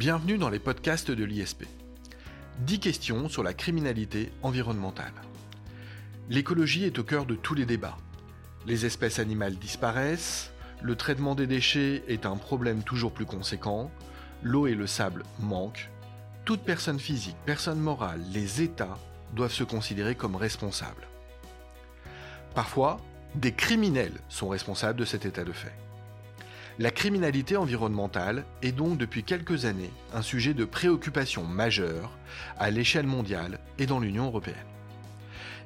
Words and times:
Bienvenue 0.00 0.38
dans 0.38 0.48
les 0.48 0.58
podcasts 0.58 1.10
de 1.10 1.24
l'ISP. 1.24 1.66
10 2.60 2.80
questions 2.80 3.28
sur 3.28 3.42
la 3.42 3.52
criminalité 3.52 4.32
environnementale. 4.42 5.12
L'écologie 6.30 6.84
est 6.84 6.98
au 6.98 7.04
cœur 7.04 7.26
de 7.26 7.34
tous 7.34 7.52
les 7.52 7.66
débats. 7.66 7.98
Les 8.66 8.86
espèces 8.86 9.18
animales 9.18 9.56
disparaissent, 9.56 10.52
le 10.80 10.96
traitement 10.96 11.34
des 11.34 11.46
déchets 11.46 12.02
est 12.08 12.24
un 12.24 12.38
problème 12.38 12.82
toujours 12.82 13.12
plus 13.12 13.26
conséquent, 13.26 13.90
l'eau 14.42 14.66
et 14.66 14.74
le 14.74 14.86
sable 14.86 15.22
manquent. 15.38 15.90
Toute 16.46 16.62
personne 16.62 16.98
physique, 16.98 17.36
personne 17.44 17.78
morale, 17.78 18.22
les 18.32 18.62
États 18.62 18.96
doivent 19.34 19.52
se 19.52 19.64
considérer 19.64 20.14
comme 20.14 20.34
responsables. 20.34 21.08
Parfois, 22.54 23.02
des 23.34 23.52
criminels 23.52 24.18
sont 24.30 24.48
responsables 24.48 24.98
de 24.98 25.04
cet 25.04 25.26
état 25.26 25.44
de 25.44 25.52
fait. 25.52 25.74
La 26.80 26.90
criminalité 26.90 27.58
environnementale 27.58 28.46
est 28.62 28.72
donc 28.72 28.96
depuis 28.96 29.22
quelques 29.22 29.66
années 29.66 29.92
un 30.14 30.22
sujet 30.22 30.54
de 30.54 30.64
préoccupation 30.64 31.44
majeure 31.44 32.16
à 32.58 32.70
l'échelle 32.70 33.06
mondiale 33.06 33.60
et 33.78 33.84
dans 33.84 34.00
l'Union 34.00 34.24
européenne. 34.24 34.56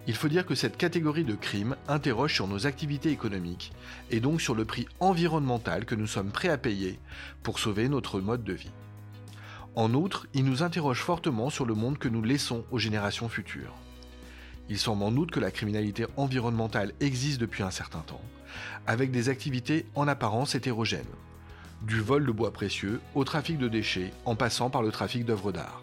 Il 0.08 0.16
faut 0.16 0.26
dire 0.26 0.44
que 0.44 0.56
cette 0.56 0.76
catégorie 0.76 1.22
de 1.22 1.36
crimes 1.36 1.76
interroge 1.86 2.34
sur 2.34 2.48
nos 2.48 2.66
activités 2.66 3.10
économiques 3.10 3.72
et 4.10 4.18
donc 4.18 4.40
sur 4.40 4.56
le 4.56 4.64
prix 4.64 4.88
environnemental 4.98 5.84
que 5.84 5.94
nous 5.94 6.08
sommes 6.08 6.32
prêts 6.32 6.48
à 6.48 6.58
payer 6.58 6.98
pour 7.44 7.60
sauver 7.60 7.88
notre 7.88 8.20
mode 8.20 8.42
de 8.42 8.54
vie. 8.54 8.72
En 9.76 9.94
outre, 9.94 10.26
il 10.34 10.44
nous 10.44 10.64
interroge 10.64 10.98
fortement 10.98 11.48
sur 11.48 11.64
le 11.64 11.74
monde 11.74 11.96
que 11.96 12.08
nous 12.08 12.24
laissons 12.24 12.64
aux 12.72 12.80
générations 12.80 13.28
futures. 13.28 13.76
Il 14.68 14.80
semble 14.80 15.04
en 15.04 15.14
outre 15.14 15.32
que 15.32 15.38
la 15.38 15.52
criminalité 15.52 16.06
environnementale 16.16 16.92
existe 16.98 17.40
depuis 17.40 17.62
un 17.62 17.70
certain 17.70 18.00
temps, 18.00 18.22
avec 18.86 19.10
des 19.10 19.28
activités 19.28 19.86
en 19.94 20.08
apparence 20.08 20.54
hétérogènes, 20.54 21.04
du 21.82 22.00
vol 22.00 22.26
de 22.26 22.32
bois 22.32 22.52
précieux 22.52 23.00
au 23.14 23.24
trafic 23.24 23.58
de 23.58 23.68
déchets 23.68 24.12
en 24.24 24.36
passant 24.36 24.70
par 24.70 24.82
le 24.82 24.90
trafic 24.90 25.24
d'œuvres 25.24 25.52
d'art. 25.52 25.82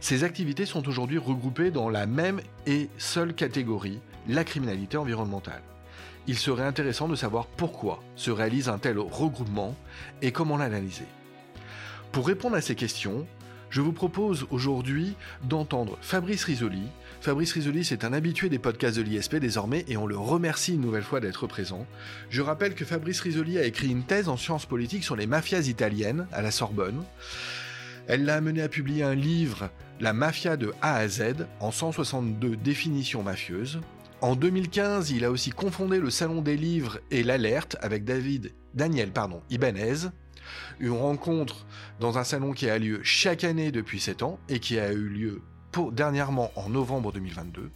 Ces 0.00 0.22
activités 0.24 0.66
sont 0.66 0.86
aujourd'hui 0.86 1.18
regroupées 1.18 1.70
dans 1.70 1.88
la 1.88 2.06
même 2.06 2.40
et 2.66 2.90
seule 2.98 3.34
catégorie, 3.34 4.00
la 4.28 4.44
criminalité 4.44 4.96
environnementale. 4.96 5.62
Il 6.26 6.38
serait 6.38 6.64
intéressant 6.64 7.08
de 7.08 7.16
savoir 7.16 7.46
pourquoi 7.46 8.02
se 8.16 8.30
réalise 8.30 8.68
un 8.68 8.78
tel 8.78 8.98
regroupement 8.98 9.74
et 10.22 10.32
comment 10.32 10.56
l'analyser. 10.56 11.06
Pour 12.12 12.26
répondre 12.26 12.56
à 12.56 12.60
ces 12.60 12.74
questions, 12.74 13.26
je 13.74 13.80
vous 13.80 13.92
propose 13.92 14.46
aujourd'hui 14.52 15.16
d'entendre 15.42 15.98
Fabrice 16.00 16.44
Risoli. 16.44 16.84
Fabrice 17.20 17.50
Risoli, 17.50 17.84
c'est 17.84 18.04
un 18.04 18.12
habitué 18.12 18.48
des 18.48 18.60
podcasts 18.60 18.96
de 18.96 19.02
l'ISP 19.02 19.34
désormais 19.34 19.84
et 19.88 19.96
on 19.96 20.06
le 20.06 20.16
remercie 20.16 20.74
une 20.74 20.80
nouvelle 20.80 21.02
fois 21.02 21.18
d'être 21.18 21.48
présent. 21.48 21.84
Je 22.30 22.40
rappelle 22.40 22.76
que 22.76 22.84
Fabrice 22.84 23.20
Risoli 23.20 23.58
a 23.58 23.64
écrit 23.64 23.88
une 23.88 24.04
thèse 24.04 24.28
en 24.28 24.36
sciences 24.36 24.64
politiques 24.64 25.02
sur 25.02 25.16
les 25.16 25.26
mafias 25.26 25.62
italiennes 25.62 26.28
à 26.30 26.40
la 26.40 26.52
Sorbonne. 26.52 27.02
Elle 28.06 28.24
l'a 28.24 28.36
amené 28.36 28.62
à 28.62 28.68
publier 28.68 29.02
un 29.02 29.16
livre, 29.16 29.70
La 29.98 30.12
mafia 30.12 30.56
de 30.56 30.72
A 30.80 30.94
à 30.94 31.08
Z, 31.08 31.48
en 31.58 31.72
162 31.72 32.54
définitions 32.54 33.24
mafieuses. 33.24 33.80
En 34.20 34.36
2015, 34.36 35.10
il 35.10 35.24
a 35.24 35.32
aussi 35.32 35.50
confondé 35.50 35.98
le 35.98 36.10
Salon 36.10 36.42
des 36.42 36.56
livres 36.56 37.00
et 37.10 37.24
l'Alerte 37.24 37.76
avec 37.80 38.04
David, 38.04 38.52
Daniel 38.72 39.10
pardon, 39.10 39.42
Ibanez, 39.50 40.10
une 40.80 40.92
rencontre 40.92 41.66
dans 42.00 42.18
un 42.18 42.24
salon 42.24 42.52
qui 42.52 42.68
a 42.68 42.78
lieu 42.78 43.00
chaque 43.02 43.44
année 43.44 43.72
depuis 43.72 44.00
7 44.00 44.22
ans 44.22 44.38
et 44.48 44.58
qui 44.58 44.78
a 44.78 44.92
eu 44.92 45.08
lieu 45.08 45.42
dernièrement 45.92 46.52
en 46.56 46.68
novembre 46.68 47.12
2022. 47.12 47.70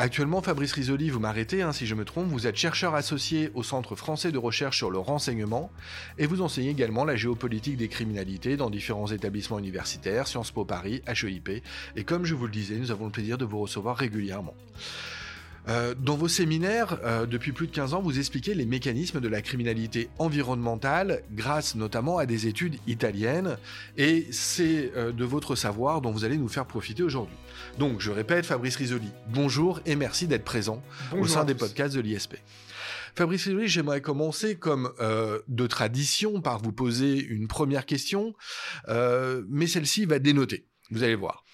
Actuellement, 0.00 0.42
Fabrice 0.42 0.74
Risoli, 0.74 1.10
vous 1.10 1.18
m'arrêtez 1.18 1.62
hein, 1.62 1.72
si 1.72 1.84
je 1.84 1.96
me 1.96 2.04
trompe, 2.04 2.28
vous 2.28 2.46
êtes 2.46 2.54
chercheur 2.54 2.94
associé 2.94 3.50
au 3.54 3.64
Centre 3.64 3.96
français 3.96 4.30
de 4.30 4.38
recherche 4.38 4.76
sur 4.76 4.90
le 4.90 4.98
renseignement 4.98 5.72
et 6.18 6.26
vous 6.26 6.40
enseignez 6.40 6.70
également 6.70 7.04
la 7.04 7.16
géopolitique 7.16 7.76
des 7.76 7.88
criminalités 7.88 8.56
dans 8.56 8.70
différents 8.70 9.08
établissements 9.08 9.58
universitaires, 9.58 10.28
Sciences 10.28 10.52
Po 10.52 10.64
Paris, 10.64 11.02
HEIP, 11.08 11.64
et 11.96 12.04
comme 12.04 12.24
je 12.24 12.36
vous 12.36 12.46
le 12.46 12.52
disais, 12.52 12.76
nous 12.76 12.92
avons 12.92 13.06
le 13.06 13.10
plaisir 13.10 13.38
de 13.38 13.44
vous 13.44 13.58
recevoir 13.58 13.96
régulièrement. 13.96 14.54
Euh, 15.68 15.94
dans 15.94 16.16
vos 16.16 16.28
séminaires, 16.28 16.98
euh, 17.04 17.26
depuis 17.26 17.52
plus 17.52 17.66
de 17.66 17.72
15 17.72 17.92
ans, 17.92 18.00
vous 18.00 18.18
expliquez 18.18 18.54
les 18.54 18.64
mécanismes 18.64 19.20
de 19.20 19.28
la 19.28 19.42
criminalité 19.42 20.08
environnementale 20.18 21.22
grâce 21.32 21.74
notamment 21.74 22.16
à 22.16 22.24
des 22.24 22.46
études 22.46 22.78
italiennes 22.86 23.58
et 23.98 24.26
c'est 24.30 24.92
euh, 24.96 25.12
de 25.12 25.24
votre 25.24 25.56
savoir 25.56 26.00
dont 26.00 26.10
vous 26.10 26.24
allez 26.24 26.38
nous 26.38 26.48
faire 26.48 26.66
profiter 26.66 27.02
aujourd'hui. 27.02 27.36
Donc, 27.78 28.00
je 28.00 28.10
répète, 28.10 28.46
Fabrice 28.46 28.76
Risoli, 28.76 29.10
bonjour 29.28 29.80
et 29.84 29.94
merci 29.94 30.26
d'être 30.26 30.44
présent 30.44 30.82
au 31.18 31.26
sein 31.26 31.44
des 31.44 31.54
podcasts 31.54 31.94
de 31.94 32.00
l'ISP. 32.00 32.36
Fabrice 33.14 33.44
Risoli, 33.44 33.68
j'aimerais 33.68 34.00
commencer 34.00 34.56
comme 34.56 34.92
de 35.48 35.66
tradition 35.66 36.40
par 36.40 36.60
vous 36.60 36.72
poser 36.72 37.18
une 37.18 37.48
première 37.48 37.84
question, 37.84 38.34
mais 38.86 39.66
celle-ci 39.66 40.04
va 40.06 40.18
dénoter, 40.18 40.66
vous 40.90 41.02
allez 41.02 41.14
voir. 41.14 41.44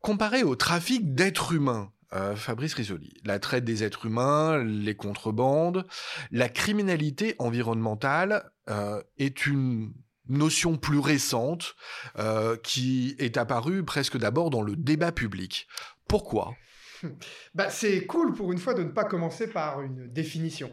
Comparé 0.00 0.42
au 0.42 0.56
trafic 0.56 1.14
d'êtres 1.14 1.52
humains, 1.52 1.90
euh, 2.12 2.36
Fabrice 2.36 2.74
Risoli. 2.74 3.14
La 3.24 3.38
traite 3.38 3.64
des 3.64 3.82
êtres 3.82 4.06
humains, 4.06 4.62
les 4.62 4.94
contrebandes, 4.94 5.86
la 6.30 6.48
criminalité 6.48 7.34
environnementale 7.38 8.50
euh, 8.70 9.02
est 9.18 9.46
une 9.46 9.92
notion 10.28 10.76
plus 10.76 10.98
récente 10.98 11.74
euh, 12.18 12.56
qui 12.56 13.16
est 13.18 13.36
apparue 13.36 13.84
presque 13.84 14.16
d'abord 14.16 14.50
dans 14.50 14.62
le 14.62 14.76
débat 14.76 15.12
public. 15.12 15.66
Pourquoi? 16.08 16.54
Bah, 17.54 17.68
C'est 17.68 18.06
cool 18.06 18.32
pour 18.32 18.52
une 18.52 18.58
fois 18.58 18.72
de 18.72 18.82
ne 18.82 18.90
pas 18.90 19.04
commencer 19.04 19.46
par 19.48 19.82
une 19.82 20.10
définition. 20.10 20.72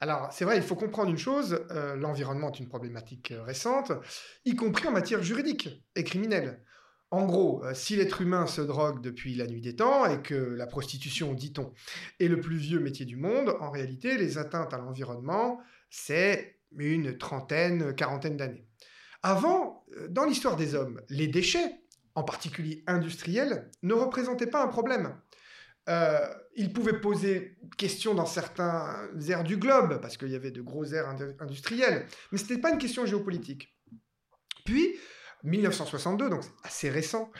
Alors, 0.00 0.30
c'est 0.32 0.44
vrai, 0.44 0.56
il 0.56 0.62
faut 0.62 0.74
comprendre 0.74 1.10
une 1.10 1.16
chose, 1.18 1.64
l'environnement 1.96 2.50
est 2.50 2.58
une 2.58 2.68
problématique 2.68 3.32
récente, 3.46 3.92
y 4.44 4.54
compris 4.54 4.88
en 4.88 4.92
matière 4.92 5.22
juridique 5.22 5.70
et 5.94 6.04
criminelle. 6.04 6.65
En 7.10 7.24
gros, 7.24 7.64
euh, 7.64 7.72
si 7.72 7.96
l'être 7.96 8.20
humain 8.20 8.46
se 8.46 8.60
drogue 8.60 9.00
depuis 9.00 9.34
la 9.34 9.46
nuit 9.46 9.60
des 9.60 9.76
temps 9.76 10.06
et 10.06 10.20
que 10.22 10.34
la 10.34 10.66
prostitution, 10.66 11.34
dit-on, 11.34 11.72
est 12.18 12.28
le 12.28 12.40
plus 12.40 12.56
vieux 12.56 12.80
métier 12.80 13.06
du 13.06 13.16
monde, 13.16 13.56
en 13.60 13.70
réalité, 13.70 14.18
les 14.18 14.38
atteintes 14.38 14.74
à 14.74 14.78
l'environnement, 14.78 15.60
c'est 15.88 16.58
une 16.76 17.16
trentaine, 17.16 17.94
quarantaine 17.94 18.36
d'années. 18.36 18.66
Avant, 19.22 19.84
euh, 19.96 20.08
dans 20.08 20.24
l'histoire 20.24 20.56
des 20.56 20.74
hommes, 20.74 21.00
les 21.08 21.28
déchets, 21.28 21.80
en 22.14 22.24
particulier 22.24 22.82
industriels, 22.86 23.70
ne 23.82 23.92
représentaient 23.92 24.46
pas 24.46 24.62
un 24.62 24.68
problème. 24.68 25.16
Euh, 25.88 26.26
ils 26.56 26.72
pouvaient 26.72 27.00
poser 27.00 27.56
question 27.76 28.14
dans 28.14 28.26
certains 28.26 29.08
aires 29.28 29.44
du 29.44 29.56
globe, 29.56 30.00
parce 30.00 30.16
qu'il 30.16 30.30
y 30.30 30.34
avait 30.34 30.50
de 30.50 30.62
gros 30.62 30.84
aires 30.86 31.08
industrielles, 31.38 32.06
mais 32.32 32.38
ce 32.38 32.44
n'était 32.44 32.58
pas 32.60 32.72
une 32.72 32.78
question 32.78 33.06
géopolitique. 33.06 33.76
Puis, 34.64 34.96
1962, 35.46 36.28
donc 36.28 36.42
assez 36.64 36.90
récent, 36.90 37.30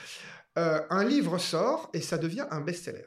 euh, 0.58 0.80
un 0.88 1.04
livre 1.04 1.38
sort 1.38 1.90
et 1.92 2.00
ça 2.00 2.16
devient 2.16 2.46
un 2.50 2.60
best-seller. 2.60 3.06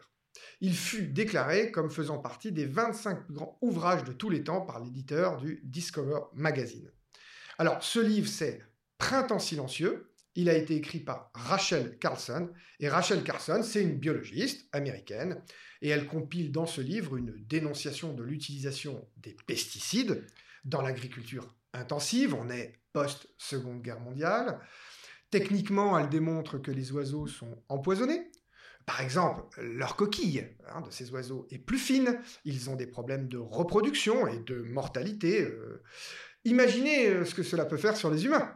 Il 0.61 0.75
fut 0.75 1.07
déclaré 1.07 1.71
comme 1.71 1.89
faisant 1.89 2.19
partie 2.19 2.51
des 2.51 2.65
25 2.65 3.25
plus 3.25 3.33
grands 3.33 3.57
ouvrages 3.61 4.03
de 4.03 4.11
tous 4.11 4.29
les 4.29 4.43
temps 4.43 4.61
par 4.61 4.83
l'éditeur 4.83 5.37
du 5.37 5.61
Discover 5.63 6.19
Magazine. 6.33 6.91
Alors, 7.57 7.83
ce 7.83 7.99
livre, 7.99 8.27
c'est 8.27 8.61
Printemps 8.97 9.39
silencieux. 9.39 10.11
Il 10.35 10.49
a 10.49 10.55
été 10.55 10.75
écrit 10.75 10.99
par 10.99 11.31
Rachel 11.33 11.97
Carlson. 11.97 12.49
Et 12.79 12.89
Rachel 12.89 13.23
Carlson, 13.23 13.61
c'est 13.63 13.81
une 13.81 13.97
biologiste 13.97 14.67
américaine. 14.73 15.41
Et 15.81 15.89
elle 15.89 16.07
compile 16.07 16.51
dans 16.51 16.65
ce 16.65 16.81
livre 16.81 17.15
une 17.15 17.33
dénonciation 17.47 18.13
de 18.13 18.23
l'utilisation 18.23 19.09
des 19.17 19.35
pesticides 19.47 20.25
dans 20.65 20.81
l'agriculture 20.81 21.55
intensive. 21.73 22.33
On 22.33 22.49
est 22.49 22.79
post-seconde 22.93 23.81
guerre 23.81 23.99
mondiale. 23.99 24.59
Techniquement, 25.31 25.97
elle 25.97 26.09
démontre 26.09 26.57
que 26.57 26.71
les 26.71 26.91
oiseaux 26.91 27.27
sont 27.27 27.63
empoisonnés. 27.69 28.31
Par 28.85 29.01
exemple, 29.01 29.43
leur 29.61 29.95
coquille 29.95 30.47
hein, 30.73 30.81
de 30.81 30.89
ces 30.89 31.11
oiseaux 31.11 31.45
est 31.51 31.59
plus 31.59 31.77
fine, 31.77 32.19
ils 32.43 32.71
ont 32.71 32.75
des 32.75 32.87
problèmes 32.87 33.27
de 33.27 33.37
reproduction 33.37 34.25
et 34.27 34.39
de 34.39 34.63
mortalité. 34.63 35.43
Euh. 35.43 35.83
Imaginez 36.43 37.07
euh, 37.09 37.23
ce 37.23 37.35
que 37.35 37.43
cela 37.43 37.65
peut 37.65 37.77
faire 37.77 37.95
sur 37.95 38.09
les 38.09 38.25
humains. 38.25 38.51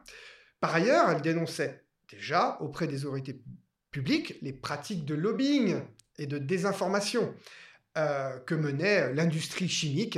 Par 0.59 0.73
ailleurs, 0.73 1.07
elle 1.11 1.21
dénonçait 1.21 1.83
déjà 2.09 2.57
auprès 2.61 2.87
des 2.87 3.05
autorités 3.05 3.43
publiques 3.91 4.39
les 4.41 4.53
pratiques 4.53 5.05
de 5.05 5.13
lobbying 5.13 5.81
et 6.17 6.25
de 6.25 6.39
désinformation 6.39 7.35
euh, 7.97 8.39
que 8.39 8.55
menait 8.55 9.13
l'industrie 9.13 9.69
chimique. 9.69 10.17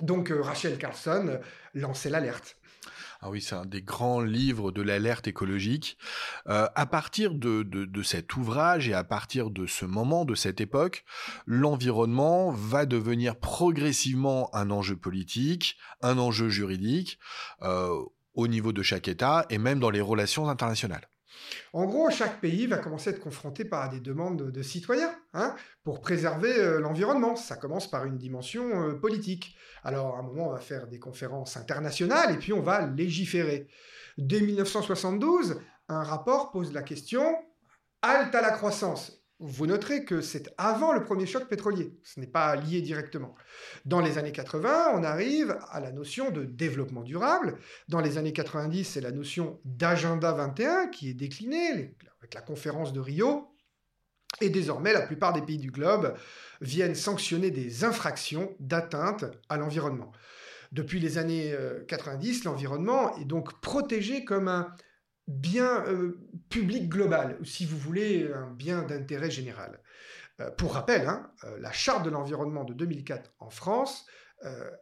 Donc 0.00 0.32
Rachel 0.34 0.78
Carlson 0.78 1.40
lançait 1.74 2.10
l'alerte. 2.10 2.56
Ah 3.26 3.30
oui, 3.30 3.40
c'est 3.40 3.54
un 3.54 3.64
des 3.64 3.80
grands 3.80 4.20
livres 4.20 4.70
de 4.70 4.82
l'alerte 4.82 5.26
écologique. 5.26 5.96
Euh, 6.46 6.68
à 6.74 6.84
partir 6.84 7.32
de, 7.34 7.62
de, 7.62 8.02
cet 8.02 8.36
ouvrage 8.36 8.86
et 8.90 8.92
à 8.92 9.02
partir 9.02 9.48
de 9.48 9.66
ce 9.66 9.86
moment, 9.86 10.26
de 10.26 10.34
cette 10.34 10.60
époque, 10.60 11.06
l'environnement 11.46 12.50
va 12.50 12.84
devenir 12.84 13.36
progressivement 13.36 14.54
un 14.54 14.70
enjeu 14.70 14.96
politique, 14.96 15.78
un 16.02 16.18
enjeu 16.18 16.50
juridique, 16.50 17.18
euh, 17.62 17.98
au 18.34 18.46
niveau 18.46 18.72
de 18.74 18.82
chaque 18.82 19.08
État 19.08 19.46
et 19.48 19.56
même 19.56 19.80
dans 19.80 19.90
les 19.90 20.02
relations 20.02 20.50
internationales. 20.50 21.08
En 21.72 21.86
gros, 21.86 22.10
chaque 22.10 22.40
pays 22.40 22.66
va 22.66 22.78
commencer 22.78 23.10
à 23.10 23.12
être 23.12 23.20
confronté 23.20 23.64
par 23.64 23.88
des 23.88 24.00
demandes 24.00 24.50
de, 24.50 24.62
citoyens 24.62 25.14
hein, 25.32 25.54
pour 25.82 26.00
préserver 26.00 26.56
euh, 26.56 26.80
l'environnement. 26.80 27.36
Ça 27.36 27.56
commence 27.56 27.90
par 27.90 28.04
une 28.04 28.16
dimension 28.16 28.88
euh, 28.88 28.94
politique. 28.94 29.56
Alors, 29.82 30.16
à 30.16 30.20
un 30.20 30.22
moment, 30.22 30.48
on 30.48 30.52
va 30.52 30.60
faire 30.60 30.86
des 30.86 30.98
conférences 30.98 31.56
internationales 31.56 32.32
et 32.32 32.38
puis 32.38 32.52
on 32.52 32.62
va 32.62 32.86
légiférer. 32.86 33.68
Dès 34.18 34.40
1972, 34.40 35.60
un 35.88 36.02
rapport 36.02 36.50
pose 36.52 36.72
la 36.72 36.82
question 36.82 37.36
halte 38.02 38.34
à 38.34 38.40
la 38.40 38.50
croissance. 38.50 39.23
Vous 39.40 39.66
noterez 39.66 40.04
que 40.04 40.20
c'est 40.20 40.54
avant 40.58 40.92
le 40.92 41.02
premier 41.02 41.26
choc 41.26 41.48
pétrolier, 41.48 41.98
ce 42.04 42.20
n'est 42.20 42.28
pas 42.28 42.54
lié 42.54 42.80
directement. 42.80 43.34
Dans 43.84 44.00
les 44.00 44.16
années 44.16 44.30
80, 44.30 44.92
on 44.94 45.02
arrive 45.02 45.58
à 45.70 45.80
la 45.80 45.90
notion 45.90 46.30
de 46.30 46.44
développement 46.44 47.02
durable. 47.02 47.58
Dans 47.88 48.00
les 48.00 48.16
années 48.16 48.32
90, 48.32 48.84
c'est 48.84 49.00
la 49.00 49.10
notion 49.10 49.60
d'agenda 49.64 50.32
21 50.32 50.86
qui 50.86 51.10
est 51.10 51.14
déclinée 51.14 51.96
avec 52.20 52.34
la 52.34 52.42
conférence 52.42 52.92
de 52.92 53.00
Rio. 53.00 53.48
Et 54.40 54.50
désormais, 54.50 54.92
la 54.92 55.02
plupart 55.02 55.32
des 55.32 55.42
pays 55.42 55.58
du 55.58 55.70
globe 55.70 56.14
viennent 56.60 56.94
sanctionner 56.94 57.50
des 57.50 57.84
infractions 57.84 58.54
d'atteinte 58.60 59.24
à 59.48 59.56
l'environnement. 59.56 60.12
Depuis 60.70 61.00
les 61.00 61.18
années 61.18 61.54
90, 61.88 62.40
euh, 62.46 62.50
l'environnement 62.50 63.16
est 63.18 63.24
donc 63.24 63.60
protégé 63.60 64.24
comme 64.24 64.48
un 64.48 64.74
bien 65.26 65.84
euh, 65.86 66.18
public 66.48 66.88
global, 66.88 67.38
ou 67.40 67.44
si 67.44 67.64
vous 67.64 67.78
voulez, 67.78 68.30
un 68.32 68.50
bien 68.50 68.82
d'intérêt 68.82 69.30
général. 69.30 69.80
Euh, 70.40 70.50
pour 70.50 70.74
rappel, 70.74 71.06
hein, 71.06 71.30
la 71.58 71.72
charte 71.72 72.04
de 72.04 72.10
l'environnement 72.10 72.64
de 72.64 72.74
2004 72.74 73.34
en 73.38 73.50
France 73.50 74.06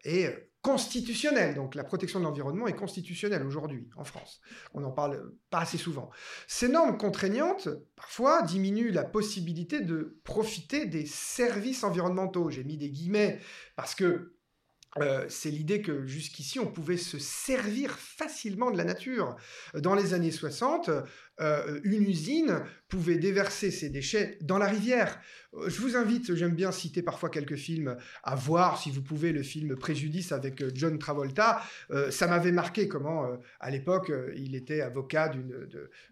est 0.03 0.51
constitutionnelle. 0.63 1.55
Donc 1.55 1.75
la 1.75 1.85
protection 1.85 2.21
de 2.21 2.25
l'environnement 2.25 2.67
est 2.67 2.75
constitutionnelle 2.75 3.45
aujourd'hui 3.45 3.89
en 3.97 4.05
France. 4.05 4.41
On 4.73 4.81
n'en 4.81 4.93
parle 4.93 5.33
pas 5.51 5.61
assez 5.61 5.77
souvent. 5.79 6.11
Ces 6.47 6.69
normes 6.69 6.97
contraignantes, 6.97 7.69
parfois, 7.97 8.43
diminuent 8.43 8.93
la 8.93 9.05
possibilité 9.05 9.81
de 9.81 10.19
profiter 10.25 10.87
des 10.87 11.05
services 11.05 11.85
environnementaux. 11.85 12.51
J'ai 12.51 12.65
mis 12.65 12.79
des 12.79 12.91
guillemets 12.91 13.41
parce 13.77 13.95
que 13.95 14.37
euh, 15.01 15.25
c'est 15.29 15.51
l'idée 15.51 15.81
que 15.81 16.07
jusqu'ici, 16.07 16.59
on 16.61 16.67
pouvait 16.67 16.97
se 16.97 17.19
servir 17.19 17.99
facilement 17.99 18.71
de 18.71 18.77
la 18.77 18.85
nature. 18.85 19.37
Dans 19.75 19.95
les 19.95 20.15
années 20.15 20.31
60, 20.31 20.91
euh, 21.41 21.81
une 21.85 22.03
usine 22.03 22.63
pouvait 22.89 23.17
déverser 23.17 23.71
ses 23.71 23.89
déchets 23.89 24.39
dans 24.43 24.59
la 24.59 24.67
rivière. 24.67 25.21
Euh, 25.55 25.69
je 25.69 25.81
vous 25.81 25.97
invite, 25.97 26.35
j'aime 26.35 26.55
bien 26.55 26.71
citer 26.73 27.03
parfois 27.03 27.31
quelques 27.31 27.57
films, 27.57 27.97
à 28.23 28.35
voir, 28.35 28.81
si 28.81 28.91
vous 28.91 29.03
pouvez, 29.03 29.33
le 29.33 29.43
film 29.43 29.77
Préjudice 29.77 30.33
avec 30.33 30.63
John 30.75 30.99
Travolta. 30.99 31.63
ça 32.11 32.27
m'avait 32.27 32.53
marqué 32.53 32.89
comment, 32.89 33.39
à 33.61 33.71
l'époque, 33.71 34.13
il 34.37 34.55
était 34.55 34.81
avocat 34.81 35.29
d'une, 35.29 35.69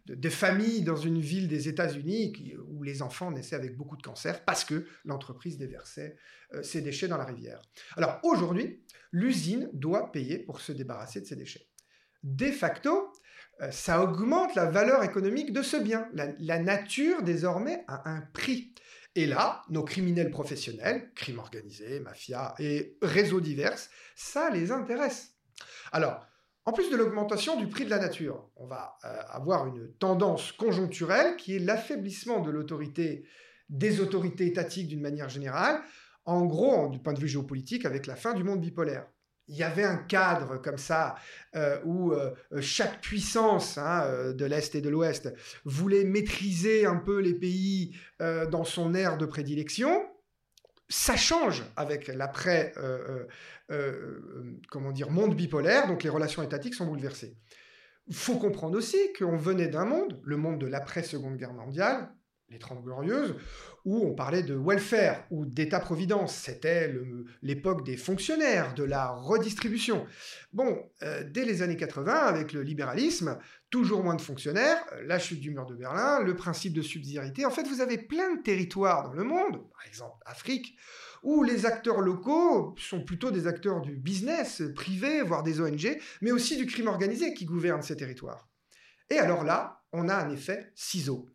de, 0.06 0.28
familles 0.28 0.82
dans 0.82 0.96
une 0.96 1.20
ville 1.20 1.48
des 1.48 1.68
États-Unis 1.68 2.56
où 2.68 2.82
les 2.82 3.02
enfants 3.02 3.30
naissaient 3.30 3.56
avec 3.56 3.76
beaucoup 3.76 3.96
de 3.96 4.02
cancer 4.02 4.44
parce 4.44 4.64
que 4.64 4.86
l'entreprise 5.04 5.58
déversait 5.58 6.16
ses 6.62 6.80
déchets 6.80 7.08
dans 7.08 7.18
la 7.18 7.24
rivière. 7.24 7.60
Alors 7.96 8.20
aujourd'hui, 8.22 8.80
l'usine 9.12 9.68
doit 9.72 10.12
payer 10.12 10.38
pour 10.38 10.60
se 10.60 10.72
débarrasser 10.72 11.20
de 11.20 11.26
ses 11.26 11.36
déchets. 11.36 11.66
De 12.22 12.50
facto, 12.50 12.90
euh, 12.90 13.09
ça 13.70 14.02
augmente 14.02 14.54
la 14.54 14.66
valeur 14.66 15.02
économique 15.02 15.52
de 15.52 15.62
ce 15.62 15.76
bien. 15.76 16.08
La, 16.38 16.58
nature, 16.58 17.22
désormais, 17.22 17.84
a 17.88 18.10
un 18.10 18.22
prix. 18.32 18.74
Et 19.14 19.26
là, 19.26 19.62
nos 19.68 19.82
criminels 19.82 20.30
professionnels, 20.30 21.10
crimes 21.14 21.40
organisés, 21.40 22.00
mafia 22.00 22.54
et 22.58 22.96
réseaux 23.02 23.40
divers, 23.40 23.76
ça 24.14 24.50
les 24.50 24.70
intéresse. 24.70 25.34
Alors, 25.92 26.26
en 26.64 26.72
plus 26.72 26.90
de 26.90 26.96
l'augmentation 26.96 27.56
du 27.56 27.68
prix 27.68 27.84
de 27.84 27.90
la 27.90 27.98
nature, 27.98 28.48
on 28.56 28.66
va 28.66 28.96
euh, 29.04 29.20
avoir 29.28 29.66
une 29.66 29.92
tendance 29.94 30.52
conjoncturelle 30.52 31.36
qui 31.36 31.56
est 31.56 31.58
l'affaiblissement 31.58 32.40
de 32.40 32.50
l'autorité, 32.50 33.26
des 33.68 34.00
autorités 34.00 34.46
étatiques 34.46 34.88
d'une 34.88 35.00
manière 35.00 35.28
générale, 35.28 35.80
en 36.24 36.44
gros, 36.44 36.88
du 36.88 37.00
point 37.00 37.12
de 37.12 37.20
vue 37.20 37.28
géopolitique, 37.28 37.84
avec 37.84 38.06
la 38.06 38.14
fin 38.14 38.34
du 38.34 38.44
monde 38.44 38.60
bipolaire 38.60 39.06
il 39.50 39.56
y 39.56 39.64
avait 39.64 39.84
un 39.84 39.96
cadre 39.96 40.62
comme 40.62 40.78
ça 40.78 41.16
euh, 41.56 41.80
où 41.84 42.12
euh, 42.12 42.32
chaque 42.60 43.00
puissance 43.00 43.78
hein, 43.78 44.04
euh, 44.04 44.32
de 44.32 44.44
l'Est 44.44 44.76
et 44.76 44.80
de 44.80 44.88
l'Ouest 44.88 45.34
voulait 45.64 46.04
maîtriser 46.04 46.86
un 46.86 46.96
peu 46.96 47.18
les 47.18 47.34
pays 47.34 47.96
dans 48.20 48.64
son 48.64 48.94
ère 48.94 49.18
de 49.18 49.26
prédilection. 49.26 50.06
Ça 50.88 51.16
change 51.16 51.64
avec 51.76 52.08
l'après, 52.08 52.74
comment 54.68 54.92
dire, 54.92 55.10
monde 55.10 55.34
bipolaire, 55.34 55.86
donc 55.86 56.02
les 56.02 56.10
relations 56.10 56.42
étatiques 56.42 56.74
sont 56.74 56.86
bouleversées. 56.86 57.36
Il 58.06 58.14
faut 58.14 58.36
comprendre 58.36 58.76
aussi 58.76 58.98
qu'on 59.18 59.36
venait 59.36 59.68
d'un 59.68 59.84
monde, 59.84 60.20
le 60.22 60.36
monde 60.36 60.60
de 60.60 60.66
l'après-seconde 60.66 61.36
guerre 61.36 61.54
mondiale, 61.54 62.10
les 62.50 62.58
Trente 62.58 62.82
Glorieuses, 62.82 63.36
où 63.84 64.04
on 64.04 64.14
parlait 64.14 64.42
de 64.42 64.54
welfare 64.54 65.24
ou 65.30 65.46
d'État-providence. 65.46 66.34
C'était 66.34 66.92
l'époque 67.42 67.84
des 67.84 67.96
fonctionnaires, 67.96 68.74
de 68.74 68.82
la 68.82 69.08
redistribution. 69.10 70.04
Bon, 70.52 70.90
euh, 71.02 71.22
dès 71.24 71.44
les 71.44 71.62
années 71.62 71.76
80, 71.76 72.12
avec 72.12 72.52
le 72.52 72.62
libéralisme, 72.62 73.38
toujours 73.70 74.02
moins 74.02 74.16
de 74.16 74.20
fonctionnaires, 74.20 74.84
euh, 74.92 75.02
la 75.06 75.20
chute 75.20 75.40
du 75.40 75.52
mur 75.52 75.64
de 75.64 75.76
Berlin, 75.76 76.20
le 76.22 76.34
principe 76.34 76.72
de 76.72 76.82
subsidiarité. 76.82 77.46
En 77.46 77.50
fait, 77.50 77.66
vous 77.68 77.80
avez 77.80 77.98
plein 77.98 78.34
de 78.34 78.42
territoires 78.42 79.04
dans 79.04 79.12
le 79.12 79.24
monde, 79.24 79.62
par 79.70 79.86
exemple 79.86 80.18
Afrique, 80.26 80.76
où 81.22 81.44
les 81.44 81.66
acteurs 81.66 82.00
locaux 82.00 82.74
sont 82.78 83.04
plutôt 83.04 83.30
des 83.30 83.46
acteurs 83.46 83.80
du 83.80 83.94
business 83.94 84.62
privé, 84.74 85.22
voire 85.22 85.42
des 85.44 85.60
ONG, 85.60 85.98
mais 86.20 86.32
aussi 86.32 86.56
du 86.56 86.66
crime 86.66 86.88
organisé 86.88 87.32
qui 87.34 87.44
gouverne 87.44 87.82
ces 87.82 87.96
territoires. 87.96 88.48
Et 89.08 89.18
alors 89.18 89.44
là, 89.44 89.82
on 89.92 90.08
a 90.08 90.14
un 90.14 90.30
effet 90.30 90.72
ciseau 90.74 91.28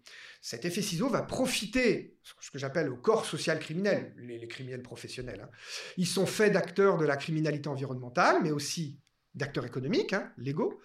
cet 0.46 0.64
effet 0.64 0.84
ciseau 0.84 1.10
va 1.10 1.24
profiter, 1.24 2.20
ce 2.22 2.52
que 2.52 2.60
j'appelle 2.60 2.90
au 2.90 2.96
corps 2.96 3.26
social 3.26 3.58
criminel, 3.58 4.14
les, 4.20 4.48
criminels 4.48 4.84
professionnels. 4.84 5.42
Hein. 5.44 5.50
Ils 5.98 6.06
sont 6.06 6.28
faits 6.28 6.54
d'acteurs 6.54 7.00
de 7.00 7.06
la 7.06 7.18
criminalité 7.18 7.68
environnementale, 7.68 8.44
mais 8.44 8.52
aussi 8.52 9.00
d'acteurs 9.34 9.66
économiques, 9.66 10.14
hein, 10.14 10.32
légaux, 10.38 10.80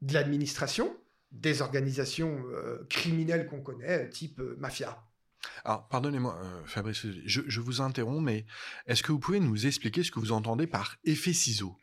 de 0.00 0.14
l'administration, 0.14 0.96
des 1.30 1.60
organisations 1.60 2.42
euh, 2.54 2.86
criminelles 2.88 3.46
qu'on 3.48 3.60
connaît, 3.60 4.08
type 4.08 4.40
euh, 4.40 4.56
mafia. 4.58 5.04
Alors, 5.66 5.86
pardonnez-moi, 5.88 6.40
euh, 6.42 6.64
Fabrice, 6.64 7.04
je, 7.26 7.42
je, 7.46 7.60
vous 7.60 7.82
interromps, 7.82 8.24
mais 8.24 8.46
est-ce 8.86 9.02
que 9.02 9.12
vous 9.12 9.18
pouvez 9.18 9.40
nous 9.40 9.66
expliquer 9.66 10.04
ce 10.04 10.10
que 10.10 10.20
vous 10.20 10.32
entendez 10.32 10.66
par 10.66 10.96
effet 11.04 11.34
ciseau? 11.34 11.76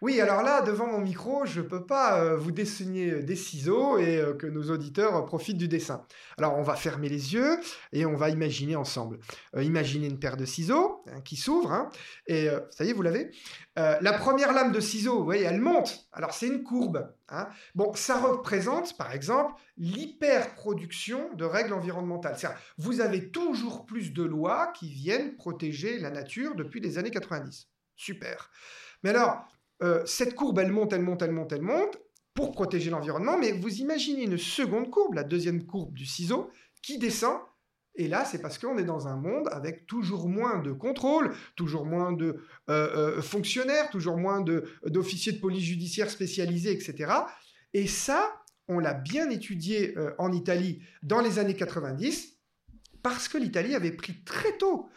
Oui, 0.00 0.20
alors 0.20 0.42
là, 0.42 0.62
devant 0.62 0.86
mon 0.86 0.98
micro, 0.98 1.44
je 1.46 1.60
ne 1.60 1.66
peux 1.66 1.84
pas 1.84 2.20
euh, 2.20 2.36
vous 2.36 2.50
dessiner 2.50 3.10
euh, 3.10 3.22
des 3.22 3.36
ciseaux 3.36 3.98
et 3.98 4.18
euh, 4.18 4.34
que 4.34 4.46
nos 4.46 4.70
auditeurs 4.70 5.24
profitent 5.24 5.58
du 5.58 5.68
dessin. 5.68 6.04
Alors, 6.38 6.56
on 6.58 6.62
va 6.62 6.74
fermer 6.74 7.08
les 7.08 7.34
yeux 7.34 7.58
et 7.92 8.06
on 8.06 8.16
va 8.16 8.30
imaginer 8.30 8.76
ensemble. 8.76 9.18
imaginez 9.56 10.06
une 10.06 10.18
paire 10.18 10.36
de 10.36 10.44
ciseaux 10.44 11.02
hein, 11.08 11.20
qui 11.20 11.36
s'ouvre, 11.36 11.72
hein, 11.72 11.90
et 12.26 12.48
ça 12.70 12.84
y 12.84 12.90
est, 12.90 12.92
vous 12.92 13.02
l'avez. 13.02 13.30
la 13.76 14.12
première 14.12 14.52
lame 14.52 14.72
de 14.72 14.80
ciseaux, 14.80 15.18
vous 15.18 15.24
voyez, 15.24 15.44
elle 15.44 15.60
monte. 15.60 16.06
Alors, 16.12 16.32
c'est 16.34 16.46
une 16.46 16.62
courbe. 16.62 17.12
Hein. 17.28 17.48
Bon, 17.74 17.92
ça 17.94 18.20
représente, 18.20 18.96
par 18.96 19.12
exemple, 19.12 19.54
l'hyperproduction 19.76 21.32
de 21.34 21.44
règles 21.44 21.72
environnementales. 21.72 22.36
Vous 22.78 23.00
avez 23.00 23.30
toujours 23.30 23.86
plus 23.86 24.12
de 24.12 24.22
lois 24.22 24.72
qui 24.74 24.88
viennent 24.88 25.36
protéger 25.36 25.98
la 25.98 26.10
nature 26.10 26.54
depuis 26.54 26.80
les 26.80 26.98
années 26.98 27.10
90. 27.10 27.68
Super. 27.96 28.50
Mais 29.02 29.10
alors, 29.10 29.46
euh, 29.82 30.04
cette 30.06 30.34
courbe, 30.34 30.58
elle 30.58 30.72
monte, 30.72 30.92
elle 30.92 31.02
monte, 31.02 31.22
elle 31.22 31.32
monte, 31.32 31.52
elle 31.52 31.62
monte, 31.62 31.98
pour 32.34 32.52
protéger 32.52 32.90
l'environnement, 32.90 33.38
mais 33.38 33.52
vous 33.52 33.76
imaginez 33.76 34.24
une 34.24 34.38
seconde 34.38 34.90
courbe, 34.90 35.14
la 35.14 35.24
deuxième 35.24 35.66
courbe 35.66 35.94
du 35.94 36.06
ciseau, 36.06 36.50
qui 36.82 36.98
descend, 36.98 37.38
et 37.96 38.08
là, 38.08 38.24
c'est 38.24 38.42
parce 38.42 38.58
qu'on 38.58 38.76
est 38.76 38.84
dans 38.84 39.06
un 39.06 39.16
monde 39.16 39.48
avec 39.52 39.86
toujours 39.86 40.28
moins 40.28 40.58
de 40.60 40.72
contrôle, 40.72 41.32
toujours 41.54 41.86
moins 41.86 42.12
de 42.12 42.44
euh, 42.68 43.18
euh, 43.18 43.22
fonctionnaires, 43.22 43.88
toujours 43.90 44.16
moins 44.16 44.40
d'officiers 44.40 45.32
de, 45.32 45.38
police 45.38 45.64
judiciaire 45.64 46.10
spécialisés, 46.10 46.72
etc. 46.72 47.12
Et 47.72 47.86
ça, 47.86 48.42
on 48.66 48.80
l'a 48.80 48.94
bien 48.94 49.30
étudié 49.30 49.94
en 50.18 50.32
Italie 50.32 50.82
dans 51.02 51.20
les 51.20 51.38
années 51.38 51.54
90, 51.54 52.36
parce 53.02 53.28
que 53.28 53.38
l'Italie 53.38 53.74
avait 53.74 53.92
pris 53.92 54.24
très 54.24 54.56
tôt 54.56 54.88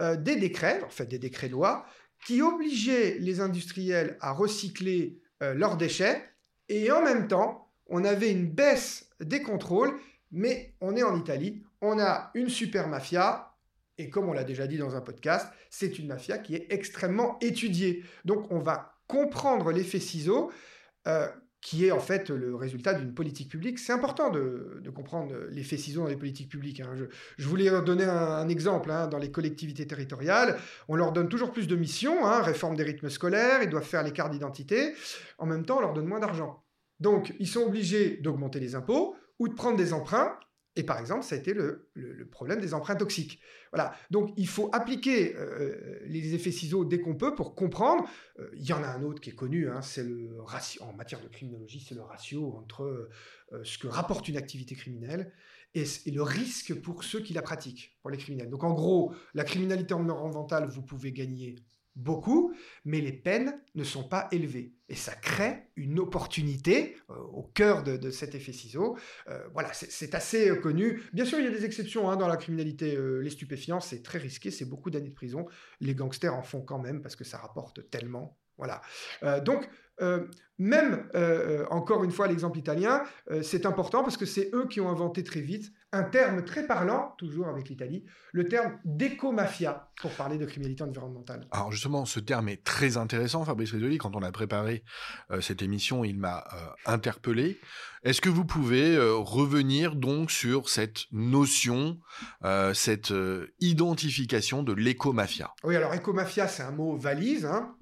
des 0.00 0.36
décrets, 0.36 0.82
en 0.82 0.90
fait 0.90 1.06
des 1.06 1.18
décrets-lois, 1.18 1.86
qui 2.26 2.42
obligeait 2.42 3.18
les 3.20 3.40
industriels 3.40 4.18
à 4.20 4.32
recycler 4.32 5.22
euh, 5.44 5.54
leurs 5.54 5.76
déchets, 5.76 6.24
et 6.68 6.90
en 6.90 7.00
même 7.00 7.28
temps, 7.28 7.70
on 7.86 8.04
avait 8.04 8.32
une 8.32 8.50
baisse 8.50 9.08
des 9.20 9.42
contrôles, 9.42 9.96
mais 10.32 10.74
on 10.80 10.96
est 10.96 11.04
en 11.04 11.16
Italie, 11.16 11.62
on 11.80 12.00
a 12.00 12.32
une 12.34 12.48
super 12.48 12.88
mafia, 12.88 13.54
et 13.96 14.10
comme 14.10 14.28
on 14.28 14.32
l'a 14.32 14.42
déjà 14.42 14.66
dit 14.66 14.76
dans 14.76 14.96
un 14.96 15.00
podcast, 15.02 15.46
c'est 15.70 16.00
une 16.00 16.08
mafia 16.08 16.38
qui 16.38 16.56
est 16.56 16.66
extrêmement 16.70 17.38
étudiée. 17.40 18.02
Donc 18.24 18.50
on 18.50 18.58
va 18.58 18.98
comprendre 19.06 19.70
l'effet 19.70 20.00
ciseau. 20.00 20.50
Euh, 21.06 21.28
qui 21.66 21.84
est 21.84 21.90
en 21.90 21.98
fait 21.98 22.30
le 22.30 22.54
résultat 22.54 22.94
d'une 22.94 23.12
politique 23.12 23.48
publique. 23.48 23.80
C'est 23.80 23.92
important 23.92 24.30
de, 24.30 24.80
comprendre 24.94 25.34
l'effet 25.50 25.76
ciseau 25.76 26.02
dans 26.02 26.06
les 26.06 26.14
politiques 26.14 26.48
publiques. 26.48 26.78
Hein. 26.78 26.94
Je, 27.36 27.48
voulais 27.48 27.68
donner 27.82 28.04
un, 28.04 28.48
exemple. 28.48 28.88
Hein. 28.88 29.08
Dans 29.08 29.18
les 29.18 29.32
collectivités 29.32 29.84
territoriales, 29.84 30.58
on 30.86 30.94
leur 30.94 31.10
donne 31.10 31.28
toujours 31.28 31.50
plus 31.50 31.66
de 31.66 31.74
missions, 31.74 32.24
hein. 32.24 32.40
réforme 32.40 32.76
des 32.76 32.84
rythmes 32.84 33.08
scolaires, 33.08 33.64
ils 33.64 33.68
doivent 33.68 33.82
faire 33.82 34.04
les 34.04 34.12
cartes 34.12 34.30
d'identité. 34.30 34.94
En 35.38 35.46
même 35.46 35.66
temps, 35.66 35.78
on 35.78 35.80
leur 35.80 35.92
donne 35.92 36.06
moins 36.06 36.20
d'argent. 36.20 36.62
Donc, 37.00 37.34
ils 37.40 37.48
sont 37.48 37.62
obligés 37.62 38.18
d'augmenter 38.18 38.60
les 38.60 38.76
impôts 38.76 39.16
ou 39.40 39.48
de 39.48 39.54
prendre 39.54 39.76
des 39.76 39.92
emprunts 39.92 40.38
Et 40.76 40.82
par 40.82 41.00
exemple, 41.00 41.24
ça 41.24 41.34
a 41.34 41.38
été 41.38 41.54
le, 41.54 41.88
problème 42.30 42.60
des 42.60 42.74
empreintes 42.74 42.98
toxiques. 42.98 43.40
Voilà. 43.72 43.94
Donc, 44.10 44.32
il 44.36 44.46
faut 44.46 44.68
appliquer 44.72 45.34
euh, 45.36 45.98
les 46.04 46.34
effets 46.34 46.52
ciseaux 46.52 46.84
dès 46.84 47.00
qu'on 47.00 47.14
peut 47.14 47.34
pour 47.34 47.54
comprendre. 47.54 48.04
Euh, 48.38 48.50
il 48.54 48.64
y 48.64 48.74
en 48.74 48.82
a 48.82 48.88
un 48.88 49.02
autre 49.02 49.20
qui 49.20 49.30
est 49.30 49.34
connu, 49.34 49.70
hein, 49.70 49.80
c'est 49.80 50.04
le 50.04 50.36
ratio, 50.42 50.82
en 50.82 50.92
matière 50.92 51.20
de 51.22 51.28
criminologie, 51.28 51.84
c'est 51.86 51.94
le 51.94 52.02
ratio 52.02 52.54
entre 52.58 52.82
euh, 53.52 53.64
ce 53.64 53.78
que 53.78 53.88
rapporte 53.88 54.28
une 54.28 54.36
activité 54.36 54.74
criminelle 54.74 55.32
et, 55.74 55.84
et, 56.04 56.10
le 56.10 56.22
risque 56.22 56.74
pour 56.74 57.04
ceux 57.04 57.20
qui 57.20 57.32
la 57.32 57.42
pratiquent, 57.42 57.96
pour 58.02 58.10
les 58.10 58.18
criminels. 58.18 58.50
Donc, 58.50 58.62
en 58.62 58.74
gros, 58.74 59.14
la 59.34 59.44
criminalité 59.44 59.94
environnementale, 59.94 60.68
vous 60.68 60.82
pouvez 60.82 61.12
gagner 61.12 61.56
beaucoup, 61.96 62.54
mais 62.84 63.00
les 63.00 63.12
peines 63.12 63.58
ne 63.74 63.82
sont 63.82 64.04
pas 64.04 64.28
élevées. 64.30 64.74
Et 64.88 64.94
ça 64.94 65.14
crée 65.14 65.64
une 65.74 65.98
opportunité 65.98 66.96
euh, 67.10 67.14
au 67.14 67.42
cœur 67.42 67.82
de, 67.82 68.10
cet 68.10 68.34
effet 68.34 68.52
ciseau. 68.52 68.96
Euh, 69.28 69.42
voilà, 69.52 69.70
c'est 69.72 70.14
assez 70.14 70.50
euh, 70.50 70.56
connu. 70.56 71.02
Bien 71.12 71.24
sûr, 71.24 71.38
il 71.40 71.44
y 71.44 71.48
a 71.48 71.50
des 71.50 71.64
exceptions 71.64 72.08
hein, 72.08 72.16
dans 72.16 72.28
la 72.28 72.36
criminalité. 72.36 72.96
les 72.96 73.30
stupéfiants, 73.30 73.80
c'est 73.80 74.02
très 74.02 74.18
risqué, 74.18 74.50
c'est 74.50 74.66
beaucoup 74.66 74.90
d'années 74.90 75.08
de 75.08 75.14
prison. 75.14 75.46
Les 75.80 75.94
gangsters 75.94 76.34
en 76.34 76.42
font 76.42 76.60
quand 76.60 76.78
même 76.78 77.02
parce 77.02 77.16
que 77.16 77.24
ça 77.24 77.38
rapporte 77.38 77.90
tellement. 77.90 78.38
Voilà. 78.58 78.80
donc, 79.42 79.68
même, 80.56 81.10
encore 81.70 82.04
une 82.04 82.10
fois, 82.10 82.26
l'exemple 82.26 82.58
italien, 82.58 83.02
c'est 83.42 83.66
important 83.66 84.02
parce 84.02 84.16
que 84.16 84.24
c'est 84.24 84.50
eux 84.54 84.66
qui 84.66 84.80
ont 84.80 84.88
inventé 84.88 85.22
très 85.22 85.42
vite 85.42 85.72
un 85.96 86.02
terme 86.02 86.44
très 86.44 86.66
parlant, 86.66 87.14
toujours 87.18 87.48
avec 87.48 87.68
l'Italie, 87.68 88.04
le 88.32 88.48
terme 88.48 88.78
d'éco-mafia, 88.84 89.88
pour 90.00 90.10
parler 90.10 90.36
de 90.36 90.44
criminalité 90.44 90.82
environnementale. 90.82 91.46
Alors 91.50 91.72
justement, 91.72 92.04
ce 92.04 92.20
terme 92.20 92.50
est 92.50 92.62
très 92.62 92.98
intéressant, 92.98 93.44
Fabrice 93.44 93.72
Rizzoli. 93.72 93.96
Quand 93.96 94.14
on 94.14 94.22
a 94.22 94.30
préparé 94.30 94.84
euh, 95.30 95.40
cette 95.40 95.62
émission, 95.62 96.04
il 96.04 96.18
m'a 96.18 96.44
euh, 96.52 96.92
interpellé. 96.92 97.58
Est-ce 98.04 98.20
que 98.20 98.28
vous 98.28 98.44
pouvez 98.44 98.94
euh, 98.94 99.14
revenir 99.14 99.96
donc 99.96 100.30
sur 100.30 100.68
cette 100.68 101.06
notion, 101.12 101.98
cette 102.74 103.12
identification 103.60 104.62
de 104.62 104.72
l'éco-mafia? 104.72 105.52
Oui, 105.64 105.74
alors 105.74 105.94
éco-mafia, 105.94 106.46
c'est 106.46 106.62
un 106.62 106.70
mot 106.70 106.96
valise, 106.96 107.46
hein, 107.46 107.74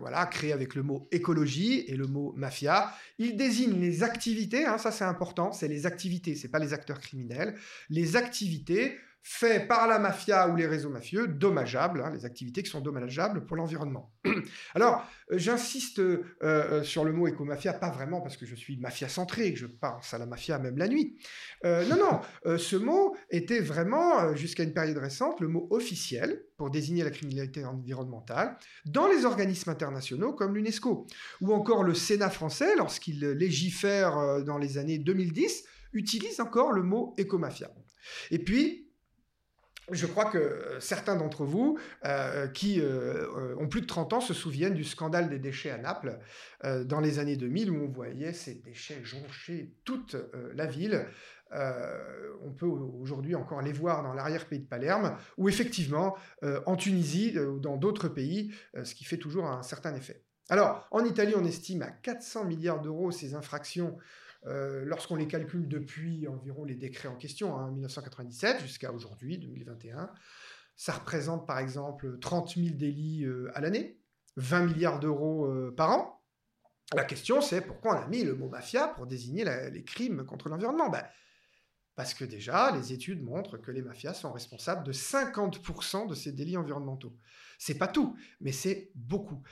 voilà, 0.00 0.26
créé 0.26 0.52
avec 0.52 0.74
le 0.74 0.82
mot 0.82 1.06
écologie 1.12 1.84
et 1.86 1.96
le 1.96 2.06
mot 2.06 2.32
mafia. 2.36 2.92
Il 3.18 3.36
désigne 3.36 3.78
les 3.78 4.02
activités, 4.02 4.64
hein, 4.64 4.78
ça 4.78 4.90
c'est 4.90 5.04
important, 5.04 5.52
c'est 5.52 5.68
les 5.68 5.86
activités, 5.86 6.34
c'est 6.34 6.48
pas 6.48 6.58
les 6.58 6.72
acteurs 6.72 6.98
criminels 7.00 7.54
les 7.90 8.16
activités 8.16 8.96
faites 9.30 9.68
par 9.68 9.86
la 9.86 9.98
mafia 9.98 10.48
ou 10.48 10.56
les 10.56 10.66
réseaux 10.66 10.88
mafieux 10.88 11.28
dommageables, 11.28 12.00
hein, 12.00 12.10
les 12.14 12.24
activités 12.24 12.62
qui 12.62 12.70
sont 12.70 12.80
dommageables 12.80 13.44
pour 13.44 13.58
l'environnement. 13.58 14.10
Alors, 14.74 15.04
euh, 15.30 15.38
j'insiste 15.38 15.98
euh, 15.98 16.24
euh, 16.42 16.82
sur 16.82 17.04
le 17.04 17.12
mot 17.12 17.26
éco-mafia, 17.26 17.74
pas 17.74 17.90
vraiment 17.90 18.22
parce 18.22 18.38
que 18.38 18.46
je 18.46 18.54
suis 18.54 18.78
mafia-centré, 18.78 19.52
que 19.52 19.58
je 19.58 19.66
pense 19.66 20.14
à 20.14 20.18
la 20.18 20.24
mafia 20.24 20.58
même 20.58 20.78
la 20.78 20.88
nuit. 20.88 21.18
non, 21.64 21.96
non, 21.96 22.56
ce 22.56 22.76
mot 22.76 23.14
était 23.30 23.60
vraiment, 23.60 24.34
jusqu'à 24.34 24.62
une 24.62 24.72
période 24.72 24.96
récente, 24.96 25.40
le 25.40 25.48
mot 25.48 25.66
officiel 25.70 26.44
pour 26.56 26.70
désigner 26.70 27.04
la 27.04 27.10
criminalité 27.10 27.64
environnementale 27.64 28.56
dans 28.86 29.08
les 29.08 29.26
organismes 29.26 29.70
internationaux 29.70 30.32
comme 30.32 30.54
l'UNESCO, 30.54 31.06
ou 31.42 31.52
encore 31.52 31.84
le 31.84 31.94
Sénat 31.94 32.30
français 32.30 32.76
lorsqu'il 32.76 33.20
légifère 33.20 34.42
dans 34.44 34.56
les 34.56 34.78
années 34.78 34.98
2010 34.98 35.64
utilise 35.92 36.40
encore 36.40 36.72
le 36.72 36.82
mot 36.82 37.14
écomafia. 37.18 37.70
Et 38.30 38.38
puis, 38.38 38.88
je 39.90 40.06
crois 40.06 40.26
que 40.26 40.38
euh, 40.38 40.80
certains 40.80 41.16
d'entre 41.16 41.44
vous 41.44 41.78
euh, 42.04 42.46
qui 42.48 42.80
euh, 42.80 43.54
ont 43.58 43.68
plus 43.68 43.80
de 43.80 43.86
30 43.86 44.12
ans 44.14 44.20
se 44.20 44.34
souviennent 44.34 44.74
du 44.74 44.84
scandale 44.84 45.28
des 45.28 45.38
déchets 45.38 45.70
à 45.70 45.78
Naples 45.78 46.18
dans 46.84 47.00
les 47.00 47.18
années 47.18 47.36
2000 47.36 47.70
où 47.70 47.84
on 47.84 47.88
voyait 47.88 48.32
ces 48.32 48.54
déchets 48.54 49.00
joncher 49.04 49.72
toute 49.84 50.16
la 50.54 50.66
ville. 50.66 51.06
on 51.52 52.50
peut 52.50 52.66
aujourd'hui 52.66 53.34
encore 53.36 53.62
les 53.62 53.72
voir 53.72 54.02
dans 54.02 54.12
l'arrière-pays 54.12 54.58
de 54.58 54.66
Palerme 54.66 55.16
ou 55.36 55.48
effectivement 55.48 56.16
en 56.66 56.76
Tunisie 56.76 57.38
ou 57.38 57.60
dans 57.60 57.76
d'autres 57.76 58.08
pays, 58.08 58.52
ce 58.82 58.94
qui 58.94 59.04
fait 59.04 59.18
toujours 59.18 59.46
un 59.46 59.62
certain 59.62 59.94
effet. 59.94 60.24
Alors, 60.50 60.86
en 60.90 61.04
Italie, 61.04 61.34
on 61.36 61.44
estime 61.44 61.82
à 61.82 61.90
400 61.90 62.44
milliards 62.44 62.80
d'euros 62.80 63.12
ces 63.12 63.34
infractions 63.34 63.96
euh, 64.46 64.84
lorsqu'on 64.84 65.16
les 65.16 65.26
calcule 65.26 65.68
depuis 65.68 66.28
environ 66.28 66.64
les 66.64 66.76
décrets 66.76 67.08
en 67.08 67.16
question, 67.16 67.56
hein, 67.56 67.70
1997 67.72 68.60
jusqu'à 68.60 68.92
aujourd'hui, 68.92 69.38
2021, 69.38 70.10
ça 70.76 70.92
représente 70.92 71.46
par 71.46 71.58
exemple 71.58 72.18
30 72.20 72.54
000 72.54 72.76
délits 72.76 73.24
euh, 73.24 73.50
à 73.54 73.60
l'année, 73.60 73.98
20 74.36 74.66
milliards 74.66 75.00
d'euros 75.00 75.46
euh, 75.46 75.74
par 75.76 75.90
an. 75.90 76.24
La 76.94 77.04
question 77.04 77.40
c'est 77.40 77.60
pourquoi 77.60 77.98
on 77.98 78.02
a 78.02 78.06
mis 78.06 78.22
le 78.22 78.34
mot 78.34 78.48
mafia 78.48 78.88
pour 78.88 79.06
désigner 79.06 79.44
les 79.70 79.84
crimes 79.84 80.24
contre 80.24 80.48
l'environnement? 80.48 80.88
Ben, 80.88 81.04
Parce 81.96 82.14
que 82.14 82.24
déjà, 82.24 82.70
les 82.70 82.94
études 82.94 83.22
montrent 83.22 83.58
que 83.58 83.70
les 83.70 83.82
mafias 83.82 84.14
sont 84.14 84.32
responsables 84.32 84.86
de 84.86 84.92
50% 84.92 86.08
de 86.08 86.14
ces 86.14 86.32
délits 86.32 86.56
environnementaux. 86.56 87.14
C'est 87.58 87.76
pas 87.76 87.88
tout, 87.88 88.16
mais 88.40 88.52
c'est 88.52 88.90
beaucoup. 88.94 89.42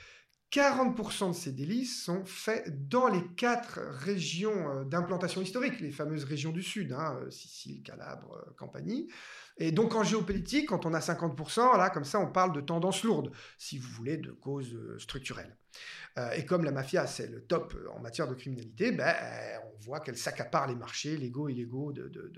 40% 0.51 1.29
de 1.29 1.33
ces 1.33 1.51
délits 1.51 1.85
sont 1.85 2.23
faits 2.23 2.87
dans 2.87 3.07
les 3.07 3.21
quatre 3.35 3.79
régions 3.81 4.69
euh, 4.69 4.83
d'implantation 4.85 5.41
historique, 5.41 5.81
les 5.81 5.91
fameuses 5.91 6.23
régions 6.23 6.51
du 6.51 6.63
Sud, 6.63 6.93
hein, 6.93 7.19
euh, 7.21 7.29
Sicile, 7.29 7.83
Calabre, 7.83 8.33
euh, 8.33 8.53
Campanie. 8.55 9.09
Et 9.57 9.73
donc 9.73 9.93
en 9.93 10.03
géopolitique, 10.03 10.69
quand 10.69 10.85
on 10.85 10.93
a 10.93 10.99
50%, 10.99 11.77
là, 11.77 11.89
comme 11.89 12.05
ça, 12.05 12.19
on 12.19 12.31
parle 12.31 12.53
de 12.53 12.61
tendance 12.61 13.03
lourde, 13.03 13.31
si 13.57 13.77
vous 13.77 13.89
voulez, 13.89 14.17
de 14.17 14.31
causes 14.31 14.77
structurelles. 14.99 15.57
et 16.35 16.45
comme 16.45 16.63
la 16.63 16.71
mafia, 16.71 17.07
c'est 17.07 17.27
le 17.27 17.41
top 17.41 17.75
en 17.95 17.99
matière 17.99 18.27
de 18.27 18.35
criminalité, 18.35 18.91
ben, 18.91 19.15
on 19.65 19.79
voit 19.79 19.99
qu'elle 19.99 20.15
s'accapare 20.15 20.67
les 20.67 20.75
marchés 20.75 21.17
légaux 21.17 21.49
et 21.49 21.53
illégaux 21.53 21.91
de, 21.91 22.07
de, 22.07 22.31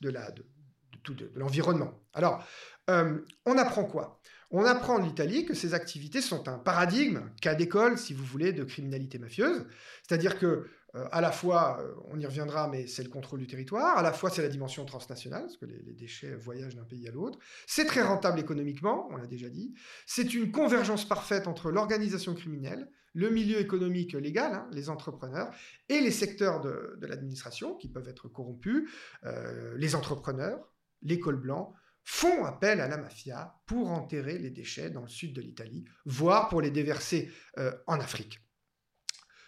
de, 0.00 1.14
de 1.14 1.30
l'environnement. 1.36 2.02
Alors, 2.12 2.44
on 2.88 3.56
apprend 3.56 3.84
quoi? 3.84 4.20
On 4.56 4.64
apprend 4.64 5.00
de 5.00 5.04
l'Italie 5.04 5.44
que 5.44 5.52
ces 5.52 5.74
activités 5.74 6.20
sont 6.20 6.48
un 6.48 6.58
paradigme, 6.58 7.22
cas 7.40 7.56
d'école, 7.56 7.98
si 7.98 8.14
vous 8.14 8.24
voulez, 8.24 8.52
de 8.52 8.62
criminalité 8.62 9.18
mafieuse. 9.18 9.66
C'est-à-dire 10.06 10.38
que, 10.38 10.68
euh, 10.94 11.08
à 11.10 11.20
la 11.20 11.32
fois, 11.32 11.80
euh, 11.80 11.92
on 12.12 12.20
y 12.20 12.24
reviendra, 12.24 12.68
mais 12.68 12.86
c'est 12.86 13.02
le 13.02 13.08
contrôle 13.08 13.40
du 13.40 13.48
territoire, 13.48 13.98
à 13.98 14.02
la 14.02 14.12
fois 14.12 14.30
c'est 14.30 14.42
la 14.42 14.48
dimension 14.48 14.84
transnationale, 14.84 15.42
parce 15.42 15.56
que 15.56 15.66
les, 15.66 15.94
déchets 15.94 16.36
voyagent 16.36 16.76
d'un 16.76 16.84
pays 16.84 17.08
à 17.08 17.10
l'autre. 17.10 17.40
C'est 17.66 17.84
très 17.84 18.02
rentable 18.02 18.38
économiquement, 18.38 19.08
on 19.10 19.16
l'a 19.16 19.26
déjà 19.26 19.48
dit. 19.48 19.74
C'est 20.06 20.34
une 20.34 20.52
convergence 20.52 21.04
parfaite 21.04 21.48
entre 21.48 21.72
l'organisation 21.72 22.32
criminelle, 22.32 22.88
le 23.12 23.30
milieu 23.30 23.58
économique 23.58 24.12
légal, 24.12 24.54
hein, 24.54 24.68
les 24.70 24.88
entrepreneurs, 24.88 25.52
et 25.88 26.00
les 26.00 26.12
secteurs 26.12 26.60
de, 26.60 26.96
l'administration 27.02 27.74
qui 27.74 27.88
peuvent 27.88 28.08
être 28.08 28.28
corrompus, 28.28 28.88
euh, 29.24 29.74
les 29.76 29.96
entrepreneurs, 29.96 30.72
l'école 31.02 31.40
blanc, 31.40 31.74
font 32.04 32.44
appel 32.44 32.80
à 32.80 32.88
la 32.88 32.98
mafia 32.98 33.56
pour 33.66 33.90
enterrer 33.90 34.38
les 34.38 34.50
déchets 34.50 34.90
dans 34.90 35.02
le 35.02 35.08
sud 35.08 35.34
de 35.34 35.40
l'Italie, 35.40 35.84
voire 36.04 36.48
pour 36.48 36.60
les 36.60 36.70
déverser 36.70 37.32
euh, 37.58 37.72
en 37.86 37.98
Afrique. 37.98 38.40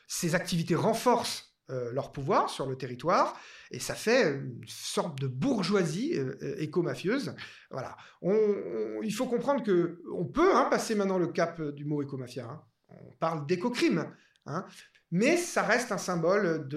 Ces 0.08 0.34
activités 0.34 0.74
renforcent 0.74 1.54
euh, 1.70 1.92
leur 1.92 2.12
pouvoir 2.12 2.48
sur 2.48 2.66
le 2.66 2.78
territoire 2.78 3.38
et 3.70 3.80
ça 3.80 3.94
fait 3.94 4.30
une 4.30 4.64
sorte 4.68 5.20
de 5.20 5.26
bourgeoisie 5.26 6.12
euh, 6.14 6.56
éco-mafieuse. 6.58 7.34
Voilà. 7.70 7.96
il 8.22 9.12
faut 9.12 9.26
comprendre 9.26 9.62
que 9.62 10.00
on 10.14 10.24
peut 10.24 10.54
hein, 10.54 10.68
passer 10.70 10.94
maintenant 10.94 11.18
le 11.18 11.26
cap 11.26 11.60
du 11.60 11.84
mot 11.84 12.02
éco-mafia. 12.02 12.46
Hein. 12.46 12.62
On 12.88 13.16
parle 13.18 13.46
d'éco-crime, 13.46 14.06
hein. 14.46 14.64
mais 15.10 15.36
ça 15.36 15.62
reste 15.62 15.92
un 15.92 15.98
symbole 15.98 16.68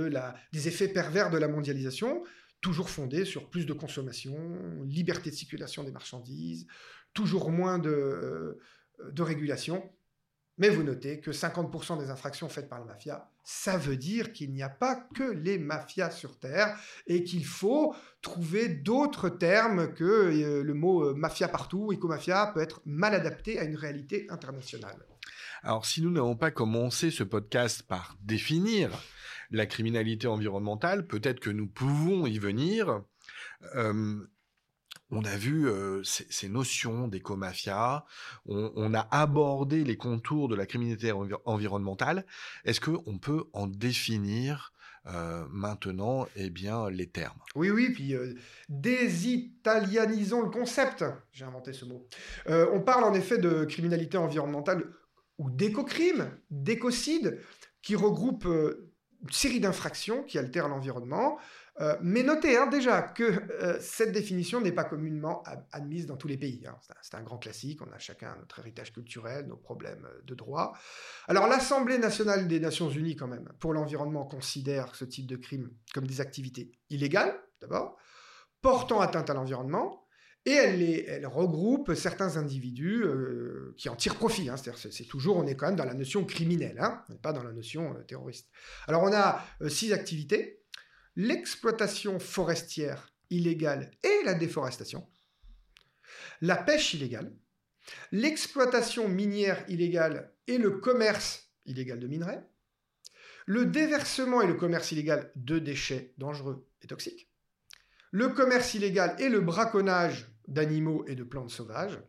des 0.51 0.67
effets 0.67 0.87
pervers 0.87 1.29
de 1.29 1.37
la 1.37 1.47
mondialisation 1.47 2.23
toujours 2.61 2.89
fondé 2.89 3.25
sur 3.25 3.49
plus 3.49 3.65
de 3.65 3.73
consommation, 3.73 4.37
liberté 4.85 5.29
de 5.29 5.35
circulation 5.35 5.83
des 5.83 5.91
marchandises, 5.91 6.67
toujours 7.13 7.51
moins 7.51 7.79
de, 7.79 7.89
euh, 7.89 8.59
de 9.11 9.21
régulation. 9.21 9.89
Mais 10.57 10.69
vous 10.69 10.83
notez 10.83 11.21
que 11.21 11.31
50% 11.31 11.99
des 11.99 12.09
infractions 12.09 12.49
faites 12.49 12.67
par 12.67 12.79
la 12.79 12.85
mafia, 12.85 13.31
ça 13.45 13.77
veut 13.77 13.95
dire 13.95 14.33
qu'il 14.33 14.51
n'y 14.51 14.61
a 14.61 14.69
pas 14.69 14.95
que 15.15 15.23
les 15.23 15.57
mafias 15.57 16.11
sur 16.11 16.37
Terre 16.37 16.77
et 17.07 17.23
qu'il 17.23 17.45
faut 17.45 17.95
trouver 18.21 18.67
d'autres 18.67 19.29
termes 19.29 19.93
que 19.93 20.03
euh, 20.03 20.61
le 20.61 20.73
mot 20.73 21.05
euh, 21.05 21.13
mafia 21.13 21.47
partout, 21.47 21.93
éco-mafia 21.93 22.51
peut 22.53 22.59
être 22.59 22.81
mal 22.85 23.15
adapté 23.15 23.57
à 23.57 23.63
une 23.63 23.77
réalité 23.77 24.27
internationale. 24.29 24.97
Alors 25.63 25.85
si 25.85 26.01
nous 26.01 26.11
n'avons 26.11 26.35
pas 26.35 26.51
commencé 26.51 27.09
ce 27.09 27.23
podcast 27.23 27.83
par 27.83 28.17
définir 28.21 28.91
la 29.51 29.65
criminalité 29.65 30.27
environnementale, 30.27 31.07
peut-être 31.07 31.39
que 31.39 31.49
nous 31.49 31.67
pouvons 31.67 32.25
y 32.25 32.37
venir. 32.37 33.01
Euh, 33.75 34.15
on 35.11 35.23
a 35.23 35.35
vu 35.35 35.67
euh, 35.67 36.03
ces, 36.03 36.49
notions 36.49 37.07
d'éco-mafia, 37.07 38.05
on, 38.45 38.93
a 38.93 39.07
abordé 39.09 39.83
les 39.83 39.97
contours 39.97 40.49
de 40.49 40.55
la 40.55 40.67
criminalité 40.67 41.11
environnementale. 41.45 42.25
Est-ce 42.63 42.79
qu'on 42.79 43.17
peut 43.17 43.45
en 43.53 43.65
définir 43.65 44.71
euh, 45.07 45.47
maintenant 45.49 46.27
eh 46.35 46.51
bien, 46.51 46.91
les 46.91 47.07
termes? 47.07 47.39
Oui, 47.55 47.71
oui, 47.71 47.89
puis 47.91 48.13
désitalianisons 48.67 50.43
le 50.43 50.51
concept. 50.51 51.03
J'ai 51.31 51.45
inventé 51.45 51.73
ce 51.73 51.85
mot. 51.85 52.07
on 52.47 52.81
parle 52.81 53.03
en 53.03 53.13
effet 53.15 53.39
de 53.39 53.65
criminalité 53.65 54.17
environnementale 54.17 54.83
ou 55.39 55.49
d'éco-crime, 55.49 56.37
d'écocide, 56.51 57.41
qui 57.81 57.95
regroupe 57.95 58.47
série 59.31 59.59
d'infractions 59.59 60.23
qui 60.23 60.37
altèrent 60.37 60.67
l'environnement, 60.67 61.39
Euh, 61.81 61.95
mais 62.01 62.23
notez 62.23 62.57
hein, 62.57 62.67
déjà 62.67 63.01
que 63.01 63.23
euh, 63.23 63.77
cette 63.79 64.11
définition 64.11 64.59
n'est 64.59 64.73
pas 64.73 64.83
communément 64.83 65.43
admise 65.71 66.05
dans 66.05 66.17
tous 66.17 66.27
les 66.27 66.37
pays. 66.37 66.61
Hein. 66.67 66.75
C'est 67.01 67.15
un, 67.15 67.23
grand 67.23 67.37
classique, 67.37 67.81
on 67.81 67.91
a 67.93 67.97
chacun 67.97 68.35
notre 68.37 68.59
héritage 68.59 68.91
culturel, 68.91 69.47
nos 69.47 69.55
problèmes 69.55 70.05
euh, 70.05 70.21
de 70.25 70.35
droit. 70.35 70.77
Alors 71.27 71.47
l'Assemblée 71.47 71.97
nationale 71.97 72.49
des 72.49 72.59
Nations 72.59 72.89
Unies, 72.89 73.15
quand 73.15 73.27
même, 73.27 73.49
pour 73.59 73.73
l'environnement, 73.73 74.25
considère 74.25 74.93
ce 74.93 75.05
type 75.05 75.25
de 75.25 75.37
crime 75.37 75.71
comme 75.93 76.05
des 76.05 76.19
activités 76.19 76.69
illégales, 76.89 77.39
d'abord, 77.61 77.95
portant 78.61 78.99
atteinte 78.99 79.29
à 79.29 79.33
l'environnement, 79.33 80.05
et 80.51 81.05
elle, 81.07 81.27
regroupe 81.27 81.93
certains 81.93 82.37
individus 82.37 83.05
qui 83.77 83.89
en 83.89 83.95
tirent 83.95 84.15
profit. 84.15 84.49
Hein. 84.49 84.55
C'est 84.75 85.05
toujours, 85.05 85.37
on 85.37 85.45
est 85.45 85.55
quand 85.55 85.67
même 85.67 85.75
dans 85.75 85.85
la 85.85 85.93
notion 85.93 86.25
criminelle, 86.25 86.81
on 86.81 87.13
n'est 87.13 87.19
pas 87.19 87.33
dans 87.33 87.43
la 87.43 87.51
notion 87.51 87.95
terroriste. 88.07 88.49
Alors 88.87 89.03
on 89.03 89.13
a 89.13 89.45
six 89.69 89.93
activités 89.93 90.59
l'exploitation 91.15 92.17
forestière 92.19 93.13
illégale 93.29 93.91
et 94.03 94.23
la 94.23 94.33
déforestation, 94.33 95.05
la 96.41 96.55
pêche 96.55 96.93
illégale, 96.93 97.33
l'exploitation 98.11 99.09
minière 99.09 99.63
illégale 99.67 100.33
et 100.47 100.57
le 100.57 100.71
commerce 100.71 101.51
illégal 101.65 101.99
de 101.99 102.07
minerais, 102.07 102.41
le 103.45 103.65
déversement 103.65 104.41
et 104.41 104.47
le 104.47 104.53
commerce 104.53 104.91
illégal 104.91 105.31
de 105.35 105.59
déchets 105.59 106.13
dangereux 106.17 106.67
et 106.81 106.87
toxiques, 106.87 107.29
le 108.11 108.29
commerce 108.29 108.73
illégal 108.73 109.15
et 109.19 109.29
le 109.29 109.41
braconnage 109.41 110.31
d'animaux 110.49 111.05
et 111.07 111.15
de 111.15 111.23
plantes 111.23 111.51
sauvages, 111.51 111.99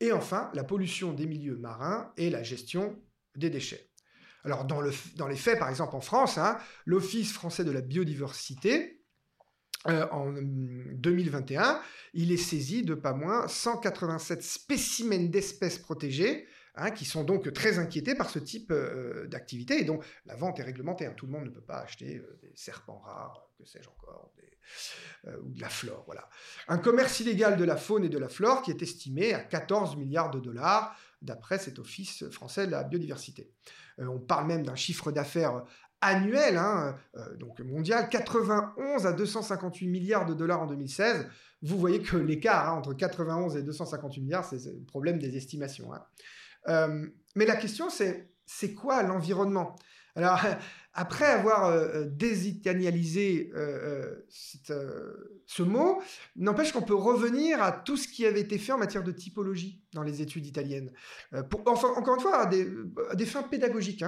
et 0.00 0.12
enfin 0.12 0.50
la 0.54 0.64
pollution 0.64 1.12
des 1.12 1.26
milieux 1.26 1.56
marins 1.56 2.12
et 2.16 2.30
la 2.30 2.42
gestion 2.42 2.98
des 3.36 3.50
déchets. 3.50 3.90
Alors, 4.46 4.64
dans, 4.64 4.80
les 4.80 5.36
faits, 5.36 5.58
par 5.58 5.68
exemple, 5.68 5.96
en 5.96 6.00
France, 6.00 6.38
hein, 6.38 6.56
l'Office 6.84 7.32
français 7.32 7.64
de 7.64 7.72
la 7.72 7.80
biodiversité, 7.80 9.02
euh, 9.88 10.06
en 10.12 10.32
2021, 10.32 11.62
hum, 11.62 11.80
il 12.14 12.30
est 12.30 12.36
saisi 12.36 12.82
de 12.82 12.94
pas 12.94 13.12
moins 13.12 13.48
187 13.48 14.42
spécimens 14.42 15.30
d'espèces 15.30 15.78
protégées, 15.78 16.46
hein, 16.76 16.92
qui 16.92 17.04
sont 17.04 17.24
donc 17.24 17.52
très 17.52 17.80
inquiétés 17.80 18.14
par 18.14 18.30
ce 18.30 18.38
type 18.38 18.70
euh, 18.70 19.26
d'activité. 19.26 19.80
Et 19.80 19.84
donc, 19.84 20.04
la 20.26 20.36
vente 20.36 20.60
est 20.60 20.64
réglementée. 20.64 21.06
Hein. 21.06 21.14
Tout 21.16 21.26
le 21.26 21.32
monde 21.32 21.46
ne 21.46 21.50
peut 21.50 21.60
pas 21.60 21.78
acheter 21.78 22.18
euh, 22.18 22.38
des 22.40 22.52
serpents 22.54 22.98
rares, 22.98 23.50
que 23.58 23.64
sais-je 23.64 23.88
encore, 23.88 24.32
ou 25.26 25.50
de 25.50 25.60
la 25.60 25.68
flore. 25.68 26.04
Voilà. 26.06 26.28
Un 26.68 26.78
commerce 26.78 27.20
illégal 27.20 27.56
de 27.56 27.64
la 27.64 27.76
faune 27.76 28.04
et 28.04 28.08
de 28.08 28.18
la 28.18 28.28
flore 28.28 28.62
qui 28.62 28.70
est 28.70 28.82
estimé 28.82 29.34
à 29.34 29.40
14 29.40 29.96
milliards 29.96 30.30
de 30.30 30.38
dollars, 30.38 30.96
d'après 31.22 31.58
cet 31.58 31.78
Office 31.78 32.28
français 32.30 32.66
de 32.66 32.72
la 32.72 32.84
biodiversité. 32.84 33.50
Euh, 33.98 34.06
on 34.06 34.18
parle 34.18 34.46
même 34.46 34.64
d'un 34.64 34.76
chiffre 34.76 35.10
d'affaires 35.12 35.64
annuel, 36.00 36.56
hein, 36.56 36.96
euh, 37.16 37.36
donc 37.36 37.60
mondial, 37.60 38.08
91 38.08 39.06
à 39.06 39.12
258 39.12 39.86
milliards 39.88 40.26
de 40.26 40.34
dollars 40.34 40.62
en 40.62 40.66
2016. 40.66 41.26
Vous 41.62 41.78
voyez 41.78 42.00
que 42.00 42.16
l'écart 42.16 42.68
hein, 42.68 42.78
entre 42.78 42.92
91 42.94 43.56
et 43.56 43.62
258 43.62 44.20
milliards, 44.20 44.44
c'est 44.44 44.64
le 44.66 44.84
problème 44.84 45.18
des 45.18 45.36
estimations. 45.36 45.92
Hein. 45.92 46.04
Euh, 46.68 47.06
mais 47.34 47.46
la 47.46 47.56
question, 47.56 47.90
c'est 47.90 48.30
c'est 48.48 48.74
quoi 48.74 49.02
l'environnement? 49.02 49.74
Alors, 50.16 50.40
après 50.94 51.26
avoir 51.26 51.66
euh, 51.66 52.06
désitanialisé 52.06 53.52
ce 54.30 55.62
mot, 55.62 56.02
n'empêche 56.36 56.72
qu'on 56.72 56.82
peut 56.82 56.94
revenir 56.94 57.62
à 57.62 57.70
tout 57.70 57.96
ce 57.96 58.08
qui 58.08 58.26
avait 58.26 58.40
été 58.40 58.58
fait 58.58 58.72
en 58.72 58.78
matière 58.78 59.04
de 59.04 59.12
typologie 59.12 59.82
dans 59.92 60.02
les 60.02 60.22
études 60.22 60.46
italiennes. 60.46 60.90
encore 61.32 62.14
une 62.14 62.20
fois, 62.20 62.42
à 62.42 62.46
des, 62.46 63.26
fins 63.26 63.42
pédagogiques. 63.42 64.04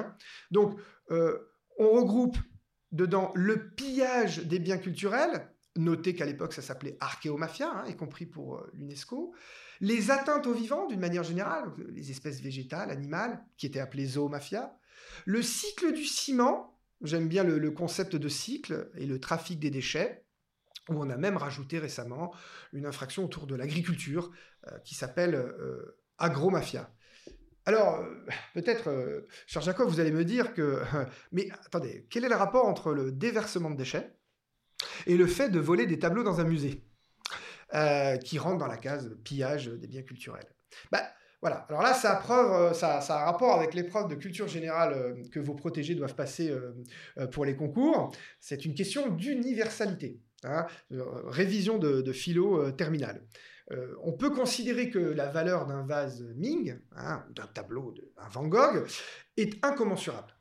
Donc, 0.51 0.79
on 1.11 1.91
regroupe 1.91 2.39
dedans 2.91 3.33
le 3.35 3.71
pillage 3.71 4.39
des 4.47 4.59
biens 4.59 4.79
culturels, 4.79 5.47
Notez 5.79 6.13
qu'à 6.13 6.27
l'époque, 6.27 6.55
ça 6.55 6.63
s'appelait 6.63 6.97
archéomafia, 6.99 7.71
hein, 7.71 7.85
y 7.87 7.95
compris 7.95 8.27
pour 8.27 8.57
euh, 8.57 8.71
l'UNESCO. 8.75 9.33
Les 9.81 10.11
atteintes 10.11 10.49
aux 10.49 10.53
vivants, 10.53 10.89
d'une 10.89 10.99
manière 10.99 11.23
générale, 11.23 11.73
les 11.91 12.11
espèces 12.11 12.41
végétales, 12.41 12.91
animales, 12.91 13.41
qui 13.57 13.67
étaient 13.67 13.79
appelées 13.79 14.07
zoomafia. 14.07 14.77
Le 15.25 15.43
cycle 15.43 15.93
du 15.93 16.05
ciment, 16.05 16.79
j'aime 17.03 17.29
bien 17.29 17.45
le, 17.45 17.71
concept 17.71 18.17
de 18.17 18.29
cycle, 18.29 18.91
et 18.97 19.07
le 19.07 19.21
trafic 19.21 19.59
des 19.59 19.71
déchets, 19.71 20.25
où 20.89 20.95
on 20.95 21.11
a 21.11 21.17
même 21.17 21.37
rajouté 21.37 21.79
récemment 21.79 22.33
une 22.73 22.87
infraction 22.87 23.25
autour 23.25 23.47
de 23.47 23.55
l'agriculture 23.55 24.31
euh, 24.67 24.79
qui 24.81 24.95
s'appelle 24.95 25.35
euh, 25.35 25.99
agromafia. 26.17 26.91
Alors, 27.67 28.03
peut-être, 28.55 29.27
cher 29.47 29.61
Jacob, 29.61 29.89
vous 29.89 30.01
allez 30.01 30.11
me 30.11 30.25
dire 30.25 30.55
que... 30.55 30.83
mais 31.33 31.51
attendez, 31.67 32.07
quel 32.09 32.25
est 32.25 32.31
le 32.31 32.35
rapport 32.35 32.67
entre 32.67 32.93
le 32.93 33.13
déversement 33.13 33.71
de 33.71 33.77
déchets 33.77 34.17
et 35.07 35.17
le 35.17 35.27
fait 35.27 35.51
de 35.51 35.61
voler 35.61 35.87
des 35.87 35.99
tableaux 35.99 36.23
dans 36.23 36.41
un 36.41 36.45
musée, 36.45 36.85
euh, 37.75 38.17
qui 38.17 38.39
rentre 38.39 38.57
dans 38.57 38.67
la 38.67 38.79
case 38.79 39.15
pillage 39.23 39.67
des 39.67 39.87
biens 39.87 40.03
culturels? 40.03 40.49
Bah, 40.91 41.03
voilà, 41.41 41.67
alors 41.69 41.83
là, 41.83 41.95
ça 41.95 42.13
a, 42.13 42.17
preuve, 42.17 42.51
euh, 42.51 42.87
a 42.87 43.23
un 43.23 43.25
rapport 43.25 43.55
avec 43.55 43.75
l'épreuve 43.75 44.09
de 44.09 44.15
culture 44.15 44.49
générale 44.49 44.93
euh, 44.93 45.15
que 45.31 45.39
vos 45.39 45.55
protégés 45.55 45.95
doivent 45.95 46.15
passer 46.15 46.53
pour 47.33 47.45
les 47.45 47.57
concours. 47.57 48.13
C'est 48.41 48.65
une 48.65 48.75
question 48.75 49.09
d'universalité. 49.09 50.21
Hein, 50.45 50.67
révision 50.91 51.79
de, 51.79 52.13
philo 52.13 52.71
terminale. 52.71 53.27
on 54.05 54.13
peut 54.13 54.31
considérer 54.31 54.89
que 54.89 55.01
la 55.01 55.27
valeur 55.27 55.67
d'un 55.67 55.85
vase 55.85 56.23
Ming, 56.37 56.79
hein, 56.95 57.25
d'un 57.31 57.49
tableau 57.49 57.93
d'un 57.93 58.29
Van 58.29 58.47
Gogh, 58.47 58.87
est 59.37 59.59
incommensurable. 59.65 60.39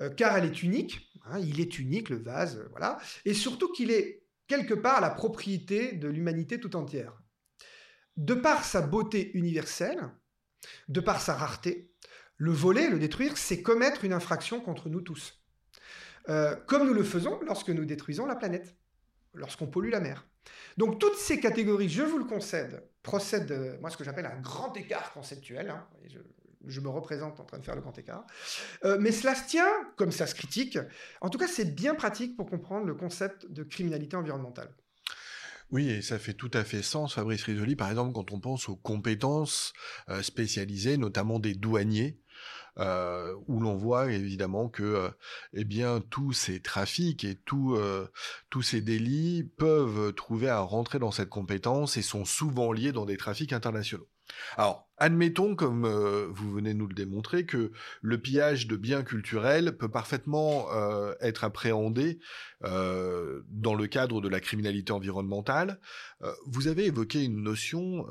Euh, 0.00 0.10
car 0.10 0.36
elle 0.36 0.44
est 0.44 0.62
unique, 0.62 1.10
hein, 1.24 1.38
il 1.40 1.60
est 1.60 1.78
unique 1.78 2.08
le 2.08 2.18
vase, 2.18 2.58
euh, 2.58 2.68
voilà, 2.70 2.98
et 3.24 3.34
surtout 3.34 3.72
qu'il 3.72 3.90
est 3.90 4.22
quelque 4.46 4.74
part 4.74 5.00
la 5.00 5.10
propriété 5.10 5.92
de 5.92 6.08
l'humanité 6.08 6.60
tout 6.60 6.76
entière. 6.76 7.20
De 8.16 8.34
par 8.34 8.64
sa 8.64 8.80
beauté 8.80 9.30
universelle, 9.34 10.00
de 10.88 11.00
par 11.00 11.20
sa 11.20 11.34
rareté, 11.34 11.90
le 12.36 12.52
voler, 12.52 12.88
le 12.88 12.98
détruire, 12.98 13.36
c'est 13.36 13.62
commettre 13.62 14.04
une 14.04 14.12
infraction 14.12 14.60
contre 14.60 14.88
nous 14.88 15.00
tous. 15.00 15.42
Euh, 16.28 16.54
comme 16.66 16.86
nous 16.86 16.94
le 16.94 17.04
faisons 17.04 17.40
lorsque 17.46 17.70
nous 17.70 17.84
détruisons 17.84 18.26
la 18.26 18.36
planète, 18.36 18.76
lorsqu'on 19.34 19.66
pollue 19.66 19.90
la 19.90 20.00
mer. 20.00 20.26
Donc 20.76 20.98
toutes 20.98 21.16
ces 21.16 21.40
catégories, 21.40 21.88
je 21.88 22.02
vous 22.02 22.18
le 22.18 22.24
concède, 22.24 22.84
procèdent 23.02 23.46
de 23.46 23.78
moi 23.80 23.90
ce 23.90 23.96
que 23.96 24.04
j'appelle 24.04 24.26
un 24.26 24.40
grand 24.40 24.76
écart 24.76 25.12
conceptuel. 25.12 25.70
Hein, 25.70 25.86
je 26.66 26.80
me 26.80 26.88
représente 26.88 27.40
en 27.40 27.44
train 27.44 27.58
de 27.58 27.64
faire 27.64 27.74
le 27.74 27.80
grand 27.80 27.96
écart. 27.98 28.24
Euh, 28.84 28.98
mais 29.00 29.12
cela 29.12 29.34
se 29.34 29.48
tient, 29.48 29.70
comme 29.96 30.12
ça 30.12 30.26
se 30.26 30.34
critique. 30.34 30.78
En 31.20 31.30
tout 31.30 31.38
cas, 31.38 31.48
c'est 31.48 31.74
bien 31.74 31.94
pratique 31.94 32.36
pour 32.36 32.46
comprendre 32.46 32.86
le 32.86 32.94
concept 32.94 33.50
de 33.50 33.62
criminalité 33.62 34.16
environnementale. 34.16 34.70
Oui, 35.70 35.90
et 35.90 36.02
ça 36.02 36.18
fait 36.18 36.32
tout 36.32 36.50
à 36.54 36.64
fait 36.64 36.82
sens, 36.82 37.14
Fabrice 37.14 37.42
Risoli, 37.44 37.76
par 37.76 37.90
exemple, 37.90 38.12
quand 38.14 38.32
on 38.32 38.40
pense 38.40 38.68
aux 38.68 38.76
compétences 38.76 39.74
euh, 40.08 40.22
spécialisées, 40.22 40.96
notamment 40.96 41.38
des 41.38 41.54
douaniers, 41.54 42.18
euh, 42.78 43.34
où 43.48 43.60
l'on 43.60 43.76
voit 43.76 44.10
évidemment 44.10 44.68
que 44.68 45.10
eh 45.52 45.64
bien 45.64 46.00
tous 46.10 46.32
ces 46.32 46.62
trafics 46.62 47.24
et 47.24 47.36
tous 47.44 48.62
ces 48.62 48.80
délits 48.80 49.50
peuvent 49.58 50.14
trouver 50.14 50.48
à 50.48 50.60
rentrer 50.60 50.98
dans 50.98 51.10
cette 51.10 51.28
compétence 51.28 51.96
et 51.96 52.02
sont 52.02 52.24
souvent 52.24 52.72
liés 52.72 52.92
dans 52.92 53.04
des 53.04 53.16
trafics 53.16 53.52
internationaux. 53.52 54.08
Alors, 54.56 54.87
admettons, 54.98 55.54
comme 55.54 55.84
euh, 55.84 56.26
vous 56.30 56.50
venez 56.50 56.72
de 56.72 56.78
nous 56.78 56.86
le 56.86 56.94
démontrer, 56.94 57.46
que 57.46 57.72
le 58.02 58.18
pillage 58.18 58.66
de 58.66 58.76
biens 58.76 59.02
culturels 59.02 59.76
peut 59.76 59.88
parfaitement 59.88 60.66
euh, 60.72 61.14
être 61.20 61.44
appréhendé 61.44 62.18
euh, 62.64 63.42
dans 63.48 63.74
le 63.74 63.86
cadre 63.86 64.20
de 64.20 64.28
la 64.28 64.40
criminalité 64.40 64.92
environnementale. 64.92 65.80
vous 66.46 66.66
avez 66.66 66.86
évoqué 66.86 67.24
une 67.24 67.42
notion 67.42 68.06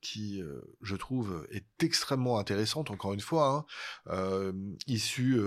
qui, 0.00 0.40
je 0.80 0.96
trouve, 0.96 1.46
est 1.50 1.82
extrêmement 1.82 2.38
intéressante, 2.38 2.90
encore 2.90 3.12
une 3.14 3.20
fois, 3.20 3.66
hein, 4.06 4.52
issue, 4.86 5.40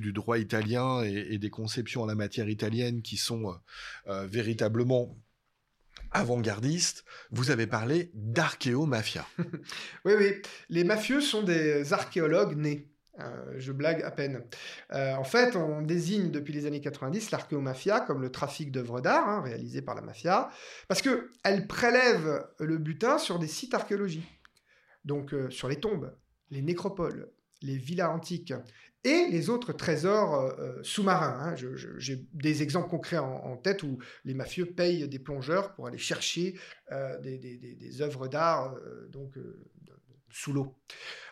du 0.00 0.12
droit 0.12 0.38
italien 0.38 1.02
et, 1.04 1.34
et, 1.34 1.38
des 1.38 1.50
conceptions 1.50 2.02
en 2.02 2.06
la 2.06 2.14
matière 2.14 2.48
italienne 2.48 3.02
qui 3.02 3.18
sont 3.18 3.54
véritablement 4.06 5.14
avant-gardiste, 6.14 7.04
vous 7.30 7.50
avez 7.50 7.66
parlé 7.66 8.10
d'archéomafia. 8.14 9.26
oui, 10.04 10.14
oui. 10.16 10.42
Les 10.70 10.84
mafieux 10.84 11.20
sont 11.20 11.42
des 11.42 11.92
archéologues 11.92 12.56
nés. 12.56 12.88
Euh, 13.20 13.54
je 13.58 13.70
blague 13.72 14.02
à 14.02 14.10
peine. 14.10 14.44
Euh, 14.92 15.14
en 15.14 15.24
fait, 15.24 15.54
on 15.54 15.82
désigne 15.82 16.30
depuis 16.30 16.52
les 16.52 16.66
années 16.66 16.80
90 16.80 17.30
l'archéomafia 17.30 18.00
comme 18.00 18.20
le 18.22 18.32
trafic 18.32 18.72
d'œuvres 18.72 19.00
d'art 19.00 19.28
hein, 19.28 19.40
réalisé 19.40 19.82
par 19.82 19.94
la 19.94 20.00
mafia, 20.00 20.50
parce 20.88 21.00
qu'elle 21.00 21.66
prélève 21.68 22.44
le 22.58 22.78
butin 22.78 23.18
sur 23.18 23.38
des 23.38 23.46
sites 23.46 23.74
archéologiques, 23.74 24.40
donc 25.04 25.32
euh, 25.32 25.48
sur 25.50 25.68
les 25.68 25.78
tombes, 25.78 26.16
les 26.50 26.62
nécropoles, 26.62 27.30
les 27.62 27.76
villas 27.76 28.10
antiques 28.10 28.52
et 29.04 29.26
les 29.28 29.50
autres 29.50 29.72
trésors 29.72 30.34
euh, 30.34 30.52
euh, 30.58 30.82
sous-marins. 30.82 31.36
Hein. 31.38 31.54
J'ai 31.98 32.26
des 32.32 32.62
exemples 32.62 32.88
concrets 32.88 33.18
en, 33.18 33.56
tête 33.56 33.82
où 33.82 33.98
les 34.24 34.34
mafieux 34.34 34.66
payent 34.66 35.06
des 35.08 35.18
plongeurs 35.18 35.74
pour 35.74 35.86
aller 35.86 35.98
chercher 35.98 36.58
euh, 36.90 37.18
des, 37.20 38.02
œuvres 38.02 38.26
d'art 38.26 38.74
donc 39.10 39.34
sous 40.30 40.52
l'eau. 40.52 40.74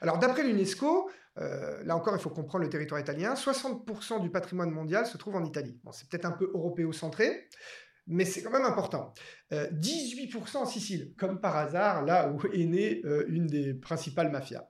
Alors 0.00 0.18
d'après 0.18 0.44
l'UNESCO, 0.44 1.10
là 1.36 1.96
encore 1.96 2.14
il 2.14 2.20
faut 2.20 2.30
comprendre 2.30 2.64
le 2.64 2.70
territoire 2.70 3.00
italien, 3.00 3.34
60% 3.34 4.22
du 4.22 4.30
patrimoine 4.30 4.70
mondial 4.70 5.06
se 5.06 5.16
trouve 5.16 5.34
en 5.34 5.44
Italie. 5.44 5.78
Bon, 5.82 5.92
c'est 5.92 6.08
peut-être 6.08 6.26
un 6.26 6.32
peu 6.32 6.50
européocentré, 6.54 7.48
mais 8.06 8.24
c'est 8.24 8.42
quand 8.42 8.52
même 8.52 8.64
important. 8.64 9.12
18% 9.50 10.56
en 10.58 10.66
Sicile, 10.66 11.14
comme 11.18 11.40
par 11.40 11.56
hasard, 11.56 12.04
là 12.04 12.30
où 12.30 12.40
est 12.46 12.66
née 12.66 13.02
une 13.26 13.46
des 13.46 13.74
principales 13.74 14.30
mafias. 14.30 14.68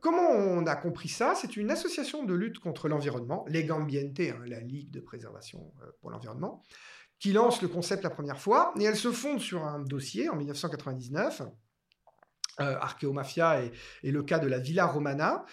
Comment 0.00 0.30
on 0.30 0.66
a 0.66 0.76
compris 0.76 1.08
ça? 1.08 1.34
C'est 1.34 1.56
une 1.56 1.70
association 1.70 2.24
de 2.24 2.34
lutte 2.34 2.58
contre 2.58 2.88
l'environnement, 2.88 3.44
Legambiente, 3.48 4.20
hein, 4.20 4.40
la 4.46 4.60
Ligue 4.60 4.90
de 4.90 5.00
préservation 5.00 5.72
pour 6.00 6.10
l'environnement, 6.10 6.62
qui 7.18 7.32
lance 7.32 7.62
le 7.62 7.68
concept 7.68 8.04
la 8.04 8.10
première 8.10 8.40
fois, 8.40 8.72
et 8.78 8.84
elle 8.84 8.96
se 8.96 9.10
fonde 9.10 9.40
sur 9.40 9.64
un 9.64 9.80
dossier 9.80 10.28
en 10.28 10.36
1999 10.36 11.42
euh, 12.60 12.76
Archeomafia 12.80 13.62
et, 14.02 14.10
le 14.10 14.22
cas 14.24 14.40
de 14.40 14.48
la 14.48 14.58
Villa 14.58 14.86
Romana. 14.86 15.44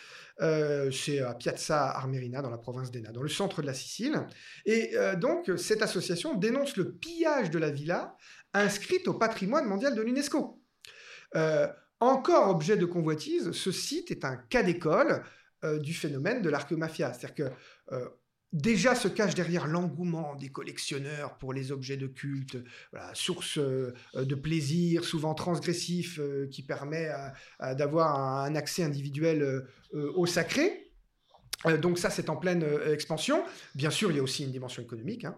Euh, 0.42 0.90
c'est 0.90 1.20
à 1.20 1.36
Piazza 1.36 1.92
Armerina, 1.92 2.42
dans 2.42 2.50
la 2.50 2.58
province 2.58 2.90
d'Enna, 2.90 3.12
dans 3.12 3.22
le 3.22 3.30
centre 3.30 3.62
de 3.62 3.68
la 3.68 3.76
Sicile. 3.76 4.26
Et 4.66 4.92
euh, 4.96 5.16
donc, 5.16 5.52
cette 5.58 5.84
association 5.84 6.34
dénonce 6.34 6.76
le 6.78 6.94
pillage 6.94 7.52
de 7.52 7.60
la 7.60 7.70
villa 7.70 8.16
inscrite 8.54 9.08
au 9.08 9.14
patrimoine 9.14 9.66
mondial 9.66 9.94
de 9.94 10.02
l'UNESCO. 10.02 10.60
Encore 12.00 12.50
objet 12.50 12.78
de 12.78 12.86
convoitise, 12.86 13.52
ce 13.52 13.72
site 13.72 14.12
est 14.12 14.26
un 14.26 14.36
cas 14.36 14.64
d'école 14.64 15.24
du 15.82 15.94
phénomène 15.94 16.44
de 16.44 16.50
l'archéomafia. 16.50 17.12
C'est-à-dire 17.14 17.34
que 17.36 17.52
déjà 18.56 18.96
se 18.96 19.10
cache 19.10 19.36
derrière 19.36 19.68
l'engouement 19.68 20.36
des 20.36 20.50
collectionneurs 20.50 21.38
pour 21.38 21.54
les 21.54 21.72
objets 21.72 21.98
de 21.98 22.08
culte, 22.08 22.58
source 23.14 23.58
euh, 23.58 23.94
de 24.16 24.36
plaisir 24.36 25.04
souvent 25.04 25.34
transgressif 25.34 26.20
euh, 26.20 26.48
qui 26.48 26.64
permet 26.64 27.10
d'avoir 27.60 28.18
un, 28.18 28.56
accès 28.56 28.84
individuel 28.84 29.42
euh, 29.42 30.12
au 30.16 30.26
sacré. 30.26 30.92
donc 31.82 32.00
ça, 32.00 32.10
c'est 32.10 32.30
en 32.30 32.38
pleine 32.38 32.66
expansion. 32.88 33.44
Bien 33.76 33.90
sûr, 33.90 34.12
il 34.12 34.18
y 34.18 34.20
a 34.20 34.24
aussi 34.24 34.44
une 34.44 34.52
dimension 34.52 34.82
économique. 34.82 35.26
Hein. 35.26 35.36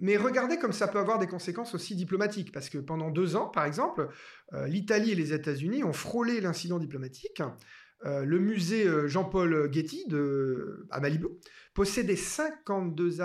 Mais 0.00 0.16
regardez 0.16 0.58
comme 0.58 0.72
ça 0.72 0.88
peut 0.88 0.98
avoir 0.98 1.18
des 1.18 1.26
conséquences 1.26 1.74
aussi 1.74 1.94
diplomatiques, 1.94 2.52
parce 2.52 2.68
que 2.68 2.78
pendant 2.78 3.10
deux 3.10 3.36
ans, 3.36 3.46
par 3.46 3.64
exemple, 3.64 4.08
l'Italie 4.66 5.12
et 5.12 5.14
les 5.14 5.32
États-Unis 5.32 5.84
ont 5.84 5.92
frôlé 5.92 6.40
l'incident 6.40 6.78
diplomatique. 6.78 7.42
le 8.04 8.38
musée 8.38 8.86
Jean-Paul 9.06 9.72
Getty 9.72 10.06
de, 10.08 10.86
à 10.90 10.98
Malibu 10.98 11.28
possédait 11.74 12.16
52, 12.16 13.18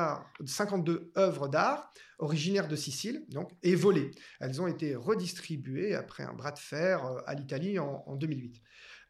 52 0.45 1.11
œuvres 1.17 1.47
d'art 1.47 1.91
originaires 2.19 2.67
de 2.67 2.75
Sicile, 2.75 3.25
donc, 3.29 3.51
et 3.63 3.75
volées. 3.75 4.11
Elles 4.39 4.61
ont 4.61 4.67
été 4.67 4.95
redistribuées 4.95 5.95
après 5.95 6.23
un 6.23 6.33
bras 6.33 6.51
de 6.51 6.59
fer 6.59 7.05
euh, 7.05 7.19
à 7.25 7.35
l'Italie 7.35 7.79
en, 7.79 8.15
2008. 8.15 8.61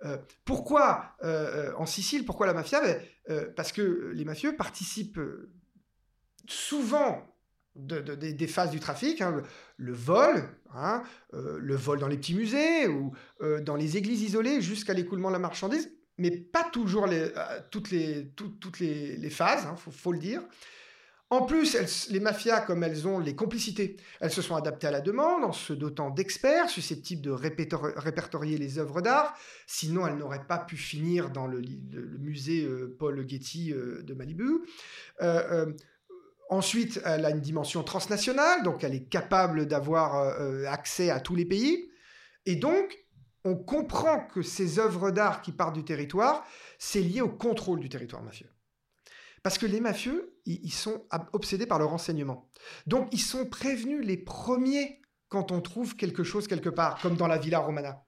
Euh, 0.05 0.17
pourquoi 0.45 1.15
euh, 1.23 1.73
en 1.77 1.85
Sicile 1.85 2.25
Pourquoi 2.25 2.45
la 2.47 2.53
mafia? 2.53 2.81
Ben, 2.81 3.53
Parce 3.55 3.71
que 3.71 4.11
les 4.13 4.25
mafieux 4.25 4.55
participent 4.55 5.19
souvent 6.47 7.33
des 7.75 8.47
phases 8.47 8.71
du 8.71 8.79
trafic, 8.79 9.21
hein, 9.21 9.43
le, 9.77 9.93
vol, 9.93 10.43
hein, 10.73 11.03
le 11.31 11.75
vol 11.75 11.99
dans 11.99 12.07
les 12.07 12.17
petits 12.17 12.33
musées 12.33 12.87
ou 12.87 13.13
dans 13.61 13.75
les 13.75 13.97
églises 13.97 14.23
isolées 14.23 14.61
jusqu'à 14.61 14.93
l'écoulement 14.93 15.27
de 15.27 15.33
la 15.33 15.39
marchandise, 15.39 15.91
mais 16.17 16.31
pas 16.31 16.63
toujours 16.63 17.07
euh, 17.09 17.29
toutes, 17.69 17.91
les, 17.91 19.29
phases, 19.29 19.63
il 19.63 19.67
hein, 19.67 19.75
faut, 19.75 20.11
le 20.11 20.19
dire. 20.19 20.41
En 21.29 21.41
plus, 21.41 22.07
les 22.09 22.19
mafias, 22.19 22.61
comme 22.61 22.83
elles 22.83 23.07
ont 23.07 23.19
les 23.19 23.35
complicités, 23.35 23.97
elles 24.21 24.31
se 24.31 24.41
sont 24.41 24.55
adaptées 24.55 24.87
à 24.87 24.91
la 24.91 25.01
demande 25.01 25.43
en 25.43 25.51
se 25.51 25.73
dotant 25.73 26.09
d'experts 26.09 26.69
susceptibles 26.69 27.21
de 27.21 27.31
répertorier 27.31 28.57
les 28.57 28.79
œuvres 28.79 29.01
d'art. 29.01 29.37
Sinon, 29.67 30.07
elles 30.07 30.15
n'auraient 30.15 30.47
pas 30.47 30.57
pu 30.57 30.77
finir 30.77 31.29
dans 31.29 31.45
le, 31.45 31.61
musée 32.19 32.63
euh, 32.63 32.95
Paul 32.97 33.27
Getty 33.27 33.73
euh, 33.73 34.01
de 34.03 34.13
Malibu. 34.13 34.61
Ensuite, 36.49 37.01
elle 37.05 37.25
a 37.25 37.29
une 37.29 37.41
dimension 37.41 37.83
transnationale, 37.83 38.63
donc 38.63 38.83
elle 38.83 38.95
est 38.95 39.09
capable 39.09 39.65
d'avoir 39.65 40.15
accès 40.67 41.09
à 41.09 41.19
tous 41.19 41.35
les 41.35 41.45
pays. 41.45 41.89
Et 42.45 42.55
donc, 42.55 42.97
on 43.43 43.55
comprend 43.55 44.25
que 44.27 44.41
ces 44.41 44.79
œuvres 44.79 45.11
d'art 45.11 45.41
qui 45.41 45.51
partent 45.51 45.75
du 45.75 45.85
territoire, 45.85 46.45
c'est 46.79 47.01
lié 47.01 47.21
au 47.21 47.29
contrôle 47.29 47.79
du 47.79 47.89
territoire 47.89 48.23
mafieux. 48.23 48.49
Parce 49.43 49.57
que 49.57 49.65
les 49.65 49.79
mafieux, 49.81 50.37
ils 50.45 50.73
sont 50.73 51.05
obsédés 51.33 51.67
par 51.67 51.79
le 51.79 51.85
renseignement. 51.85 52.49
Donc, 52.87 53.07
ils 53.11 53.21
sont 53.21 53.45
prévenus 53.45 54.05
les 54.05 54.17
premiers 54.17 55.01
quand 55.29 55.51
on 55.51 55.61
trouve 55.61 55.95
quelque 55.95 56.23
chose 56.23 56.47
quelque 56.47 56.69
part, 56.69 56.99
comme 57.01 57.15
dans 57.15 57.27
la 57.27 57.37
Villa 57.37 57.59
Romana. 57.59 58.06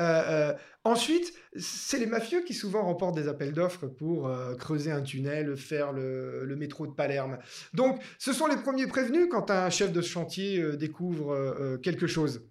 Euh, 0.00 0.22
euh, 0.26 0.54
ensuite, 0.84 1.32
c'est 1.56 1.98
les 1.98 2.06
mafieux 2.06 2.42
qui 2.42 2.54
souvent 2.54 2.82
remportent 2.82 3.14
des 3.14 3.28
appels 3.28 3.52
d'offres 3.52 3.86
pour 3.86 4.28
euh, 4.28 4.54
creuser 4.54 4.90
un 4.90 5.02
tunnel, 5.02 5.56
faire 5.56 5.92
le, 5.92 6.54
métro 6.56 6.86
de 6.86 6.92
Palerme. 6.92 7.38
Donc, 7.74 8.00
ce 8.18 8.32
sont 8.32 8.46
les 8.46 8.56
premiers 8.56 8.86
prévenus 8.86 9.28
quand 9.30 9.50
un 9.50 9.70
chef 9.70 9.92
de 9.92 10.00
chantier 10.00 10.76
découvre 10.76 11.78
quelque 11.82 12.06
chose. 12.06 12.42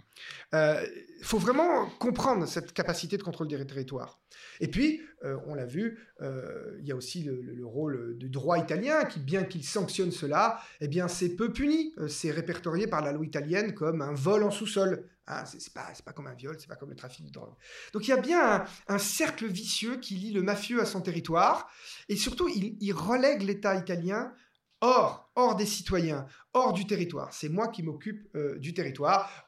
Il 0.54 1.24
faut 1.24 1.38
vraiment 1.38 1.88
comprendre 2.00 2.46
cette 2.48 2.74
capacité 2.74 3.18
de 3.18 3.24
contrôle 3.24 3.48
des 3.48 3.66
territoires. 3.66 4.20
Et 4.60 4.68
puis, 4.68 5.02
on 5.48 5.54
l'a 5.54 5.66
vu, 5.66 6.00
il 6.20 6.86
y 6.86 6.92
a 6.92 6.96
aussi 6.96 7.24
le, 7.24 7.66
rôle 7.66 8.18
du 8.18 8.30
droit 8.30 8.58
italien 8.58 9.06
qui, 9.06 9.20
bien 9.20 9.44
qu'il 9.44 9.64
sanctionne 9.64 10.12
cela, 10.12 10.60
eh 10.82 10.88
bien, 10.88 11.08
c'est 11.08 11.30
peu 11.30 11.54
puni. 11.54 11.94
C'est 12.10 12.32
répertorié 12.32 12.88
par 12.88 13.02
la 13.02 13.14
loi 13.14 13.26
italienne 13.26 13.74
comme 13.74 14.02
un 14.02 14.14
vol 14.14 14.44
en 14.44 14.52
sous-sol. 14.52 15.06
Hein, 15.32 15.46
c'est 15.46 15.74
pas, 15.74 15.92
pas 16.06 16.14
comme 16.14 16.28
un 16.28 16.34
viol, 16.34 16.56
c'est 16.60 16.68
pas 16.68 16.76
comme 16.76 16.90
le 16.90 16.96
trafic 16.96 17.26
de 17.26 17.32
drogue. 17.32 17.54
Donc, 17.94 18.08
il 18.08 18.10
y 18.10 18.14
a 18.14 18.18
bien 18.18 18.66
un, 18.88 18.98
cercle 18.98 19.48
vicieux 19.48 19.98
qui 19.98 20.16
lie 20.16 20.32
le 20.32 20.42
mafieux 20.42 20.82
à 20.82 20.86
son 20.86 21.02
territoire, 21.02 21.70
et 22.10 22.16
surtout, 22.16 22.50
il, 22.50 22.94
relègue 22.94 23.42
l'État 23.42 23.76
italien 23.76 24.34
hors, 24.82 25.32
hors 25.36 25.56
des 25.56 25.66
citoyens, 25.66 26.26
hors 26.54 26.74
du 26.74 26.86
territoire. 26.86 27.34
C'est 27.34 27.50
moi 27.50 27.68
qui 27.70 27.84
m'occupe 27.84 28.28
du 28.60 28.74
territoire. 28.74 29.46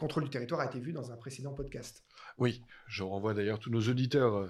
Contrôle 0.00 0.24
du 0.24 0.30
territoire 0.30 0.62
a 0.62 0.64
été 0.64 0.80
vu 0.80 0.94
dans 0.94 1.12
un 1.12 1.16
précédent 1.16 1.52
podcast. 1.52 2.02
Oui, 2.38 2.62
je 2.86 3.02
renvoie 3.02 3.34
d'ailleurs 3.34 3.58
tous 3.58 3.68
nos 3.68 3.82
auditeurs 3.82 4.34
euh, 4.34 4.48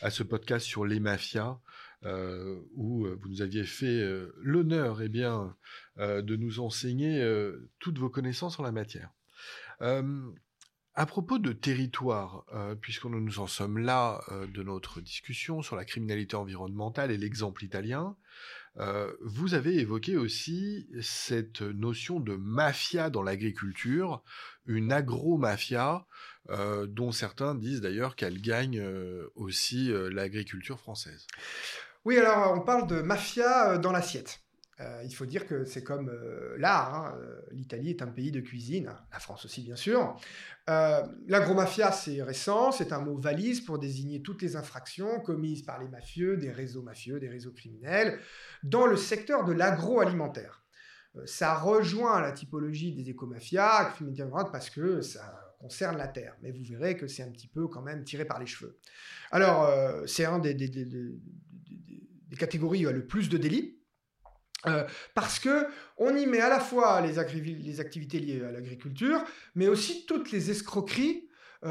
à 0.00 0.10
ce 0.10 0.24
podcast 0.24 0.66
sur 0.66 0.84
les 0.84 0.98
mafias, 0.98 1.60
euh, 2.02 2.60
où 2.74 3.06
euh, 3.06 3.16
vous 3.20 3.28
nous 3.28 3.40
aviez 3.40 3.62
fait 3.62 4.04
l'honneur 4.42 5.00
eh 5.00 5.08
bien, 5.08 5.56
de 5.98 6.36
nous 6.36 6.58
enseigner 6.58 7.24
toutes 7.78 7.98
vos 7.98 8.10
connaissances 8.10 8.58
en 8.58 8.64
la 8.64 8.72
matière. 8.72 9.12
À 9.80 11.06
propos 11.06 11.38
de 11.38 11.52
territoire, 11.52 12.44
puisque 12.80 13.04
nous 13.04 13.38
en 13.38 13.46
sommes 13.46 13.78
là 13.78 14.20
de 14.52 14.62
notre 14.62 15.00
discussion 15.00 15.62
sur 15.62 15.76
la 15.76 15.84
criminalité 15.84 16.36
environnementale 16.36 17.10
et 17.10 17.16
l'exemple 17.16 17.64
italien, 17.64 18.16
vous 19.20 19.54
avez 19.54 19.78
évoqué 19.78 20.16
aussi 20.16 20.88
cette 21.00 21.62
notion 21.62 22.20
de 22.20 22.34
mafia 22.34 23.10
dans 23.10 23.22
l'agriculture, 23.22 24.22
une 24.66 24.92
agro-mafia, 24.92 26.06
euh, 26.50 26.86
dont 26.86 27.12
certains 27.12 27.54
disent 27.54 27.82
d'ailleurs 27.82 28.16
qu'elle 28.16 28.40
gagne 28.40 28.78
euh, 28.80 29.30
aussi 29.34 29.92
euh, 29.92 30.08
l'agriculture 30.08 30.80
française. 30.80 31.26
Oui, 32.06 32.16
alors 32.16 32.54
on 32.54 32.60
parle 32.60 32.86
de 32.86 33.02
mafia 33.02 33.76
dans 33.76 33.92
l'assiette. 33.92 34.40
Il 35.04 35.12
faut 35.12 35.26
dire 35.26 35.46
que 35.46 35.64
c'est 35.64 35.82
comme 35.82 36.10
l'art. 36.56 36.94
Hein. 36.94 37.18
L'Italie 37.50 37.90
est 37.90 38.02
un 38.02 38.06
pays 38.06 38.30
de 38.30 38.40
cuisine, 38.40 38.92
la 39.12 39.18
France 39.18 39.44
aussi 39.44 39.62
bien 39.62 39.76
sûr. 39.76 40.16
L'agromafia, 40.66 41.90
c'est 41.90 42.22
récent, 42.22 42.70
c'est 42.70 42.92
un 42.92 43.00
mot 43.00 43.16
valise 43.16 43.60
pour 43.60 43.78
désigner 43.78 44.22
toutes 44.22 44.42
les 44.42 44.56
infractions 44.56 45.20
commises 45.20 45.62
par 45.62 45.80
les 45.80 45.88
mafieux, 45.88 46.36
des 46.36 46.52
réseaux 46.52 46.82
mafieux, 46.82 47.18
des 47.18 47.28
réseaux 47.28 47.52
criminels, 47.52 48.20
dans 48.62 48.86
le 48.86 48.96
secteur 48.96 49.44
de 49.44 49.52
l'agroalimentaire. 49.52 50.62
Euh, 51.16 51.26
ça 51.26 51.54
rejoint 51.54 52.20
la 52.20 52.32
typologie 52.32 52.92
des 52.92 53.10
écomafias, 53.10 53.94
parce 54.52 54.70
que 54.70 55.00
ça 55.00 55.54
concerne 55.58 55.96
la 55.96 56.08
terre. 56.08 56.36
Mais 56.42 56.52
vous 56.52 56.64
verrez 56.64 56.96
que 56.96 57.06
c'est 57.06 57.22
un 57.22 57.30
petit 57.30 57.48
peu 57.48 57.68
quand 57.68 57.82
même 57.82 58.04
tiré 58.04 58.24
par 58.24 58.38
les 58.38 58.46
cheveux. 58.46 58.78
Alors, 59.30 59.64
euh, 59.64 60.06
c'est 60.06 60.24
un 60.24 60.38
des, 60.38 60.54
catégories 62.38 62.78
où 62.78 62.82
il 62.82 62.84
y 62.84 62.86
a 62.86 62.92
le 62.92 63.06
plus 63.06 63.28
de 63.28 63.38
délits. 63.38 63.77
Euh, 64.66 64.84
parce 65.14 65.38
que 65.38 65.66
on 65.96 66.16
y 66.16 66.26
met 66.26 66.40
à 66.40 66.48
la 66.48 66.58
fois 66.58 67.00
les, 67.00 67.14
les 67.54 67.80
activités 67.80 68.18
liées 68.18 68.42
à 68.44 68.50
l'agriculture, 68.50 69.22
mais 69.54 69.68
aussi 69.68 70.04
toutes 70.06 70.32
les 70.32 70.50
escroqueries 70.50 71.24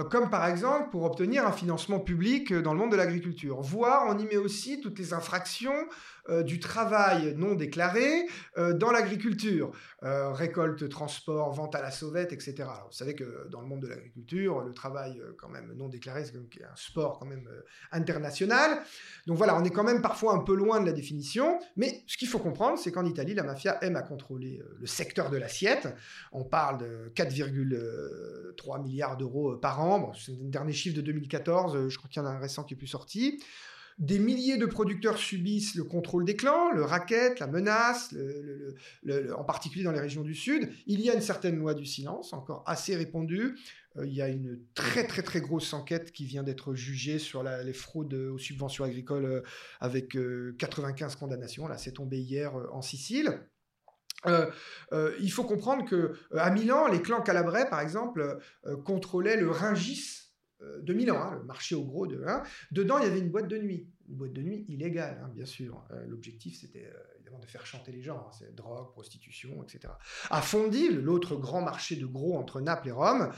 comme 0.10 0.30
par 0.30 0.46
exemple 0.48 0.90
pour 0.90 1.04
obtenir 1.06 1.48
un 1.48 1.54
financement 1.54 2.02
public 2.02 2.54
dans 2.54 2.74
le 2.74 2.80
monde 2.80 2.92
de 2.92 2.98
l'agriculture. 2.98 3.62
Voire 3.62 4.04
on 4.10 4.18
y 4.18 4.26
met 4.26 4.36
aussi 4.36 4.82
toutes 4.82 5.00
les 5.00 5.14
infractions 5.14 5.88
euh, 6.30 6.44
du 6.44 6.60
travail 6.60 7.34
non 7.38 7.56
déclaré 7.56 8.28
euh, 8.58 8.74
dans 8.74 8.92
l'agriculture. 8.92 9.72
Euh, 10.04 10.32
récolte, 10.32 10.88
transport, 10.90 11.54
vente 11.54 11.74
à 11.74 11.82
la 11.82 11.90
sauvette, 11.90 12.34
etc. 12.34 12.56
vous 12.86 12.92
savez 12.92 13.16
que 13.16 13.48
dans 13.50 13.62
le 13.62 13.68
monde 13.68 13.82
de 13.82 13.88
l'agriculture, 13.88 14.62
le 14.62 14.74
travail 14.74 15.22
quand 15.38 15.50
même 15.50 15.74
non 15.74 15.88
déclaré, 15.88 16.26
c'est 16.26 16.36
un 16.36 16.76
sport 16.76 17.18
quand 17.18 17.26
même 17.26 17.50
international. 17.92 18.80
Donc 19.26 19.38
voilà, 19.38 19.58
on 19.58 19.64
est 19.64 19.72
quand 19.72 19.84
même 19.84 20.02
parfois 20.02 20.34
un 20.34 20.40
peu 20.40 20.56
loin 20.56 20.82
de 20.82 20.86
la 20.86 20.92
définition, 20.92 21.60
mais 21.78 22.04
ce 22.08 22.18
qu'il 22.18 22.28
faut 22.28 22.40
comprendre, 22.40 22.78
c'est 22.78 22.92
qu'en 22.92 23.06
Italie, 23.06 23.34
la 23.34 23.44
mafia 23.44 23.78
aime 23.82 23.96
à 23.96 24.02
contrôler 24.02 24.62
le 24.80 24.86
secteur 24.86 25.30
de 25.30 25.38
l'assiette. 25.38 25.88
On 26.32 26.44
parle 26.44 26.80
de 26.80 27.12
4,3 27.16 28.84
milliards 28.84 29.18
d'euros 29.18 29.56
par 29.58 29.82
an. 29.82 30.12
c'est 30.14 30.32
le 30.32 30.50
dernier 30.50 30.74
chiffre 30.74 30.96
de 30.96 31.02
2014, 31.02 31.90
je 31.90 31.98
crois 31.98 32.10
qu'il 32.10 32.22
y 32.22 32.26
en 32.26 32.28
a 32.28 32.32
un 32.32 32.40
récent 32.40 32.64
qui 32.64 32.76
est 32.76 32.78
plus 32.78 32.88
sorti. 32.88 33.40
Des 33.98 34.20
milliers 34.20 34.58
de 34.58 34.66
producteurs 34.68 35.18
subissent 35.18 35.76
le 35.76 35.84
contrôle 35.84 36.24
des 36.24 36.36
clans, 36.36 36.72
le 36.72 36.84
racket, 36.84 37.40
la 37.40 37.48
menace, 37.48 38.14
en 39.36 39.44
particulier 39.44 39.84
dans 39.84 39.92
les 39.92 40.00
régions 40.00 40.22
du 40.22 40.36
Sud. 40.36 40.70
Il 40.86 41.02
y 41.02 41.10
a 41.10 41.16
une 41.16 41.22
certaine 41.22 41.58
loi 41.58 41.74
du 41.74 41.86
silence, 41.86 42.34
encore 42.34 42.64
assez 42.68 42.96
répandue. 42.96 43.58
Euh, 43.98 44.06
il 44.06 44.14
y 44.14 44.22
a 44.22 44.28
une 44.28 44.60
très 44.76 45.08
très 45.08 45.24
très 45.24 45.42
grosse 45.42 45.74
enquête 45.74 46.12
qui 46.12 46.26
vient 46.26 46.44
d'être 46.44 46.76
jugée 46.76 47.18
sur 47.18 47.42
les 47.44 47.74
fraudes 47.74 48.14
aux 48.14 48.38
subventions 48.38 48.84
agricoles 48.84 49.26
euh, 49.26 49.42
avec 49.80 50.16
95 50.58 51.16
condamnations. 51.16 51.68
Là, 51.68 51.78
c'est 51.78 51.94
tombé 51.94 52.20
hier 52.20 52.54
en 52.72 52.84
Sicile. 52.84 53.40
il 54.28 55.32
faut 55.32 55.44
comprendre 55.44 55.86
que 55.86 56.14
à 56.36 56.52
Milan, 56.52 56.88
les 56.88 57.02
clans 57.02 57.22
calabrais, 57.22 57.68
par 57.70 57.80
exemple, 57.80 58.40
contrôlaient 58.84 59.38
le 59.38 59.50
Ringis 59.50 60.27
de 60.60 60.94
Milan, 60.94 61.18
hein, 61.22 61.36
le 61.36 61.44
marché 61.44 61.76
au 61.76 61.84
gros 61.84 62.08
de. 62.08 62.24
Hein. 62.26 62.44
Dedans, 62.72 62.98
il 62.98 63.04
y 63.04 63.08
avait 63.08 63.20
une 63.20 63.30
boîte 63.30 63.48
de 63.48 63.58
nuit 63.58 63.88
une 64.10 64.16
boîte 64.16 64.34
de 64.34 64.42
nuit 64.42 64.66
illégale, 64.68 65.20
hein, 65.24 65.30
bien 65.34 65.46
sûr. 65.46 65.84
Euh, 65.92 66.06
l'objectif, 66.08 66.58
c'était 66.60 66.86
euh, 66.86 67.17
évidemment 67.28 67.44
de 67.44 67.50
faire 67.50 67.66
chanter 67.66 67.92
les 67.92 68.02
gens, 68.02 68.18
hein, 68.18 68.32
c'est 68.38 68.56
drogue, 68.56 68.92
prostitution, 68.92 69.64
etc. 69.64 69.94
À 70.30 70.42
Fondil, 70.42 71.00
l'autre 71.02 71.36
grand 71.36 71.62
marché 71.62 71.96
de 71.96 72.06
gros 72.06 72.38
entre 72.38 72.62
Naples 72.62 72.90
et 72.90 72.92
Rome, 72.92 73.32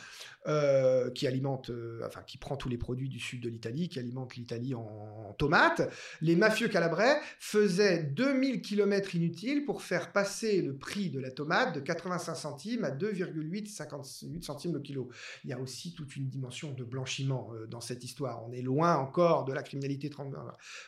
euh, 0.48 1.10
qui 1.12 1.28
alimente, 1.28 1.72
enfin, 2.06 2.22
qui 2.22 2.38
prend 2.38 2.56
tous 2.56 2.70
les 2.70 2.78
produits 2.78 3.10
du 3.10 3.20
sud 3.20 3.42
de 3.42 3.50
l'Italie, 3.50 3.90
qui 3.90 4.00
alimente 4.00 4.36
l'Italie 4.36 4.76
en, 4.76 5.36
tomates, 5.38 5.90
les 6.22 6.36
mafieux 6.36 6.68
calabrais 6.68 7.20
faisaient 7.40 8.04
2000 8.04 8.62
km 8.62 9.16
inutiles 9.16 9.66
pour 9.66 9.82
faire 9.82 10.12
passer 10.12 10.62
le 10.62 10.76
prix 10.76 11.10
de 11.10 11.20
la 11.20 11.32
tomate 11.32 11.76
de 11.76 11.80
85 11.80 12.36
centimes 12.36 12.84
à 12.84 12.92
2,8 12.92 14.42
centimes 14.42 14.74
le 14.74 14.80
kilo. 14.80 15.10
Il 15.44 15.50
y 15.50 15.54
a 15.54 15.60
aussi 15.60 15.94
toute 15.94 16.16
une 16.16 16.28
dimension 16.28 16.74
de 16.74 16.84
blanchiment 16.84 17.52
dans 17.70 17.82
cette 17.82 18.04
histoire. 18.04 18.44
On 18.46 18.52
est 18.52 18.62
loin 18.62 18.98
encore 18.98 19.46
de 19.46 19.54
la 19.54 19.64
criminalité 19.64 20.10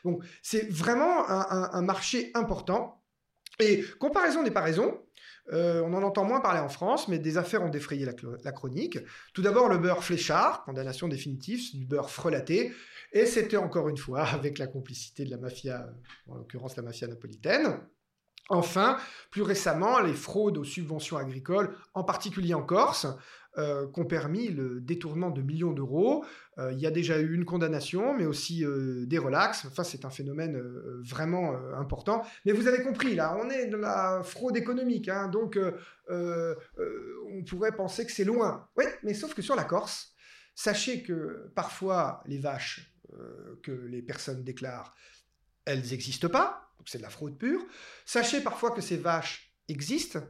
donc 0.04 0.24
c'est 0.42 0.70
vraiment 0.72 1.30
un, 1.30 1.82
marché 1.82 2.32
important. 2.34 2.91
Et 3.62 3.84
comparaison 4.00 4.44
n'est 4.44 4.52
pas 4.52 4.62
raison. 4.62 5.00
Euh, 5.54 5.82
on 5.82 5.94
en 5.94 6.04
entend 6.04 6.24
moins 6.24 6.40
parler 6.40 6.60
en 6.60 6.70
France, 6.70 7.08
mais 7.08 7.20
des 7.20 7.38
affaires 7.38 7.64
ont 7.64 7.70
défrayé 7.70 8.06
la, 8.06 8.52
chronique. 8.52 9.00
Tout 9.34 9.42
d'abord, 9.42 9.70
le 9.70 9.78
beurre 9.78 10.04
fléchard, 10.04 10.64
condamnation 10.64 11.08
définitive, 11.08 11.76
du 11.76 11.86
beurre 11.86 12.10
frelaté. 12.10 12.74
Et 13.12 13.26
c'était 13.26 13.58
encore 13.58 13.90
une 13.90 13.98
fois 13.98 14.24
avec 14.34 14.58
la 14.58 14.68
complicité 14.68 15.26
de 15.26 15.32
la 15.32 15.38
mafia, 15.38 15.88
en 16.28 16.36
l'occurrence 16.36 16.76
la 16.76 16.84
mafia 16.84 17.08
napolitaine. 17.08 17.80
Enfin, 18.50 18.98
plus 19.30 19.44
récemment, 19.44 20.02
les 20.02 20.14
fraudes 20.14 20.58
aux 20.58 20.66
subventions 20.66 21.18
agricoles, 21.18 21.74
en 21.94 22.04
particulier 22.04 22.54
en 22.54 22.64
Corse, 22.64 23.08
euh, 23.58 23.92
qui 23.92 24.00
ont 24.00 24.06
permis 24.06 24.48
le 24.48 24.80
détournement 24.80 25.30
de 25.30 25.42
millions 25.42 25.74
d'euros. 25.74 26.24
Euh, 26.58 26.72
il 26.72 26.80
y 26.80 26.88
a 26.88 26.92
déjà 26.92 27.20
eu 27.20 27.34
une 27.34 27.44
condamnation, 27.44 28.18
mais 28.18 28.26
aussi 28.26 28.64
euh, 28.64 29.06
des 29.06 29.18
relax. 29.18 29.66
Enfin, 29.66 29.84
c'est 29.84 30.06
un 30.06 30.10
phénomène 30.10 30.58
vraiment 31.02 31.54
important. 31.78 32.24
Mais 32.46 32.54
vous 32.54 32.70
avez 32.70 32.82
compris, 32.82 33.14
là, 33.14 33.38
on 33.44 33.50
est 33.50 33.68
de 33.68 33.76
la 33.76 34.22
fraude 34.24 34.56
économique, 34.56 35.10
hein. 35.10 35.28
donc 35.28 35.60
on 36.10 37.44
pourrait 37.46 37.74
penser 37.76 38.06
que 38.06 38.14
c'est 38.14 38.24
loin. 38.24 38.70
Oui, 38.78 38.86
mais 39.04 39.14
sauf 39.14 39.34
que 39.34 39.42
sur 39.42 39.58
la 39.58 39.66
Corse, 39.66 40.14
sachez 40.56 41.04
que 41.04 41.52
parfois 41.54 42.24
les 42.28 42.38
vaches 42.38 42.96
que 43.64 43.72
les 43.72 44.02
personnes 44.02 44.46
déclarent, 44.46 44.96
elles 45.66 45.82
n'existent 45.90 46.30
pas, 46.30 46.72
donc 46.78 46.88
c'est 46.88 47.00
de 47.00 47.04
la 47.04 47.10
fraude 47.10 47.38
pure. 47.38 47.66
Sachez 48.06 48.40
parfois 48.40 48.72
que 48.72 48.82
ces 48.82 48.96
vaches 48.96 49.54
existent, 49.68 50.22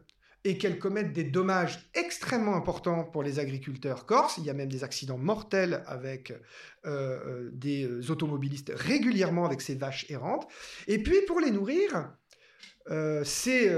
et 0.43 0.57
qu'elles 0.57 0.79
commettent 0.79 1.13
des 1.13 1.23
dommages 1.23 1.89
extrêmement 1.93 2.55
importants 2.55 3.03
pour 3.03 3.23
les 3.23 3.39
agriculteurs 3.39 4.05
corses. 4.05 4.37
Il 4.37 4.45
y 4.45 4.49
a 4.49 4.53
même 4.53 4.69
des 4.69 4.83
accidents 4.83 5.17
mortels 5.17 5.83
avec 5.85 6.31
euh, 6.31 6.39
euh, 6.85 7.49
des 7.53 8.09
automobilistes 8.09 8.71
régulièrement 8.75 9.45
avec 9.45 9.61
ces 9.61 9.75
vaches 9.75 10.09
errantes. 10.09 10.47
Et 10.87 11.01
puis 11.01 11.21
pour 11.27 11.39
les 11.39 11.51
nourrir, 11.51 12.11
euh, 12.89 13.23
ces 13.23 13.71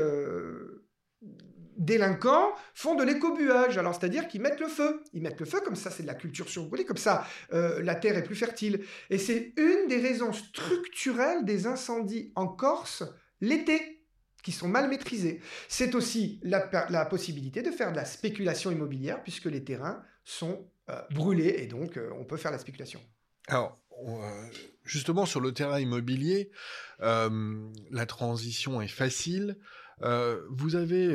délinquants 1.76 2.54
font 2.74 2.96
de 2.96 3.04
l'écobuage. 3.04 3.78
Alors 3.78 3.94
c'est-à-dire 3.94 4.30
qu'ils 4.30 4.42
mettent 4.42 4.62
le 4.62 4.68
feu. 4.68 5.04
Ils 5.12 5.22
mettent 5.22 5.42
le 5.42 5.46
feu 5.46 5.60
comme 5.66 5.76
ça, 5.76 5.92
c'est 5.92 6.04
de 6.04 6.08
la 6.08 6.14
culture 6.14 6.48
surbrûlée, 6.48 6.86
comme 6.86 6.98
ça 6.98 7.26
la 7.52 7.96
terre 7.96 8.18
est 8.18 8.24
plus 8.24 8.36
fertile. 8.36 8.86
Et 9.10 9.18
c'est 9.18 9.54
une 9.58 9.88
des 9.88 9.98
raisons 9.98 10.32
structurelles 10.32 11.44
des 11.44 11.68
incendies 11.68 12.32
en 12.36 12.48
Corse 12.48 13.04
l'été 13.42 14.03
qui 14.44 14.52
sont 14.52 14.68
mal 14.68 14.90
maîtrisés. 14.90 15.40
C'est 15.68 15.96
aussi 15.96 16.40
la, 16.44 17.06
possibilité 17.06 17.64
de 17.64 17.72
faire 17.72 17.92
de 17.92 17.96
la 17.96 18.06
spéculation 18.06 18.70
immobilière 18.70 19.24
puisque 19.24 19.46
les 19.46 19.64
terrains 19.64 20.04
sont 20.24 20.68
euh, 20.90 21.02
brûlés 21.12 21.56
et 21.60 21.68
donc 21.68 21.98
euh, 21.98 22.12
on 22.20 22.26
peut 22.26 22.38
faire 22.38 22.52
la 22.52 22.60
spéculation. 22.60 23.00
Alors, 23.48 23.80
euh, 24.08 24.46
justement, 24.84 25.26
sur 25.26 25.40
le 25.40 25.54
terrain 25.54 25.80
immobilier, 25.80 26.52
la 27.00 28.06
transition 28.06 28.82
est 28.82 28.88
facile. 28.88 29.58
vous 30.02 30.76
avez 30.76 31.14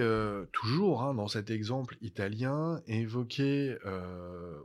toujours, 0.52 1.02
hein, 1.02 1.14
dans 1.14 1.28
cet 1.28 1.50
exemple 1.50 1.96
italien, 2.00 2.82
évoqué 2.86 3.76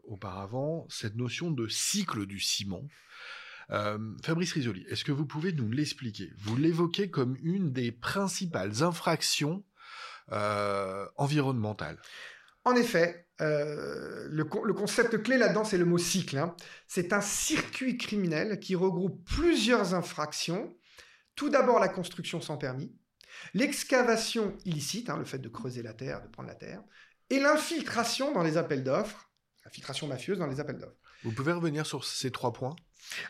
auparavant 0.04 0.86
cette 0.90 1.16
notion 1.16 1.52
de 1.52 1.68
cycle 1.68 2.26
du 2.26 2.40
ciment. 2.40 2.84
Euh, 3.72 3.98
Fabrice 4.24 4.54
Risoli, 4.54 4.86
est-ce 4.90 5.04
que 5.04 5.12
vous 5.12 5.26
pouvez 5.26 5.54
nous 5.54 5.70
l'expliquer? 5.72 6.32
Vous 6.38 6.56
l'évoquez 6.56 7.10
comme 7.10 7.38
une 7.42 7.72
des 7.72 7.92
principales 7.92 8.84
infractions 8.84 9.64
euh, 10.32 11.06
environnementales. 11.18 12.00
En 12.66 12.76
effet, 12.76 13.28
euh, 13.42 14.28
le, 14.30 14.46
concept 14.46 15.22
clé 15.22 15.38
là-dedans, 15.38 15.66
c'est 15.66 15.78
le 15.78 15.86
mot 15.86 15.98
cycle. 15.98 16.38
Hein. 16.38 16.56
C'est 16.88 17.12
un 17.12 17.22
circuit 17.22 17.98
criminel 17.98 18.60
qui 18.60 18.76
regroupe 18.76 19.24
plusieurs 19.26 19.94
infractions. 19.94 20.76
Tout 21.36 21.50
d'abord, 21.50 21.80
la 21.80 21.90
construction 21.90 22.40
sans 22.40 22.58
permis, 22.58 22.96
l'excavation 23.54 24.56
illicite, 24.66 25.10
hein, 25.10 25.18
le 25.18 25.26
fait 25.26 25.40
de 25.40 25.50
creuser 25.50 25.82
la 25.82 25.94
terre, 25.94 26.22
de 26.22 26.28
prendre 26.28 26.48
la 26.48 26.56
terre, 26.56 26.82
et 27.30 27.40
l'infiltration 27.40 28.32
dans 28.32 28.44
les 28.44 28.58
appels 28.58 28.84
d'offres, 28.84 29.32
l'infiltration 29.66 30.08
mafieuse 30.08 30.38
dans 30.38 30.48
les 30.48 30.60
appels 30.60 30.78
d'offres. 30.78 31.00
Vous 31.24 31.32
pouvez 31.32 31.52
revenir 31.52 31.86
sur 31.86 32.06
ces 32.06 32.32
trois 32.32 32.54
points? 32.54 32.76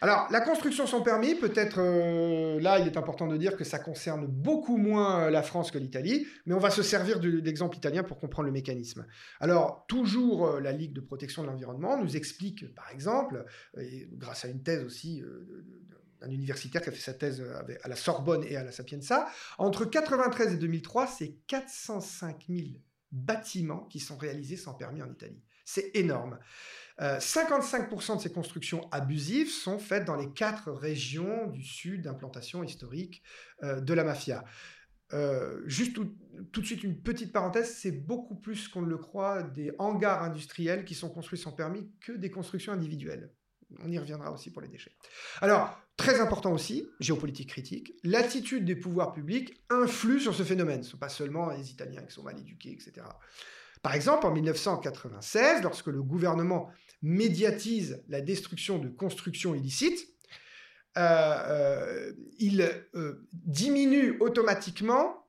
Alors, 0.01 0.27
la 0.31 0.41
construction 0.41 0.88
sans 0.88 1.01
permis, 1.01 1.36
peut-être 1.36 1.79
euh, 1.79 2.59
là, 2.59 2.79
il 2.79 2.88
est 2.88 2.97
important 2.97 3.27
de 3.27 3.38
dire 3.38 3.55
que 3.57 3.63
ça 3.63 3.79
concerne 3.79 4.27
beaucoup 4.27 4.77
moins 4.77 5.23
euh, 5.23 5.29
la 5.29 5.43
France 5.43 5.71
que 5.71 5.77
l'Italie, 5.77 6.27
mais 6.45 6.53
on 6.53 6.59
va 6.59 6.69
se 6.69 6.83
servir 6.83 7.19
de, 7.19 7.29
l'exemple 7.29 7.77
italien 7.77 8.03
pour 8.03 8.19
comprendre 8.19 8.47
le 8.47 8.51
mécanisme. 8.51 9.05
Alors, 9.39 9.86
toujours 9.88 10.47
euh, 10.47 10.59
la 10.59 10.71
Ligue 10.71 10.93
de 10.93 11.01
protection 11.01 11.43
de 11.43 11.47
l'environnement 11.47 12.01
nous 12.01 12.15
explique, 12.15 12.73
par 12.75 12.89
exemple, 12.91 13.45
grâce 14.13 14.45
à 14.45 14.47
une 14.47 14.63
thèse 14.63 14.83
aussi 14.83 15.23
d'un 16.21 16.29
universitaire 16.29 16.81
qui 16.81 16.89
a 16.89 16.91
fait 16.91 16.99
sa 16.99 17.13
thèse 17.13 17.43
à 17.83 17.88
la 17.88 17.95
Sorbonne 17.95 18.43
et 18.43 18.55
à 18.55 18.63
la 18.63 18.71
Sapienza, 18.71 19.27
entre 19.57 19.86
93 19.86 20.53
et 20.53 20.57
2003, 20.57 21.07
c'est 21.07 21.36
405 21.47 22.45
000 22.49 22.67
bâtiments 23.12 23.86
qui 23.86 23.99
sont 23.99 24.17
réalisés 24.17 24.57
sans 24.57 24.73
permis 24.73 25.01
en 25.01 25.12
Italie. 25.12 25.41
C'est 25.65 25.91
énorme. 25.95 26.39
55% 26.99 28.12
euh, 28.12 28.15
de 28.15 28.21
ces 28.21 28.32
constructions 28.32 28.88
abusives 28.91 29.49
sont 29.49 29.79
faites 29.79 30.06
dans 30.06 30.15
les 30.15 30.32
quatre 30.32 30.71
régions 30.71 31.47
du 31.47 31.63
sud 31.63 32.03
d'implantation 32.03 32.63
historique 32.63 33.23
euh, 33.63 33.82
de 33.82 33.93
la 33.93 34.03
mafia. 34.03 34.43
Euh, 35.13 35.62
juste 35.65 35.93
tout, 35.93 36.62
de 36.62 36.65
suite 36.65 36.84
une 36.84 36.99
petite 36.99 37.32
parenthèse, 37.32 37.75
c'est 37.75 37.91
beaucoup 37.91 38.36
plus 38.36 38.67
qu'on 38.67 38.82
ne 38.82 38.89
le 38.89 38.97
croit 38.97 39.43
des 39.43 39.71
hangars 39.77 40.23
industriels 40.23 40.86
qui 40.86 40.95
sont 40.95 41.10
construits 41.10 41.38
sans 41.38 41.51
permis 41.51 41.91
que 42.01 42.13
des 42.13 42.32
constructions 42.32 42.73
individuelles. 42.73 43.32
On 43.79 43.91
y 43.91 43.97
reviendra 43.97 44.32
aussi 44.32 44.51
pour 44.51 44.62
les 44.62 44.67
déchets. 44.67 44.95
Alors, 45.41 45.79
très 45.97 46.19
important 46.19 46.51
aussi, 46.51 46.88
géopolitique 46.99 47.49
critique, 47.49 47.93
l'attitude 48.03 48.65
des 48.65 48.75
pouvoirs 48.75 49.13
publics 49.13 49.63
influe 49.69 50.19
sur 50.19 50.36
ce 50.36 50.43
phénomène. 50.43 50.84
Ce 50.84 50.89
ne 50.89 50.91
sont 50.91 50.97
pas 50.97 51.10
seulement 51.10 51.49
les 51.49 51.71
Italiens 51.71 52.03
qui 52.03 52.13
sont 52.13 52.23
mal 52.23 52.39
éduqués, 52.39 52.71
etc. 52.71 53.06
Par 53.84 53.93
exemple, 53.93 54.26
en 54.26 54.32
1996, 54.32 55.62
lorsque 55.62 55.88
le 55.88 56.02
gouvernement 56.02 56.72
médiatise 57.02 58.02
la 58.08 58.22
destruction 58.22 58.80
de 58.80 58.88
constructions 58.88 59.54
illicites, 59.54 60.08
euh, 60.98 61.02
euh, 61.02 62.13
il 62.39 62.62
euh, 62.96 63.28
diminue 63.34 64.17
automatiquement 64.19 65.19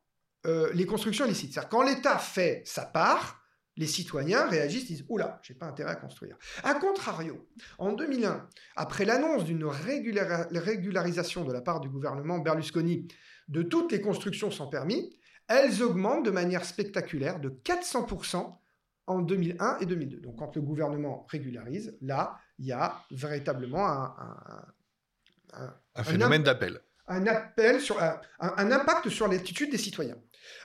les 0.75 0.85
constructions 0.85 1.25
illicites. 1.25 1.55
C'est-à-dire 1.55 1.71
quand 1.71 1.83
l'État 1.83 2.19
fait 2.19 2.61
sa 2.67 2.85
part, 2.85 3.41
les 3.79 3.87
citoyens 3.87 4.47
réagissent, 4.47 4.85
disent 4.85 5.07
Oula, 5.09 5.41
j'ai 5.43 5.55
pas 5.55 5.65
intérêt 5.65 5.93
à 5.93 5.95
construire. 5.95 6.37
A 6.63 6.75
contrario, 6.75 7.49
en 7.79 7.95
2001, 7.95 8.47
après 8.77 9.07
l'annonce 9.07 9.47
d'une 9.47 9.65
régularisation 9.65 11.45
de 11.45 11.53
la 11.53 11.63
part 11.63 11.81
du 11.81 11.89
gouvernement 11.89 12.41
Berlusconi 12.41 13.09
de 13.49 13.63
toutes 13.63 13.91
les 13.91 14.03
constructions 14.03 14.51
sans 14.51 14.67
permis, 14.67 15.17
elles 15.49 15.83
augmentent 15.83 16.25
de 16.25 16.31
manière 16.31 16.65
spectaculaire 16.65 17.41
de 17.41 17.51
400% 17.51 18.57
en 19.07 19.21
2001 19.21 19.79
et 19.81 19.87
2002. 19.87 20.21
Donc 20.21 20.39
quand 20.39 20.55
le 20.57 20.63
gouvernement 20.63 21.27
régularise, 21.31 21.97
là, 22.01 22.39
il 22.59 22.67
y 22.67 22.73
a 22.73 23.03
véritablement 23.11 23.87
un, 23.87 24.15
un, 25.95 26.03
phénomène 26.03 26.43
d'appel. 26.43 26.81
un 27.07 27.27
appel 27.27 27.81
sur 27.81 28.01
un, 28.03 28.71
impact 28.71 29.09
sur 29.09 29.29
l'attitude 29.29 29.71
des 29.71 29.79
citoyens. 29.79 30.17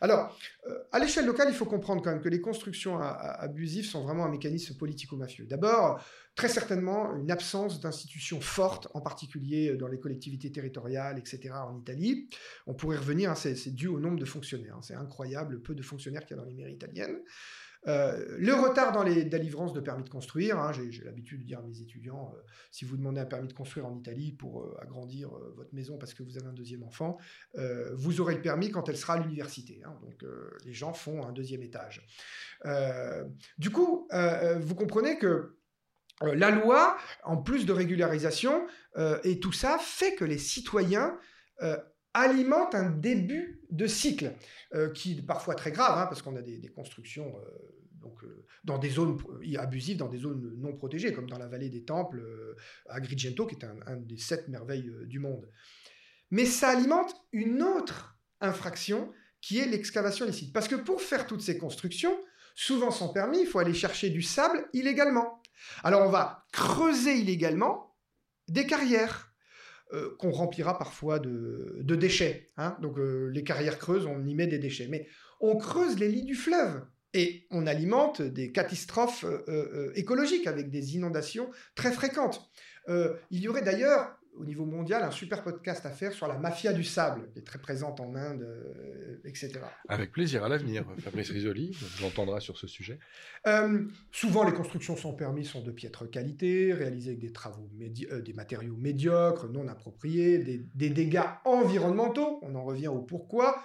Alors, 0.01 0.37
euh, 0.67 0.77
à 0.91 0.99
l'échelle 0.99 1.25
locale, 1.25 1.47
il 1.49 1.55
faut 1.55 1.65
comprendre 1.65 2.01
quand 2.01 2.11
même 2.11 2.21
que 2.21 2.29
les 2.29 2.41
constructions 2.41 2.99
abusives 2.99 3.85
sont 3.85 4.03
vraiment 4.03 4.25
un 4.25 4.29
mécanisme 4.29 4.75
politico-mafieux. 4.77 5.45
D'abord, 5.45 6.03
très 6.35 6.47
certainement 6.47 7.15
une 7.15 7.31
absence 7.31 7.79
d'institutions 7.79 8.41
fortes, 8.41 8.87
en 8.93 9.01
particulier 9.01 9.75
dans 9.75 9.87
les 9.87 9.99
collectivités 9.99 10.51
territoriales, 10.51 11.19
etc., 11.19 11.51
en 11.53 11.77
Italie. 11.77 12.29
On 12.67 12.73
pourrait 12.73 12.97
revenir, 12.97 13.31
hein, 13.31 13.35
c'est 13.35 13.73
dû 13.73 13.87
au 13.87 13.99
nombre 13.99 14.19
de 14.19 14.25
fonctionnaires. 14.25 14.75
Hein. 14.77 14.81
c'est 14.81 14.95
incroyable 14.95 15.55
le 15.55 15.61
peu 15.61 15.75
de 15.75 15.81
fonctionnaires 15.81 16.25
qu'il 16.25 16.37
y 16.37 16.39
a 16.39 16.43
dans 16.43 16.47
les 16.47 16.55
mairies 16.55 16.73
italiennes. 16.73 17.19
Euh, 17.87 18.35
le 18.37 18.53
retard 18.53 18.91
dans 18.91 19.03
les 19.03 19.23
délivrances 19.23 19.73
de 19.73 19.79
permis 19.79 20.03
de 20.03 20.09
construire, 20.09 20.59
hein, 20.59 20.71
j'ai 20.73 21.03
l'habitude 21.03 21.39
de 21.41 21.45
dire 21.45 21.59
à 21.59 21.61
mes 21.61 21.79
étudiants, 21.79 22.33
euh, 22.35 22.41
si 22.71 22.83
vous 22.83 22.97
demandez 22.97 23.21
un 23.21 23.25
permis 23.25 23.47
de 23.47 23.53
construire 23.53 23.85
en 23.85 23.95
Italie 23.95 24.33
pour 24.33 24.61
euh, 24.61 24.77
agrandir 24.81 25.29
votre 25.55 25.73
maison 25.73 25.97
parce 25.97 26.13
que 26.13 26.23
vous 26.23 26.37
avez 26.37 26.47
un 26.47 26.53
deuxième 26.53 26.83
enfant, 26.83 27.17
vous 27.93 28.21
aurez 28.21 28.35
le 28.35 28.41
permis 28.41 28.71
quand 28.71 28.89
elle 28.89 28.97
sera 28.97 29.13
à 29.13 29.19
l'université. 29.19 29.81
Hein. 29.85 29.97
donc 30.01 30.23
les 30.65 30.73
gens 30.73 30.93
font 30.93 31.25
un 31.25 31.31
deuxième 31.31 31.61
étage. 31.63 32.05
du 33.57 33.69
coup, 33.69 34.07
vous 34.59 34.75
comprenez 34.75 35.17
que 35.17 35.57
la 36.21 36.51
loi, 36.51 36.97
en 37.23 37.37
plus 37.37 37.65
de 37.65 37.73
régularisation, 37.73 38.67
et 39.23 39.39
tout 39.39 39.51
ça 39.51 39.77
fait 39.79 40.15
que 40.15 40.25
les 40.25 40.37
citoyens 40.37 41.17
alimentent 42.13 42.75
un 42.75 42.89
début 42.89 43.61
de 43.69 43.87
cycle, 43.87 44.33
qui 44.93 45.19
est 45.19 45.21
parfois 45.21 45.55
très 45.55 45.71
grave, 45.71 45.97
hein, 45.97 46.05
parce 46.07 46.21
qu'on 46.21 46.35
a 46.35 46.41
des, 46.41 46.69
constructions 46.69 47.35
donc, 47.93 48.23
dans 48.63 48.77
des 48.77 48.89
zones 48.89 49.17
abusives, 49.57 49.97
dans 49.97 50.09
des 50.09 50.17
zones 50.17 50.55
non 50.57 50.75
protégées, 50.75 51.13
comme 51.13 51.29
dans 51.29 51.37
la 51.37 51.47
vallée 51.47 51.69
des 51.69 51.83
Temples, 51.83 52.23
à 52.87 52.95
Agrigento, 52.95 53.45
qui 53.45 53.55
est 53.55 53.65
un, 53.65 53.97
des 53.97 54.17
sept 54.17 54.47
merveilles 54.47 54.91
du 55.05 55.19
monde. 55.19 55.47
Mais 56.31 56.45
ça 56.45 56.69
alimente 56.69 57.15
une 57.31 57.61
autre 57.61 58.17
infraction, 58.41 59.11
qui 59.41 59.59
est 59.59 59.65
l'excavation 59.65 60.25
illicite. 60.25 60.53
Parce 60.53 60.67
que 60.67 60.75
pour 60.75 61.01
faire 61.01 61.27
toutes 61.27 61.41
ces 61.41 61.57
constructions, 61.57 62.15
souvent 62.55 62.91
sans 62.91 63.09
permis, 63.09 63.41
il 63.41 63.47
faut 63.47 63.59
aller 63.59 63.73
chercher 63.73 64.09
du 64.09 64.21
sable 64.21 64.67
illégalement. 64.73 65.41
Alors 65.83 66.05
on 66.05 66.09
va 66.09 66.45
creuser 66.51 67.17
illégalement 67.17 67.95
des 68.47 68.65
carrières 68.65 69.28
euh, 69.91 70.15
qu'on 70.19 70.29
remplira 70.29 70.77
parfois 70.77 71.17
de, 71.17 71.81
déchets. 71.81 72.51
Hein. 72.57 72.77
Donc 72.79 72.99
euh, 72.99 73.31
les 73.33 73.43
carrières 73.43 73.79
creuses, 73.79 74.05
on 74.05 74.23
y 74.23 74.35
met 74.35 74.45
des 74.45 74.59
déchets. 74.59 74.87
Mais 74.87 75.07
on 75.41 75.57
creuse 75.57 75.97
les 75.97 76.09
lits 76.09 76.25
du 76.25 76.35
fleuve 76.35 76.85
et 77.15 77.47
on 77.49 77.65
alimente 77.65 78.21
des 78.21 78.51
catastrophes 78.51 79.25
euh, 79.25 79.91
écologiques 79.95 80.45
avec 80.45 80.69
des 80.69 80.95
inondations 80.95 81.49
très 81.73 81.91
fréquentes. 81.91 82.51
il 82.87 83.41
y 83.41 83.47
aurait 83.47 83.63
d'ailleurs 83.63 84.18
au 84.37 84.45
niveau 84.45 84.65
mondial 84.65 85.03
un 85.03 85.11
super 85.11 85.43
podcast 85.43 85.85
à 85.85 85.91
faire 85.91 86.13
sur 86.13 86.27
la 86.27 86.37
mafia 86.37 86.73
du 86.73 86.83
sable, 86.83 87.29
qui 87.31 87.39
est 87.39 87.43
très 87.43 87.59
présente 87.59 87.99
en 87.99 88.15
Inde, 88.15 88.43
euh, 88.43 89.21
etc. 89.25 89.59
Avec 89.87 90.11
plaisir 90.11 90.43
à 90.43 90.49
l'avenir, 90.49 90.85
Fabrice 90.99 91.29
Risoli, 91.29 91.77
l'entendra 92.01 92.39
sur 92.39 92.57
ce 92.57 92.67
sujet. 92.67 92.99
Euh, 93.47 93.85
souvent, 94.11 94.43
les 94.43 94.53
constructions 94.53 94.95
sans 94.95 95.13
permis 95.13 95.45
sont 95.45 95.61
de 95.61 95.71
piètre 95.71 96.09
qualité, 96.09 96.73
réalisées 96.73 97.11
avec 97.11 97.21
des 97.21 97.31
travaux, 97.31 97.69
euh, 98.11 98.21
des 98.21 98.33
matériaux 98.33 98.77
médiocres, 98.77 99.49
non 99.49 99.67
appropriés, 99.67 100.39
des, 100.39 100.89
dégâts 100.89 101.23
environnementaux. 101.45 102.39
On 102.41 102.55
en 102.55 102.63
revient 102.63 102.87
au 102.87 103.01
pourquoi. 103.01 103.61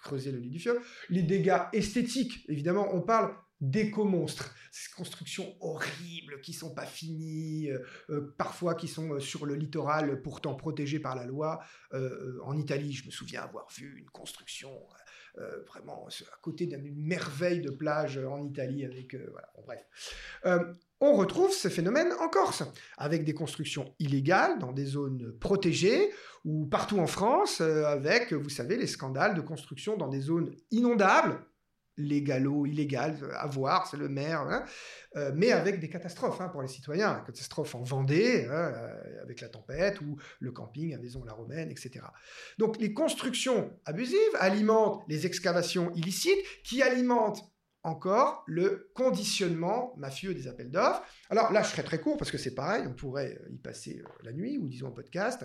creuser 0.00 0.30
le 0.30 0.38
lit 0.38 0.50
du 0.50 0.60
fleuve. 0.60 0.80
Les 1.10 1.22
dégâts 1.22 1.62
esthétiques, 1.72 2.44
évidemment, 2.48 2.94
on 2.94 3.00
parle 3.00 3.34
d'éco-monstres, 3.62 4.54
ces 4.72 4.90
constructions 4.90 5.54
horribles 5.60 6.40
qui 6.40 6.52
sont 6.52 6.74
pas 6.74 6.84
finies, 6.84 7.70
euh, 7.70 7.78
euh, 8.10 8.34
parfois 8.36 8.74
qui 8.74 8.88
sont 8.88 9.12
euh, 9.12 9.20
sur 9.20 9.46
le 9.46 9.54
littoral 9.54 10.20
pourtant 10.20 10.54
protégées 10.54 10.98
par 10.98 11.14
la 11.14 11.24
loi. 11.24 11.60
en 12.44 12.56
Italie, 12.56 12.92
je 12.92 13.06
me 13.06 13.10
souviens 13.10 13.42
avoir 13.42 13.68
vu 13.70 13.98
une 13.98 14.10
construction 14.10 14.70
vraiment 15.66 16.08
à 16.08 16.36
côté 16.40 16.66
d'une 16.66 17.06
merveille 17.06 17.60
de 17.60 17.70
plage 17.70 18.18
en 18.18 18.44
Italie 18.44 18.84
avec 18.84 19.16
bref. 19.66 19.84
on 21.00 21.14
retrouve 21.14 21.52
ce 21.52 21.68
phénomène 21.68 22.12
en 22.18 22.28
Corse, 22.28 22.64
avec 22.96 23.24
des 23.24 23.34
constructions 23.34 23.94
illégales 23.98 24.58
dans 24.58 24.72
des 24.72 24.86
zones 24.86 25.32
protégées, 25.38 26.10
ou 26.44 26.66
partout 26.66 26.98
en 26.98 27.06
France, 27.06 27.60
avec, 27.60 28.32
vous 28.32 28.50
savez, 28.50 28.76
les 28.76 28.86
scandales 28.86 29.34
de 29.34 29.42
construction 29.42 29.96
dans 29.96 30.08
des 30.08 30.20
zones 30.20 30.54
inondables, 30.70 31.38
légalo, 31.96 32.66
illégal, 32.66 33.18
à 33.38 33.46
voir, 33.46 33.86
c'est 33.86 33.96
le 33.96 34.08
maire, 34.08 34.40
hein. 34.40 34.64
euh, 35.16 35.32
mais 35.34 35.52
avec 35.52 35.80
des 35.80 35.88
catastrophes 35.88 36.40
hein, 36.40 36.48
pour 36.48 36.62
les 36.62 36.68
citoyens. 36.68 37.14
La 37.14 37.20
catastrophe 37.20 37.74
en 37.74 37.82
Vendée, 37.82 38.46
hein, 38.50 38.72
euh, 38.74 39.22
avec 39.22 39.40
la 39.40 39.48
tempête, 39.48 40.00
ou 40.00 40.16
le 40.40 40.52
camping 40.52 40.94
à 40.94 40.98
Maison-la-Romaine, 40.98 41.70
etc. 41.70 42.04
Donc 42.58 42.78
les 42.78 42.92
constructions 42.92 43.78
abusives 43.84 44.18
alimentent 44.38 45.02
les 45.08 45.26
excavations 45.26 45.92
illicites, 45.94 46.38
qui 46.64 46.82
alimentent 46.82 47.42
encore 47.84 48.44
le 48.46 48.90
conditionnement 48.94 49.92
mafieux 49.96 50.34
des 50.34 50.46
appels 50.46 50.70
d'offres. 50.70 51.02
Alors 51.30 51.52
là, 51.52 51.62
je 51.62 51.70
serai 51.70 51.82
très 51.82 52.00
court 52.00 52.16
parce 52.16 52.30
que 52.30 52.38
c'est 52.38 52.54
pareil, 52.54 52.84
on 52.86 52.94
pourrait 52.94 53.38
y 53.50 53.58
passer 53.58 53.98
euh, 53.98 54.08
la 54.22 54.32
nuit 54.32 54.56
ou 54.58 54.68
disons 54.68 54.88
un 54.88 54.92
podcast 54.92 55.44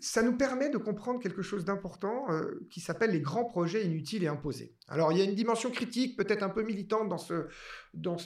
ça 0.00 0.22
nous 0.22 0.36
permet 0.36 0.70
de 0.70 0.78
comprendre 0.78 1.20
quelque 1.20 1.42
chose 1.42 1.64
d'important 1.64 2.30
euh, 2.30 2.66
qui 2.70 2.80
s'appelle 2.80 3.10
les 3.10 3.20
grands 3.20 3.44
projets 3.44 3.84
inutiles 3.84 4.22
et 4.22 4.28
imposés. 4.28 4.76
Alors 4.88 5.12
il 5.12 5.18
y 5.18 5.22
a 5.22 5.24
une 5.24 5.34
dimension 5.34 5.70
critique, 5.70 6.16
peut-être 6.16 6.42
un 6.42 6.48
peu 6.48 6.62
militante 6.62 7.08
dans 7.08 7.18
ce... 7.18 7.46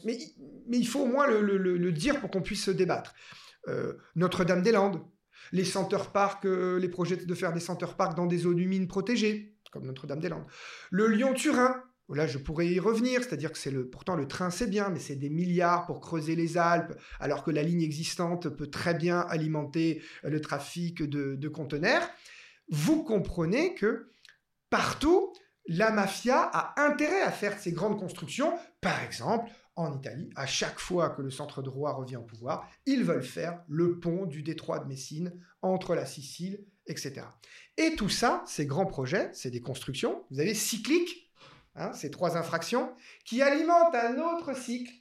Mais, 0.05 0.19
il 0.71 0.87
faut 0.87 1.01
au 1.01 1.07
moins 1.07 1.27
le, 1.27 1.93
dire 1.93 2.21
pour 2.21 2.31
qu'on 2.31 2.43
puisse 2.43 2.65
se 2.65 2.71
débattre. 2.71 3.15
Euh, 3.69 3.95
Notre-Dame-des-Landes, 4.17 5.01
les 5.53 5.65
center 5.65 5.99
parks, 6.13 6.45
euh, 6.45 6.79
les 6.79 6.89
projets 6.89 7.17
de 7.17 7.35
faire 7.35 7.53
des 7.53 7.61
center 7.61 7.87
parks 7.97 8.17
dans 8.17 8.27
des 8.27 8.39
zones 8.39 8.59
humides 8.59 8.89
protégées, 8.89 9.57
comme 9.73 9.87
Notre-Dame-des-Landes. 9.87 10.47
Le 10.91 11.09
Lyon-Turin, 11.09 11.83
Là, 12.15 12.27
je 12.27 12.39
pourrais 12.39 12.67
y 12.67 12.81
revenir, 12.81 13.23
c'est-à-dire 13.23 13.53
que 13.53 13.59
c'est 13.59 13.71
le, 13.71 13.89
pourtant 13.89 14.17
le 14.17 14.27
train 14.27 14.49
c'est 14.51 14.67
bien, 14.67 14.89
mais 14.89 14.99
c'est 14.99 15.17
des 15.17 15.29
milliards 15.29 15.85
pour 15.85 16.01
creuser 16.01 16.37
les 16.37 16.57
Alpes, 16.57 16.95
alors 17.21 17.45
que 17.45 17.51
la 17.51 17.63
ligne 17.63 17.83
existante 17.83 18.49
peut 18.49 18.69
très 18.69 18.95
bien 18.95 19.21
alimenter 19.21 20.03
le 20.23 20.41
trafic 20.41 21.03
de, 21.03 21.49
conteneurs. 21.49 22.09
Vous 22.71 23.05
comprenez 23.05 23.75
que 23.75 24.09
partout, 24.71 25.33
la 25.67 25.91
mafia 25.91 26.41
a 26.41 26.81
intérêt 26.83 27.21
à 27.21 27.31
faire 27.31 27.59
ces 27.59 27.73
grandes 27.73 27.99
constructions. 27.99 28.55
Par 28.81 29.03
exemple, 29.03 29.51
en 29.77 29.95
Italie, 29.95 30.31
à 30.35 30.47
chaque 30.47 30.79
fois 30.79 31.11
que 31.11 31.21
le 31.21 31.31
centre 31.31 31.63
droit 31.63 31.93
revient 31.93 32.17
au 32.17 32.23
pouvoir, 32.23 32.69
ils 32.87 33.05
veulent 33.05 33.23
faire 33.23 33.63
le 33.69 34.01
pont 34.01 34.25
du 34.25 34.43
détroit 34.43 34.79
de 34.79 34.89
Messine 34.89 35.33
entre 35.61 35.95
la 35.95 36.07
Sicile, 36.07 36.65
etc. 36.87 37.27
Et 37.77 37.95
tout 37.97 38.09
ça, 38.09 38.43
ces 38.47 38.67
grands 38.67 38.87
projets, 38.87 39.31
c'est 39.35 39.51
des 39.51 39.61
constructions, 39.61 40.25
vous 40.31 40.41
avez 40.41 40.55
cycliques, 40.55 41.28
Hein, 41.79 41.93
ces 41.93 42.11
trois 42.11 42.37
infractions, 42.37 42.93
qui 43.25 43.41
alimentent 43.41 43.95
un 43.95 44.19
autre 44.19 44.53
cycle, 44.57 44.93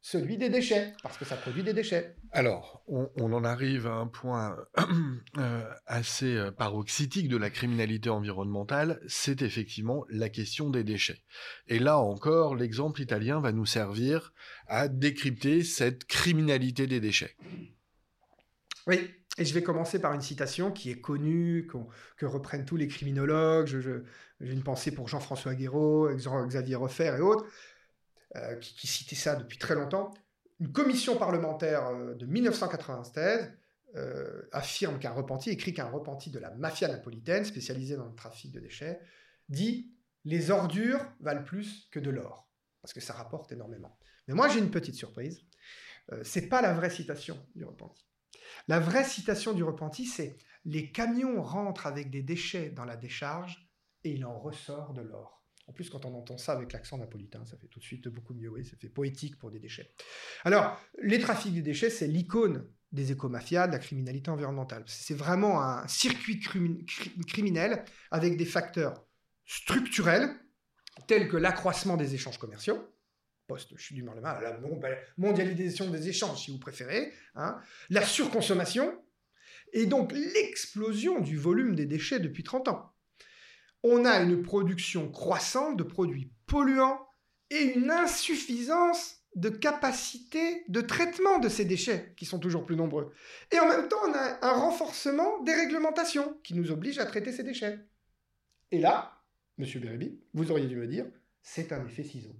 celui 0.00 0.36
des 0.38 0.48
déchets, 0.48 0.92
parce 1.04 1.18
que 1.18 1.24
ça 1.24 1.36
produit 1.36 1.62
des 1.62 1.72
déchets. 1.72 2.16
Alors, 2.32 2.82
on, 2.88 3.32
en 3.32 3.44
arrive 3.44 3.86
à 3.86 3.94
un 3.94 4.08
point 4.08 4.56
euh, 5.38 5.64
assez 5.86 6.34
euh, 6.34 6.50
paroxytique 6.50 7.28
de 7.28 7.36
la 7.36 7.48
criminalité 7.48 8.10
environnementale, 8.10 9.00
c'est 9.06 9.40
effectivement 9.42 10.04
la 10.08 10.28
question 10.28 10.68
des 10.68 10.82
déchets. 10.82 11.22
Et 11.68 11.78
là 11.78 11.98
encore, 11.98 12.56
l'exemple 12.56 13.00
italien 13.02 13.40
va 13.40 13.52
nous 13.52 13.66
servir 13.66 14.32
à 14.66 14.88
décrypter 14.88 15.62
cette 15.62 16.06
criminalité 16.06 16.88
des 16.88 16.98
déchets. 16.98 17.36
Oui, 18.88 19.10
et 19.38 19.44
je 19.44 19.54
vais 19.54 19.62
commencer 19.62 20.00
par 20.00 20.14
une 20.14 20.20
citation 20.22 20.72
qui 20.72 20.90
est 20.90 21.00
connue, 21.00 21.68
que 22.16 22.26
reprennent 22.26 22.64
tous 22.64 22.76
les 22.76 22.88
criminologues. 22.88 23.66
J'ai 23.66 24.52
une 24.52 24.62
pensée 24.62 24.92
pour 24.92 25.08
Jean-François 25.08 25.54
Guéraud, 25.54 26.08
Xavier 26.14 26.76
Refer 26.76 27.16
et 27.18 27.20
autres, 27.20 27.46
euh, 28.36 28.56
qui, 28.56 28.86
citaient 28.86 29.14
ça 29.14 29.36
depuis 29.36 29.58
très 29.58 29.74
longtemps. 29.74 30.12
Une 30.58 30.72
commission 30.72 31.16
parlementaire 31.16 31.86
euh, 31.88 32.14
de 32.14 32.24
1996 32.24 33.52
euh, 33.94 34.42
affirme 34.52 34.98
qu'un 34.98 35.12
repenti, 35.12 35.50
écrit 35.50 35.74
qu'un 35.74 35.88
repenti 35.88 36.30
de 36.30 36.38
la 36.38 36.50
mafia 36.52 36.88
napolitaine, 36.88 37.44
spécialisée 37.44 37.96
dans 37.96 38.06
le 38.06 38.14
trafic 38.14 38.52
de 38.52 38.60
déchets, 38.60 39.00
dit 39.50 39.92
Les 40.24 40.50
ordures 40.50 41.00
valent 41.20 41.44
plus 41.44 41.88
que 41.90 42.00
de 42.00 42.10
l'or, 42.10 42.48
parce 42.80 42.94
que 42.94 43.00
ça 43.00 43.12
rapporte 43.12 43.52
énormément. 43.52 43.98
Mais 44.28 44.34
moi, 44.34 44.48
j'ai 44.48 44.58
une 44.60 44.70
petite 44.70 44.96
surprise. 44.96 45.42
c'est 46.22 46.48
pas 46.48 46.62
la 46.62 46.72
vraie 46.72 46.90
citation 46.90 47.38
du 47.54 47.64
repenti. 47.64 48.06
La 48.68 48.80
vraie 48.80 49.04
citation 49.04 49.52
du 49.52 49.62
repenti, 49.62 50.06
c'est 50.06 50.38
Les 50.64 50.90
camions 50.90 51.42
rentrent 51.42 51.86
avec 51.86 52.10
des 52.10 52.22
déchets 52.22 52.70
dans 52.70 52.84
la 52.84 52.96
décharge 52.96 53.70
et 54.04 54.10
il 54.10 54.24
en 54.24 54.38
ressort 54.38 54.92
de 54.92 55.02
l'or. 55.02 55.36
En 55.68 55.72
plus, 55.72 55.90
quand 55.90 56.04
on 56.04 56.14
entend 56.14 56.38
ça 56.38 56.52
avec 56.52 56.72
l'accent 56.72 56.98
napolitain, 56.98 57.44
ça 57.44 57.56
fait 57.56 57.66
tout 57.66 57.80
de 57.80 57.84
suite 57.84 58.06
beaucoup 58.08 58.34
mieux, 58.34 58.48
oui, 58.48 58.64
ça 58.64 58.76
fait 58.76 58.88
poétique 58.88 59.36
pour 59.38 59.50
des 59.50 59.58
déchets. 59.58 59.92
Alors, 60.44 60.80
les 61.02 61.18
trafics 61.18 61.52
des 61.52 61.62
déchets, 61.62 61.90
c'est 61.90 62.06
l'icône 62.06 62.68
des 62.92 63.10
écomafias, 63.10 63.66
de 63.66 63.72
la 63.72 63.80
criminalité 63.80 64.30
environnementale. 64.30 64.84
C'est 64.86 65.14
vraiment 65.14 65.60
un 65.60 65.86
circuit 65.88 66.40
criminel 67.26 67.84
avec 68.12 68.36
des 68.36 68.44
facteurs 68.44 69.04
structurels, 69.44 70.30
tels 71.08 71.28
que 71.28 71.36
l'accroissement 71.36 71.96
des 71.96 72.14
échanges 72.14 72.38
commerciaux, 72.38 72.78
post, 73.46 73.72
je 73.76 73.82
suis 73.82 73.94
du 73.94 74.02
mal 74.02 74.20
la 74.22 74.60
mondialisation 75.16 75.90
des 75.90 76.08
échanges, 76.08 76.44
si 76.44 76.50
vous 76.50 76.58
préférez, 76.58 77.12
hein. 77.34 77.58
la 77.90 78.02
surconsommation, 78.02 78.98
et 79.72 79.86
donc 79.86 80.12
l'explosion 80.12 81.20
du 81.20 81.36
volume 81.36 81.74
des 81.74 81.86
déchets 81.86 82.20
depuis 82.20 82.42
30 82.42 82.68
ans. 82.68 82.92
On 83.82 84.04
a 84.04 84.20
une 84.20 84.42
production 84.42 85.10
croissante 85.10 85.76
de 85.76 85.82
produits 85.82 86.32
polluants 86.46 87.06
et 87.50 87.62
une 87.62 87.90
insuffisance 87.90 89.22
de 89.36 89.50
capacité 89.50 90.64
de 90.68 90.80
traitement 90.80 91.38
de 91.38 91.48
ces 91.48 91.66
déchets, 91.66 92.14
qui 92.16 92.24
sont 92.24 92.38
toujours 92.38 92.64
plus 92.64 92.74
nombreux. 92.74 93.12
Et 93.52 93.58
en 93.60 93.68
même 93.68 93.86
temps, 93.88 94.00
on 94.08 94.14
a 94.14 94.38
un 94.42 94.52
renforcement 94.54 95.42
des 95.42 95.54
réglementations 95.54 96.38
qui 96.42 96.54
nous 96.54 96.70
obligent 96.70 96.98
à 96.98 97.06
traiter 97.06 97.32
ces 97.32 97.42
déchets. 97.42 97.78
Et 98.70 98.80
là, 98.80 99.22
Monsieur 99.58 99.80
Bérébi, 99.80 100.18
vous 100.34 100.50
auriez 100.50 100.66
dû 100.66 100.76
me 100.76 100.86
dire, 100.86 101.06
c'est 101.42 101.72
un 101.72 101.84
effet 101.86 102.02
ciseau. 102.02 102.34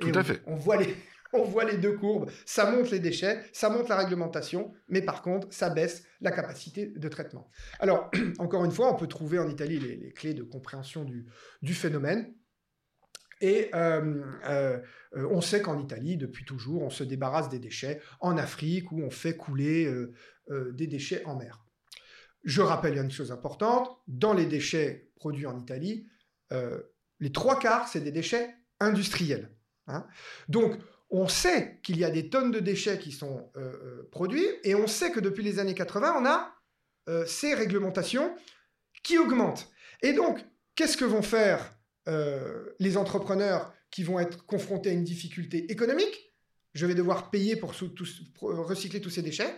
Tout 0.00 0.12
à 0.14 0.22
fait. 0.22 0.42
On 0.46 0.56
voit, 0.56 0.76
les, 0.76 0.94
on 1.32 1.44
voit 1.44 1.64
les 1.64 1.76
deux 1.78 1.96
courbes. 1.96 2.30
Ça 2.44 2.70
monte 2.70 2.90
les 2.90 2.98
déchets, 2.98 3.42
ça 3.52 3.70
monte 3.70 3.88
la 3.88 3.96
réglementation, 3.96 4.72
mais 4.88 5.02
par 5.02 5.22
contre, 5.22 5.48
ça 5.50 5.70
baisse 5.70 6.04
la 6.20 6.30
capacité 6.30 6.86
de 6.86 7.08
traitement. 7.08 7.50
Alors, 7.78 8.10
encore 8.38 8.64
une 8.64 8.72
fois, 8.72 8.92
on 8.92 8.96
peut 8.96 9.06
trouver 9.06 9.38
en 9.38 9.48
Italie 9.48 9.78
les, 9.78 10.12
clés 10.12 10.34
de 10.34 10.42
compréhension 10.42 11.04
du, 11.04 11.26
du 11.62 11.74
phénomène. 11.74 12.34
Et 13.40 13.70
euh, 13.74 14.22
euh, 14.46 14.80
on 15.30 15.40
sait 15.40 15.60
qu'en 15.60 15.78
Italie, 15.78 16.16
depuis 16.16 16.44
toujours, 16.44 16.82
on 16.82 16.90
se 16.90 17.04
débarrasse 17.04 17.48
des 17.48 17.58
déchets. 17.58 18.00
En 18.20 18.38
Afrique, 18.38 18.92
où 18.92 19.02
on 19.02 19.10
fait 19.10 19.36
couler 19.36 19.86
euh, 19.86 20.72
des 20.72 20.86
déchets 20.86 21.24
en 21.26 21.36
mer. 21.36 21.64
Je 22.44 22.62
rappelle 22.62 22.96
une 22.96 23.10
chose 23.10 23.32
importante, 23.32 23.90
dans 24.06 24.32
les 24.32 24.46
déchets 24.46 25.10
produits 25.16 25.46
en 25.46 25.58
Italie, 25.58 26.06
les 27.18 27.32
trois 27.32 27.58
quarts, 27.58 27.88
c'est 27.88 28.00
des 28.00 28.12
déchets 28.12 28.54
industriels. 28.78 29.55
Hein. 29.86 30.06
Donc, 30.48 30.78
on 31.10 31.28
sait 31.28 31.78
qu'il 31.82 31.98
y 31.98 32.04
a 32.04 32.10
des 32.10 32.28
tonnes 32.28 32.50
de 32.50 32.58
déchets 32.58 32.98
qui 32.98 33.12
sont 33.12 33.52
produits, 34.10 34.48
et 34.64 34.74
on 34.74 34.88
sait 34.88 35.12
que 35.12 35.20
depuis 35.20 35.44
les 35.44 35.60
années 35.60 35.74
80, 35.74 36.16
on 36.20 36.26
a 36.26 36.52
ces 37.26 37.54
réglementations 37.54 38.34
qui 39.04 39.16
augmentent. 39.16 39.70
Et 40.02 40.12
donc, 40.12 40.44
qu'est-ce 40.74 40.96
que 40.96 41.04
vont 41.04 41.22
faire 41.22 41.76
euh, 42.08 42.64
les 42.78 42.96
entrepreneurs 42.96 43.72
qui 43.90 44.04
vont 44.04 44.20
être 44.20 44.46
confrontés 44.46 44.90
à 44.90 44.92
une 44.92 45.02
difficulté 45.02 45.70
économique, 45.72 46.34
je 46.74 46.86
vais 46.86 46.94
devoir 46.94 47.30
payer 47.30 47.56
pour, 47.56 47.72
recycler 48.40 49.00
tous 49.00 49.10
ces 49.10 49.22
déchets, 49.22 49.52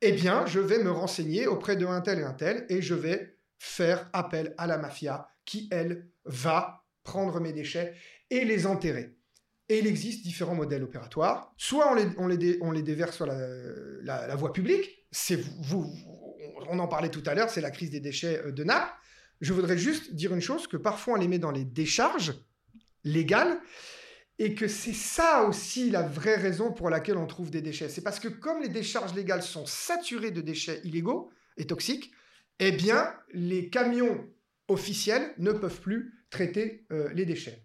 eh 0.00 0.12
bien, 0.12 0.46
je 0.46 0.60
vais 0.60 0.78
me 0.78 0.92
renseigner 0.92 1.48
auprès 1.48 1.74
de 1.74 1.86
un 1.86 2.00
tel 2.00 2.20
et 2.20 2.22
un 2.22 2.34
tel, 2.34 2.66
et 2.68 2.82
je 2.82 2.94
vais 2.94 3.36
faire 3.58 4.08
appel 4.12 4.54
à 4.58 4.68
la 4.68 4.78
mafia 4.78 5.28
qui, 5.44 5.68
elle, 5.72 6.08
va 6.24 6.84
prendre 7.02 7.40
mes 7.40 7.52
déchets 7.52 7.94
et 8.30 8.44
les 8.44 8.66
enterrer. 8.66 9.17
Et 9.68 9.80
il 9.80 9.86
existe 9.86 10.22
différents 10.22 10.54
modèles 10.54 10.82
opératoires. 10.82 11.52
Soit 11.58 11.90
on 12.16 12.26
les, 12.26 12.82
déverse 12.82 13.16
sur 13.16 13.26
la, 13.26 14.34
voie 14.36 14.52
publique, 14.52 15.06
on 16.70 16.78
en 16.78 16.88
parlait 16.88 17.10
tout 17.10 17.22
à 17.26 17.34
l'heure, 17.34 17.50
c'est 17.50 17.60
la 17.60 17.70
crise 17.70 17.90
des 17.90 18.00
déchets 18.00 18.42
euh, 18.44 18.52
de 18.52 18.64
Naples. 18.64 18.92
Je 19.40 19.52
voudrais 19.52 19.78
juste 19.78 20.14
dire 20.14 20.34
une 20.34 20.40
chose, 20.40 20.66
que 20.66 20.76
parfois 20.76 21.14
on 21.14 21.16
les 21.16 21.28
met 21.28 21.38
dans 21.38 21.50
les 21.50 21.64
décharges 21.64 22.34
légales, 23.04 23.60
et 24.38 24.54
que 24.54 24.68
c'est 24.68 24.94
ça 24.94 25.44
aussi 25.44 25.90
la 25.90 26.02
vraie 26.02 26.36
raison 26.36 26.72
pour 26.72 26.90
laquelle 26.90 27.16
on 27.16 27.26
trouve 27.26 27.50
des 27.50 27.60
déchets. 27.60 27.88
C'est 27.88 28.02
parce 28.02 28.20
que 28.20 28.28
comme 28.28 28.60
les 28.62 28.68
décharges 28.68 29.14
légales 29.14 29.42
sont 29.42 29.66
saturées 29.66 30.30
de 30.30 30.40
déchets 30.40 30.80
illégaux 30.84 31.30
et 31.56 31.66
toxiques, 31.66 32.12
eh 32.60 32.72
bien, 32.72 33.12
les 33.32 33.68
camions 33.68 34.28
officiels 34.68 35.34
ne 35.38 35.52
peuvent 35.52 35.80
plus 35.80 36.24
traiter 36.30 36.86
euh, 36.92 37.08
les 37.14 37.24
déchets. 37.24 37.64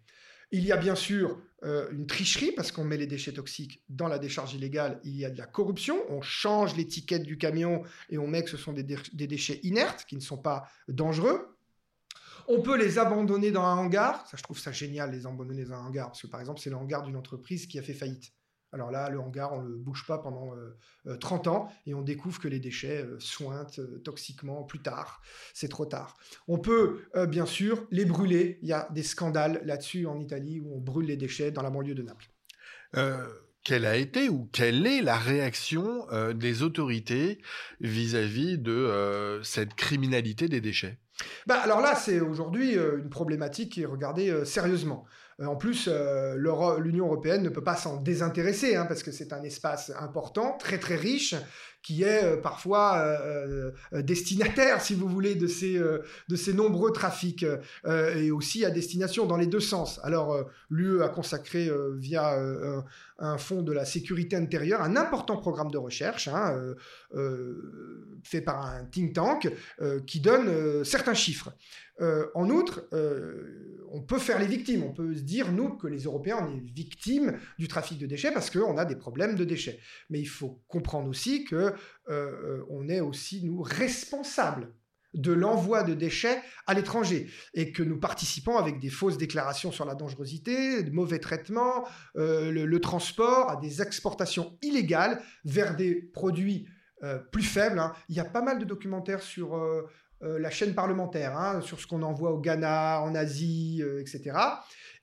Il 0.51 0.65
y 0.65 0.71
a 0.71 0.77
bien 0.77 0.95
sûr 0.95 1.41
euh, 1.63 1.89
une 1.91 2.07
tricherie 2.07 2.51
parce 2.51 2.71
qu'on 2.71 2.83
met 2.83 2.97
les 2.97 3.07
déchets 3.07 3.33
toxiques 3.33 3.81
dans 3.89 4.07
la 4.07 4.19
décharge 4.19 4.53
illégale. 4.53 4.99
Il 5.03 5.15
y 5.15 5.25
a 5.25 5.29
de 5.29 5.37
la 5.37 5.45
corruption. 5.45 5.97
On 6.09 6.21
change 6.21 6.75
l'étiquette 6.75 7.23
du 7.23 7.37
camion 7.37 7.83
et 8.09 8.17
on 8.17 8.27
met 8.27 8.43
que 8.43 8.49
ce 8.49 8.57
sont 8.57 8.73
des 8.73 8.83
déchets 9.27 9.59
inertes 9.63 10.05
qui 10.05 10.15
ne 10.15 10.21
sont 10.21 10.37
pas 10.37 10.67
dangereux. 10.87 11.53
On 12.47 12.61
peut 12.61 12.77
les 12.77 12.99
abandonner 12.99 13.51
dans 13.51 13.63
un 13.63 13.77
hangar. 13.77 14.27
Ça, 14.27 14.37
je 14.37 14.43
trouve 14.43 14.59
ça 14.59 14.71
génial, 14.71 15.11
les 15.11 15.25
abandonner 15.25 15.63
dans 15.63 15.75
un 15.75 15.85
hangar. 15.85 16.07
Parce 16.07 16.21
que, 16.21 16.27
par 16.27 16.39
exemple, 16.39 16.59
c'est 16.59 16.69
le 16.69 16.75
hangar 16.75 17.03
d'une 17.03 17.15
entreprise 17.15 17.67
qui 17.67 17.79
a 17.79 17.81
fait 17.81 17.93
faillite. 17.93 18.33
Alors 18.73 18.89
là, 18.89 19.09
le 19.09 19.19
hangar, 19.19 19.53
on 19.53 19.61
ne 19.61 19.69
le 19.69 19.75
bouge 19.75 20.05
pas 20.07 20.17
pendant 20.17 20.53
30 21.19 21.47
euh, 21.47 21.49
euh, 21.49 21.53
ans 21.53 21.71
et 21.85 21.93
on 21.93 22.01
découvre 22.01 22.39
que 22.39 22.47
les 22.47 22.59
déchets 22.59 23.03
euh, 23.03 23.19
sointent 23.19 23.79
toxiquement 24.03 24.63
plus 24.63 24.79
tard. 24.79 25.21
C'est 25.53 25.67
trop 25.67 25.85
tard. 25.85 26.17
On 26.47 26.57
peut, 26.57 27.03
bien 27.27 27.45
sûr, 27.45 27.85
les 27.91 28.05
brûler. 28.05 28.57
Il 28.63 28.67
y 28.67 28.73
a 28.73 28.87
des 28.91 29.03
scandales 29.03 29.61
là-dessus 29.63 30.07
en 30.07 30.19
Italie 30.19 30.59
où 30.59 30.75
on 30.75 30.79
brûle 30.79 31.05
les 31.05 31.17
déchets 31.17 31.51
dans 31.51 31.61
la 31.61 31.69
banlieue 31.69 31.93
de 31.93 32.01
Naples. 32.03 32.27
quelle 33.63 33.85
a 33.85 33.95
été 33.95 34.29
ou 34.29 34.49
quelle 34.51 34.87
est 34.87 35.01
la 35.01 35.17
réaction 35.17 36.07
des 36.33 36.63
autorités 36.63 37.39
vis-à-vis 37.79 38.57
de 38.57 39.39
cette 39.43 39.75
criminalité 39.75 40.47
des 40.47 40.61
déchets? 40.61 40.97
Bah, 41.45 41.59
alors 41.61 41.79
là, 41.79 41.95
c'est 41.95 42.19
aujourd'hui 42.19 42.73
une 42.73 43.09
problématique 43.09 43.73
qui 43.73 43.83
est 43.83 43.85
regardée 43.85 44.45
sérieusement. 44.45 45.05
Euh, 45.39 45.45
en 45.45 45.55
plus, 45.55 45.89
l'Union 46.79 47.05
européenne 47.05 47.43
ne 47.43 47.49
peut 47.49 47.63
pas 47.63 47.75
s'en 47.75 47.97
désintéresser, 47.97 48.75
hein, 48.75 48.85
parce 48.85 49.03
que 49.03 49.11
c'est 49.11 49.33
un 49.33 49.43
espace 49.43 49.91
important, 49.99 50.57
très 50.57 50.77
très 50.77 50.95
riche, 50.95 51.35
qui 51.83 52.03
est 52.03 52.23
euh, 52.23 52.37
parfois 52.37 52.97
euh, 52.97 53.71
euh, 53.91 54.01
destinataire, 54.01 54.81
si 54.81 54.95
vous 54.95 55.07
voulez, 55.07 55.35
de 55.35 55.47
ces, 55.47 55.77
de 55.77 56.35
ces 56.35 56.53
nombreux 56.53 56.91
trafics, 56.91 57.45
et 57.85 58.31
aussi 58.31 58.63
à 58.63 58.71
destination 58.71 59.25
dans 59.25 59.37
les 59.37 59.47
deux 59.47 59.59
sens. 59.59 59.99
Alors, 60.03 60.49
l'UE 60.69 61.03
a 61.03 61.09
consacré 61.09 61.69
via 61.97 62.39
un, 63.19 63.37
fonds 63.37 63.61
de 63.61 63.73
la 63.73 63.83
sécurité 63.83 64.35
intérieure 64.35 64.81
un 64.81 64.95
important 64.95 65.37
programme 65.37 65.71
de 65.71 65.77
recherche 65.77 66.27
hein, 66.27 66.55
fait 68.23 68.41
par 68.41 68.65
un 68.65 68.85
think 68.85 69.13
tank 69.13 69.51
qui 70.05 70.21
donne 70.21 70.83
certains 70.85 71.13
chiffres. 71.13 71.53
en 71.99 72.49
outre, 72.49 72.87
on 73.93 74.01
peut 74.01 74.17
faire 74.17 74.39
les 74.39 74.47
victimes. 74.47 74.83
On 74.83 74.91
peut 74.91 75.13
se 75.13 75.21
dire, 75.21 75.51
nous, 75.51 75.77
que 75.77 75.87
les 75.87 76.03
Européens, 76.03 76.39
on 76.41 76.55
est 76.55 76.59
victimes 76.59 77.37
du 77.59 77.67
trafic 77.67 77.99
de 77.99 78.07
déchets 78.07 78.31
parce 78.31 78.49
qu'on 78.49 78.77
a 78.77 78.85
des 78.85 78.95
problèmes 78.95 79.35
de 79.35 79.45
déchets. 79.45 79.79
Mais 80.09 80.19
il 80.19 80.25
faut 80.25 80.61
comprendre 80.67 81.07
aussi 81.07 81.45
que 81.45 81.72
euh, 82.09 82.13
euh, 82.13 82.65
on 82.69 82.89
est 82.89 82.99
aussi, 82.99 83.43
nous, 83.43 83.61
responsables 83.61 84.73
de 85.13 85.31
l'envoi 85.31 85.83
de 85.83 85.93
déchets 85.93 86.41
à 86.65 86.73
l'étranger 86.73 87.29
et 87.53 87.71
que 87.71 87.83
nous 87.83 87.99
participons 87.99 88.57
avec 88.57 88.79
des 88.79 88.89
fausses 88.89 89.17
déclarations 89.17 89.71
sur 89.71 89.85
la 89.85 89.93
dangerosité, 89.93 90.81
de 90.81 90.89
mauvais 90.89 91.19
traitements, 91.19 91.87
euh, 92.17 92.51
le, 92.51 92.81
transport 92.81 93.51
à 93.51 93.57
des 93.57 93.81
exportations 93.83 94.57
illégales 94.63 95.21
vers 95.45 95.75
des 95.75 95.95
produits 95.95 96.67
plus 97.33 97.43
faibles. 97.43 97.79
Hein. 97.79 97.91
Il 98.07 98.15
y 98.15 98.21
a 98.21 98.25
pas 98.25 98.41
mal 98.41 98.59
de 98.59 98.63
documentaires 98.63 99.21
sur 99.21 99.61
la 100.21 100.49
chaîne 100.49 100.73
parlementaire, 100.73 101.37
hein, 101.37 101.59
sur 101.59 101.81
ce 101.81 101.85
qu'on 101.85 102.01
envoie 102.01 102.31
au 102.31 102.39
Ghana, 102.39 103.01
en 103.01 103.13
Asie, 103.13 103.83
etc. 103.99 104.37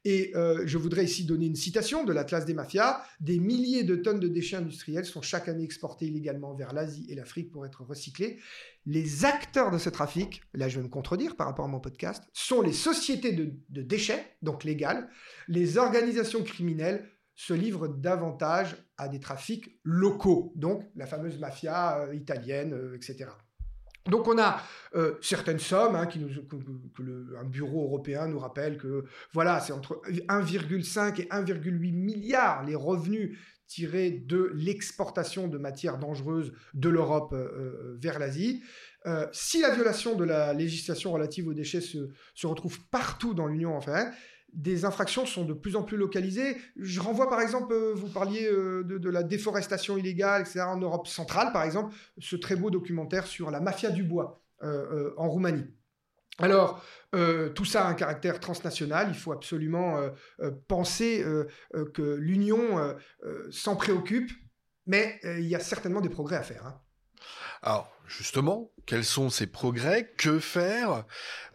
Et 0.04 0.32
euh, 0.34 0.62
je 0.66 0.78
voudrais 0.78 1.04
ici 1.04 1.24
donner 1.24 1.46
une 1.46 1.56
citation 1.56 2.04
de 2.04 2.12
l'Atlas 2.12 2.46
des 2.46 2.54
mafias. 2.54 3.02
Des 3.20 3.38
milliers 3.38 3.84
de 3.84 3.96
tonnes 3.96 4.20
de 4.20 4.28
déchets 4.28 4.56
industriels 4.56 5.04
sont 5.04 5.20
chaque 5.20 5.48
année 5.48 5.64
exportés 5.64 6.06
illégalement 6.06 6.54
vers 6.54 6.72
l'Asie 6.72 7.06
et 7.10 7.14
l'Afrique 7.14 7.50
pour 7.50 7.66
être 7.66 7.82
recyclés. 7.82 8.38
Les 8.86 9.26
acteurs 9.26 9.70
de 9.70 9.76
ce 9.76 9.90
trafic, 9.90 10.42
là 10.54 10.68
je 10.68 10.78
vais 10.78 10.84
me 10.84 10.90
contredire 10.90 11.36
par 11.36 11.46
rapport 11.46 11.66
à 11.66 11.68
mon 11.68 11.80
podcast, 11.80 12.24
sont 12.32 12.62
les 12.62 12.72
sociétés 12.72 13.32
de, 13.32 13.52
déchets, 13.82 14.24
donc 14.40 14.64
légales. 14.64 15.08
Les 15.48 15.76
organisations 15.76 16.42
criminelles 16.42 17.06
se 17.34 17.52
livrent 17.52 17.88
davantage 17.88 18.76
à 18.96 19.08
des 19.08 19.20
trafics 19.20 19.78
locaux, 19.84 20.52
donc 20.56 20.84
la 20.94 21.06
fameuse 21.06 21.38
mafia 21.38 22.00
euh, 22.00 22.14
italienne, 22.14 22.72
euh, 22.72 22.96
etc. 22.96 23.30
Donc 24.06 24.28
on 24.28 24.38
a 24.38 24.62
euh, 24.94 25.14
certaines 25.20 25.58
sommes 25.58 25.94
hein, 25.94 26.06
qui 26.06 26.18
nous, 26.18 26.28
que, 26.28 27.02
le, 27.02 27.36
un 27.38 27.44
bureau 27.44 27.84
européen 27.84 28.26
nous 28.26 28.38
rappelle 28.38 28.78
que 28.78 29.04
voilà, 29.32 29.60
c'est 29.60 29.72
entre 29.72 30.00
1,5 30.08 31.20
et 31.20 31.24
1,8 31.26 31.92
milliards 31.92 32.64
les 32.64 32.74
revenus 32.74 33.38
tirés 33.66 34.10
de 34.10 34.50
l'exportation 34.54 35.46
de 35.46 35.58
matières 35.58 35.98
dangereuses 35.98 36.52
de 36.74 36.88
l'Europe 36.88 37.32
euh, 37.32 37.36
euh, 37.36 37.98
vers 38.00 38.18
l'Asie. 38.18 38.62
si 39.32 39.60
la 39.60 39.70
violation 39.74 40.14
de 40.14 40.24
la 40.24 40.52
législation 40.52 41.12
relative 41.12 41.48
aux 41.48 41.54
déchets 41.54 41.80
se, 41.80 42.10
se 42.34 42.46
retrouve 42.46 42.78
partout 42.90 43.32
dans 43.32 43.46
l'Union 43.46 43.70
européenne, 43.70 44.12
des 44.52 44.84
infractions 44.84 45.26
sont 45.26 45.44
de 45.44 45.52
plus 45.52 45.76
en 45.76 45.82
plus 45.82 45.96
localisées. 45.96 46.56
Je 46.76 47.00
renvoie 47.00 47.28
par 47.28 47.40
exemple, 47.40 47.72
euh, 47.72 47.92
vous 47.94 48.08
parliez 48.08 48.46
euh, 48.46 48.82
de, 48.84 49.10
la 49.10 49.22
déforestation 49.22 49.96
illégale, 49.96 50.42
etc. 50.42 50.60
En 50.60 50.76
Europe 50.76 51.06
centrale, 51.06 51.52
par 51.52 51.62
exemple, 51.62 51.94
ce 52.18 52.36
très 52.36 52.56
beau 52.56 52.70
documentaire 52.70 53.26
sur 53.26 53.50
la 53.50 53.60
mafia 53.60 53.90
du 53.90 54.02
bois 54.02 54.42
euh, 54.62 55.12
en 55.16 55.28
Roumanie. 55.28 55.66
Alors, 56.38 56.82
tout 57.54 57.66
ça 57.66 57.84
a 57.84 57.90
un 57.90 57.92
caractère 57.92 58.40
transnational. 58.40 59.08
Il 59.10 59.14
faut 59.14 59.32
absolument 59.32 59.98
penser 60.68 61.22
que 61.92 62.14
l'Union 62.14 62.96
s'en 63.50 63.76
préoccupe, 63.76 64.30
mais 64.86 65.20
il 65.22 65.46
y 65.46 65.54
a 65.54 65.60
certainement 65.60 66.00
des 66.00 66.08
progrès 66.08 66.36
à 66.36 66.42
faire. 66.42 66.64
Hein. 66.64 66.80
Alors, 67.60 67.92
justement, 68.10 68.70
quels 68.86 69.04
sont 69.04 69.30
ces 69.30 69.46
progrès 69.46 70.12
Que 70.18 70.38
faire 70.38 71.04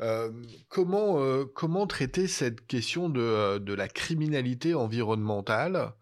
euh, 0.02 0.32
comment, 0.70 1.20
euh, 1.20 1.46
comment 1.46 1.86
traiter 1.86 2.28
cette 2.28 2.66
question 2.66 3.10
de, 3.10 3.58
de 3.58 3.74
la 3.74 3.88
criminalité 3.88 4.74
environnementale 4.74 5.94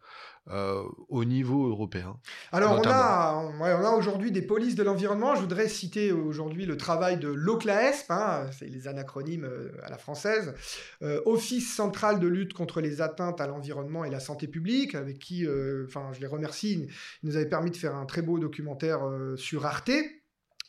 euh, 0.49 0.83
au 1.09 1.25
niveau 1.25 1.67
européen? 1.69 2.19
Alors, 2.51 2.79
on 2.79 2.87
a, 2.87 3.51
on 3.59 3.63
a 3.63 3.91
aujourd'hui 3.91 4.31
des 4.31 4.41
polices 4.41 4.75
de 4.75 4.83
l'environnement. 4.83 5.35
Je 5.35 5.41
voudrais 5.41 5.69
citer 5.69 6.11
aujourd'hui 6.11 6.65
le 6.65 6.77
travail 6.77 7.17
de 7.17 7.29
l'OCLAESP, 7.29 8.11
hein, 8.11 8.45
c'est 8.51 8.67
les 8.67 8.87
anacronymes 8.87 9.49
à 9.81 9.89
la 9.89 9.97
française, 9.97 10.53
euh, 11.01 11.21
Office 11.25 11.73
central 11.73 12.19
de 12.19 12.27
lutte 12.27 12.53
contre 12.53 12.79
les 12.79 13.01
atteintes 13.01 13.41
à 13.41 13.47
l'environnement 13.47 14.05
et 14.05 14.11
la 14.11 14.19
santé 14.19 14.47
publique, 14.47 14.95
avec 14.95 15.17
qui, 15.17 15.47
enfin, 15.87 16.11
je 16.13 16.19
les 16.19 16.27
remercie, 16.27 16.89
ils 17.23 17.27
nous 17.29 17.37
avaient 17.37 17.49
permis 17.49 17.71
de 17.71 17.77
faire 17.77 17.95
un 17.95 18.05
très 18.05 18.21
beau 18.21 18.37
documentaire 18.37 18.99
sur 19.37 19.65
Arte. 19.65 19.91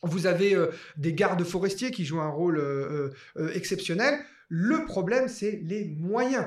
Vous 0.06 0.26
avez 0.26 0.56
des 0.96 1.14
gardes 1.14 1.44
forestiers 1.44 1.90
qui 1.90 2.04
jouent 2.04 2.20
un 2.20 2.30
rôle 2.30 2.62
exceptionnel. 3.54 4.18
Le 4.48 4.84
problème, 4.84 5.28
c'est 5.28 5.60
les 5.64 5.84
moyens. 5.98 6.46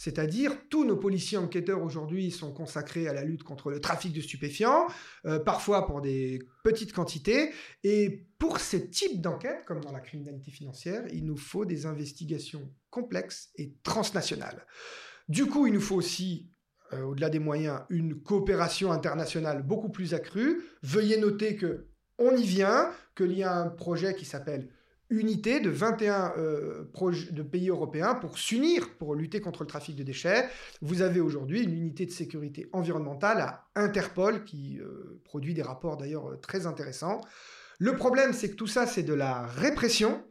C'est-à-dire, 0.00 0.56
tous 0.70 0.86
nos 0.86 0.96
policiers 0.96 1.36
enquêteurs 1.36 1.82
aujourd'hui 1.82 2.30
sont 2.30 2.54
consacrés 2.54 3.06
à 3.06 3.12
la 3.12 3.22
lutte 3.22 3.42
contre 3.42 3.70
le 3.70 3.82
trafic 3.82 4.14
de 4.14 4.22
stupéfiants, 4.22 4.86
euh, 5.26 5.38
parfois 5.38 5.86
pour 5.86 6.00
des 6.00 6.38
petites 6.64 6.94
quantités. 6.94 7.50
Et 7.84 8.26
pour 8.38 8.60
ce 8.60 8.78
type 8.78 9.20
d'enquête, 9.20 9.62
comme 9.66 9.82
dans 9.82 9.92
la 9.92 10.00
criminalité 10.00 10.50
financière, 10.50 11.04
il 11.12 11.26
nous 11.26 11.36
faut 11.36 11.66
des 11.66 11.84
investigations 11.84 12.72
complexes 12.88 13.50
et 13.56 13.74
transnationales. 13.82 14.64
Du 15.28 15.44
coup, 15.44 15.66
il 15.66 15.74
nous 15.74 15.82
faut 15.82 15.96
aussi 15.96 16.50
euh, 16.94 17.02
au-delà 17.02 17.28
des 17.28 17.38
moyens, 17.38 17.82
une 17.90 18.22
coopération 18.22 18.92
internationale 18.92 19.62
beaucoup 19.62 19.90
plus 19.90 20.14
accrue. 20.14 20.62
Veuillez 20.82 21.18
noter 21.18 21.56
que 21.56 21.89
on 22.20 22.36
y 22.36 22.44
vient, 22.44 22.90
qu'il 23.16 23.32
y 23.32 23.42
a 23.42 23.52
un 23.52 23.68
projet 23.68 24.14
qui 24.14 24.24
s'appelle 24.24 24.68
unité 25.10 25.58
de 25.58 25.70
21 25.70 26.34
euh, 26.38 26.84
pays 27.50 27.68
européens 27.68 28.14
pour 28.14 28.38
s'unir 28.38 28.94
pour 28.96 29.16
lutter 29.16 29.40
contre 29.40 29.64
le 29.64 29.66
trafic 29.66 29.96
de 29.96 30.04
déchets. 30.04 30.48
Vous 30.80 31.02
avez 31.02 31.20
aujourd'hui 31.20 31.64
une 31.64 31.72
unité 31.74 32.06
de 32.06 32.12
sécurité 32.12 32.68
environnementale 32.72 33.40
à 33.40 33.66
Interpol 33.74 34.44
qui 34.44 34.78
euh, 34.78 35.20
produit 35.24 35.52
des 35.52 35.62
rapports 35.62 35.96
d'ailleurs 35.96 36.30
euh, 36.30 36.36
très 36.36 36.66
intéressants. 36.66 37.20
Le 37.78 37.96
problème, 37.96 38.32
c'est 38.32 38.50
que 38.50 38.56
tout 38.56 38.68
ça, 38.68 38.86
c'est 38.86 39.02
de 39.02 39.14
la 39.14 39.46
répression. 39.46 40.22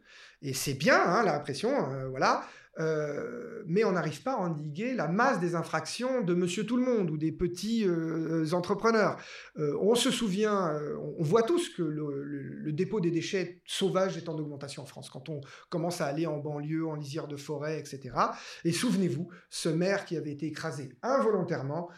Et 0.42 0.54
c'est 0.54 0.76
bien, 0.76 1.02
hein, 1.02 1.24
la 1.24 1.34
répression, 1.34 1.70
voilà. 2.10 2.46
Euh, 2.80 3.64
mais 3.68 3.84
on 3.84 3.92
n'arrive 3.92 4.24
pas 4.24 4.34
à 4.34 4.38
endiguer 4.38 4.94
la 4.94 5.08
masse 5.08 5.40
des 5.40 5.56
infractions 5.56 6.22
de 6.22 6.34
monsieur 6.34 6.66
tout 6.66 6.78
le 6.78 6.84
monde 6.84 7.12
ou 7.12 7.18
des 7.18 7.32
petits 7.32 7.86
euh, 7.86 8.50
entrepreneurs. 8.54 9.18
Euh, 9.58 9.78
on 9.82 9.96
se 9.96 10.12
souvient, 10.12 10.74
on 11.18 11.24
voit 11.24 11.44
tous 11.44 11.70
que 11.70 11.84
le, 11.84 12.72
dépôt 12.72 13.02
des 13.02 13.12
déchets 13.12 13.62
sauvages 13.66 14.16
est 14.18 14.30
en 14.30 14.38
augmentation 14.38 14.84
en 14.84 14.86
France, 14.86 15.10
quand 15.10 15.28
on 15.28 15.42
commence 15.70 16.02
à 16.02 16.06
aller 16.06 16.26
en 16.26 16.38
banlieue, 16.38 16.88
en 16.88 16.96
lisière 16.96 17.28
de 17.28 17.36
forêt, 17.36 17.80
etc. 17.80 18.16
Et 18.64 18.72
souvenez-vous, 18.72 19.30
ce 19.50 19.70
maire 19.70 20.06
qui 20.06 20.16
avait 20.16 20.32
été 20.32 20.46
écrasé 20.46 20.90
involontairement 21.02 21.90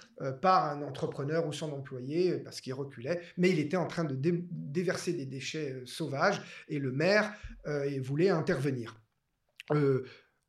par 0.42 0.66
un 0.66 0.82
entrepreneur 0.82 1.46
ou 1.46 1.54
son 1.54 1.72
employé, 1.72 2.38
parce 2.40 2.62
qu'il 2.62 2.74
reculait, 2.74 3.22
mais 3.38 3.52
il 3.52 3.60
était 3.60 3.78
en 3.78 3.86
train 3.86 4.06
de 4.06 4.18
déverser 4.18 5.14
des 5.14 5.26
déchets 5.26 5.82
sauvages, 5.86 6.42
et 6.68 6.80
le 6.80 6.92
maire 6.92 7.32
voulait 8.00 8.30
intervenir. 8.30 8.96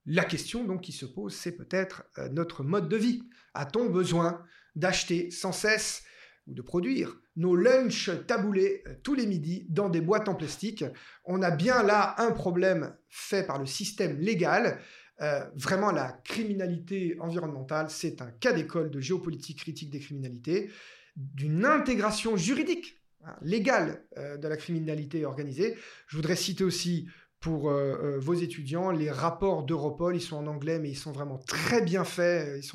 La 0.06 0.24
question 0.24 0.64
donc 0.64 0.82
qui 0.82 0.92
se 0.92 1.06
pose, 1.06 1.34
c'est 1.34 1.52
peut-être 1.52 2.04
euh, 2.18 2.28
notre 2.28 2.64
mode 2.64 2.88
de 2.88 2.96
vie. 2.96 3.22
A-t-on 3.54 3.88
besoin 3.88 4.44
d'acheter 4.74 5.30
sans 5.30 5.52
cesse 5.52 6.02
ou 6.48 6.54
de 6.54 6.62
produire 6.62 7.20
nos 7.36 7.54
lunchs 7.54 8.10
taboulés 8.26 8.82
euh, 8.88 8.94
tous 9.04 9.14
les 9.14 9.26
midis 9.26 9.64
dans 9.68 9.88
des 9.88 10.00
boîtes 10.00 10.28
en 10.28 10.34
plastique? 10.34 10.84
On 11.24 11.40
a 11.42 11.52
bien 11.52 11.84
là 11.84 12.16
un 12.18 12.32
problème 12.32 12.96
fait 13.08 13.46
par 13.46 13.60
le 13.60 13.66
système 13.66 14.18
légal. 14.18 14.80
Euh, 15.20 15.44
vraiment, 15.54 15.92
la 15.92 16.10
criminalité 16.24 17.16
environnementale, 17.20 17.88
c'est 17.88 18.20
un 18.22 18.30
cas 18.32 18.52
d'école 18.52 18.90
de 18.90 18.98
géopolitique 18.98 19.58
critique 19.58 19.90
des 19.90 20.00
criminalités, 20.00 20.70
d'une 21.14 21.64
intégration 21.64 22.36
juridique 22.36 23.00
hein, 23.24 23.36
légale 23.42 24.04
de 24.16 24.48
la 24.48 24.56
criminalité 24.56 25.24
organisée. 25.26 25.76
Je 26.08 26.16
voudrais 26.16 26.36
citer 26.36 26.64
aussi 26.64 27.06
pour 27.42 27.68
euh, 27.68 27.98
euh, 28.02 28.18
vos 28.20 28.34
étudiants. 28.34 28.90
Les 28.92 29.10
rapports 29.10 29.64
d'Europol, 29.64 30.16
ils 30.16 30.22
sont 30.22 30.36
en 30.36 30.46
anglais, 30.46 30.78
mais 30.78 30.90
ils 30.90 30.96
sont 30.96 31.12
vraiment 31.12 31.38
très 31.38 31.82
bien 31.82 32.04
faits. 32.04 32.64
Ils, 32.64 32.66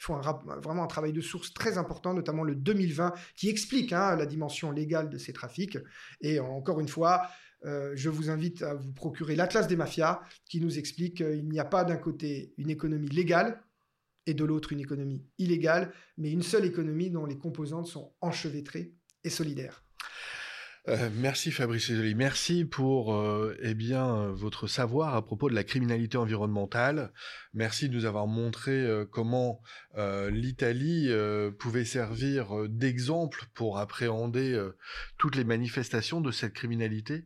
font 0.00 0.20
vraiment 0.62 0.82
un 0.82 0.88
travail 0.88 1.12
de 1.12 1.20
source 1.20 1.52
très 1.52 1.78
important, 1.78 2.14
notamment 2.14 2.42
le 2.42 2.56
2020, 2.56 3.12
qui 3.36 3.48
explique 3.48 3.92
hein, 3.92 4.16
la 4.16 4.26
dimension 4.26 4.72
légale 4.72 5.10
de 5.10 5.18
ces 5.18 5.32
trafics. 5.32 5.78
Et 6.22 6.40
encore 6.40 6.80
une 6.80 6.88
fois, 6.88 7.28
euh, 7.66 7.92
je 7.94 8.08
vous 8.08 8.30
invite 8.30 8.62
à 8.62 8.74
vous 8.74 8.92
procurer 8.92 9.36
l'Atlas 9.36 9.68
des 9.68 9.76
mafias, 9.76 10.20
qui 10.48 10.60
nous 10.60 10.78
explique 10.78 11.18
qu'il 11.18 11.48
n'y 11.48 11.60
a 11.60 11.64
pas 11.64 11.84
d'un 11.84 11.96
côté 11.96 12.54
une 12.56 12.70
économie 12.70 13.08
légale 13.08 13.62
et 14.24 14.34
de 14.34 14.44
l'autre 14.44 14.72
une 14.72 14.80
économie 14.80 15.24
illégale, 15.38 15.92
mais 16.16 16.32
une 16.32 16.42
seule 16.42 16.64
économie 16.64 17.10
dont 17.10 17.26
les 17.26 17.38
composantes 17.38 17.86
sont 17.86 18.12
enchevêtrées 18.22 18.94
et 19.24 19.30
solidaires. 19.30 19.85
Euh, 20.88 21.10
merci 21.16 21.50
Fabrice 21.50 21.88
Isoli. 21.88 22.14
Merci 22.14 22.64
pour 22.64 23.14
euh, 23.14 23.56
eh 23.60 23.74
bien 23.74 24.28
votre 24.32 24.68
savoir 24.68 25.16
à 25.16 25.24
propos 25.24 25.50
de 25.50 25.54
la 25.54 25.64
criminalité 25.64 26.16
environnementale. 26.16 27.12
Merci 27.54 27.88
de 27.88 27.94
nous 27.94 28.04
avoir 28.04 28.28
montré 28.28 28.72
euh, 28.72 29.04
comment 29.04 29.60
l'Italie 30.30 31.08
pouvait 31.58 31.86
servir 31.86 32.68
d'exemple 32.68 33.46
pour 33.54 33.78
appréhender 33.78 34.62
toutes 35.16 35.36
les 35.36 35.44
manifestations 35.44 36.20
de 36.20 36.30
cette 36.30 36.52
criminalité. 36.52 37.24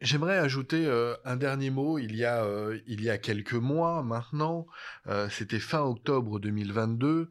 J'aimerais 0.00 0.38
ajouter 0.38 0.90
un 1.24 1.36
dernier 1.36 1.68
mot. 1.68 1.98
Il 1.98 2.16
y 2.16 2.24
a 2.24 2.46
il 2.86 3.02
y 3.02 3.10
a 3.10 3.18
quelques 3.18 3.52
mois 3.52 4.02
maintenant, 4.02 4.66
c'était 5.28 5.60
fin 5.60 5.82
octobre 5.82 6.40
2022 6.40 7.30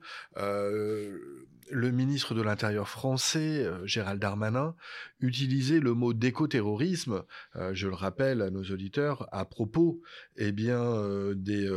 le 1.72 1.92
ministre 1.92 2.34
de 2.34 2.42
l'Intérieur 2.42 2.88
français, 2.88 3.64
euh, 3.64 3.86
Gérald 3.86 4.22
Darmanin, 4.22 4.76
utilisait 5.20 5.80
le 5.80 5.94
mot 5.94 6.14
d'écoterrorisme, 6.14 7.24
euh, 7.56 7.74
je 7.74 7.88
le 7.88 7.96
rappelle 7.96 8.42
à 8.42 8.50
nos 8.50 8.64
auditeurs, 8.64 9.28
à 9.32 9.46
propos 9.46 10.02
eh 10.36 10.52
bien, 10.52 10.82
euh, 10.82 11.34
des, 11.36 11.70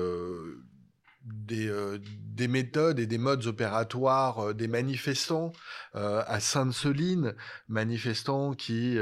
des, 1.24 2.48
méthodes 2.48 2.98
et 2.98 3.06
des 3.06 3.18
modes 3.18 3.46
opératoires 3.46 4.54
des 4.54 4.68
manifestants 4.68 5.52
à 5.92 6.40
Sainte-Soline, 6.40 7.34
manifestants 7.68 8.54
qui 8.54 8.96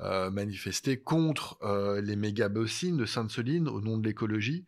manifestaient 0.00 0.98
contre 0.98 1.58
les 2.00 2.14
méga-bossines 2.14 2.98
de 2.98 3.04
Sainte-Soline 3.04 3.66
au 3.66 3.80
nom 3.80 3.98
de 3.98 4.06
l'écologie 4.06 4.64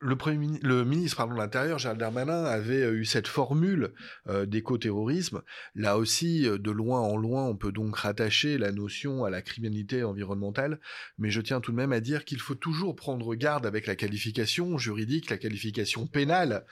le, 0.00 0.84
ministre 0.84 1.26
de 1.26 1.34
l'Intérieur, 1.34 1.78
Gérald 1.78 1.98
Darmanin, 1.98 2.44
avait 2.44 2.82
euh, 2.82 2.92
eu 2.92 3.04
cette 3.04 3.28
formule 3.28 3.92
euh, 4.28 4.44
d'éco-terrorisme. 4.44 5.42
Là 5.74 5.96
aussi, 5.96 6.46
euh, 6.46 6.58
de 6.58 6.70
loin 6.70 7.00
en 7.00 7.16
loin, 7.16 7.44
on 7.44 7.56
peut 7.56 7.72
donc 7.72 7.96
rattacher 7.96 8.58
la 8.58 8.72
notion 8.72 9.24
à 9.24 9.30
la 9.30 9.40
criminalité 9.40 10.04
environnementale, 10.04 10.80
mais 11.18 11.30
je 11.30 11.40
tiens 11.40 11.60
tout 11.60 11.72
de 11.72 11.76
même 11.76 11.92
à 11.92 12.00
dire 12.00 12.24
qu'il 12.24 12.40
faut 12.40 12.54
toujours 12.54 12.94
prendre 12.94 13.34
garde 13.34 13.64
avec 13.64 13.86
la 13.86 13.96
qualification 13.96 14.76
juridique, 14.76 15.30
la 15.30 15.38
qualification 15.38 16.06
pénale 16.06 16.64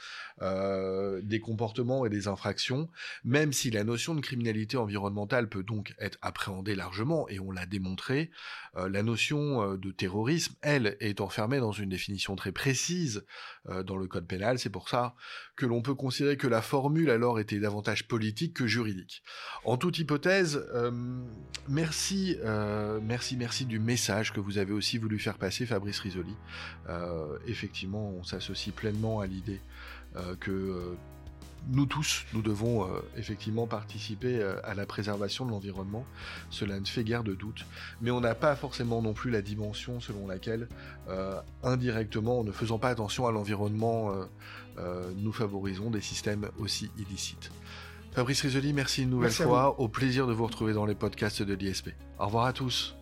des 1.22 1.38
comportements 1.38 2.04
et 2.04 2.10
des 2.10 2.26
infractions, 2.26 2.88
même 3.22 3.52
si 3.52 3.70
la 3.70 3.84
notion 3.84 4.16
de 4.16 4.20
criminalité 4.20 4.76
environnementale 4.76 5.48
peut 5.48 5.62
donc 5.62 5.94
être 6.00 6.18
appréhendée 6.22 6.74
largement, 6.74 7.28
et 7.28 7.38
on 7.38 7.52
l'a 7.52 7.66
démontré, 7.66 8.32
la 8.76 9.04
notion 9.04 9.76
de 9.76 9.90
terrorisme, 9.92 10.54
elle, 10.60 10.96
est 10.98 11.20
enfermée 11.20 11.60
dans 11.60 11.70
une 11.70 11.88
définition 11.88 12.34
très 12.34 12.50
précise 12.50 13.13
euh, 13.68 13.82
dans 13.82 13.96
le 13.96 14.06
code 14.06 14.26
pénal. 14.26 14.58
C'est 14.58 14.70
pour 14.70 14.88
ça 14.88 15.14
que 15.56 15.66
l'on 15.66 15.82
peut 15.82 15.94
considérer 15.94 16.36
que 16.36 16.46
la 16.46 16.62
formule 16.62 17.10
alors 17.10 17.38
était 17.38 17.58
davantage 17.58 18.06
politique 18.08 18.54
que 18.54 18.66
juridique. 18.66 19.22
En 19.64 19.76
toute 19.76 19.98
hypothèse, 19.98 20.66
euh, 20.74 20.90
merci, 21.68 22.36
euh, 22.44 23.00
merci, 23.02 23.36
merci 23.36 23.64
du 23.64 23.78
message 23.78 24.32
que 24.32 24.40
vous 24.40 24.58
avez 24.58 24.72
aussi 24.72 24.98
voulu 24.98 25.18
faire 25.18 25.38
passer, 25.38 25.66
Fabrice 25.66 26.00
Risoli. 26.00 26.34
effectivement, 27.46 28.10
on 28.10 28.24
s'associe 28.24 28.74
pleinement 28.74 29.20
à 29.20 29.26
l'idée 29.26 29.60
que 30.40 30.96
nous 31.68 31.86
tous, 31.86 32.24
nous 32.32 32.42
devons 32.42 32.84
euh, 32.84 33.00
effectivement 33.16 33.66
participer 33.66 34.40
euh, 34.40 34.56
à 34.64 34.74
la 34.74 34.86
préservation 34.86 35.46
de 35.46 35.50
l'environnement. 35.50 36.04
Cela 36.50 36.78
ne 36.78 36.84
fait 36.84 37.04
guère 37.04 37.24
de 37.24 37.34
doute. 37.34 37.66
Mais 38.00 38.10
on 38.10 38.20
n'a 38.20 38.34
pas 38.34 38.56
forcément 38.56 39.02
non 39.02 39.14
plus 39.14 39.30
la 39.30 39.42
dimension 39.42 40.00
selon 40.00 40.26
laquelle, 40.26 40.68
euh, 41.08 41.40
indirectement, 41.62 42.40
en 42.40 42.44
ne 42.44 42.52
faisant 42.52 42.78
pas 42.78 42.88
attention 42.88 43.26
à 43.26 43.32
l'environnement, 43.32 44.12
nous 45.16 45.32
favorisons 45.32 45.90
des 45.90 46.00
systèmes 46.00 46.48
aussi 46.58 46.90
illicites. 46.98 47.50
Fabrice 48.12 48.42
Risoli, 48.42 48.72
merci 48.72 49.02
une 49.02 49.10
nouvelle 49.10 49.30
fois. 49.30 49.78
Au 49.80 49.88
plaisir 49.88 50.26
de 50.26 50.32
vous 50.32 50.46
retrouver 50.46 50.72
dans 50.72 50.86
les 50.86 50.94
podcasts 50.94 51.42
de 51.42 51.54
l'ISP. 51.54 51.90
Au 52.18 52.26
revoir 52.26 52.46
à 52.46 52.52
tous. 52.52 52.96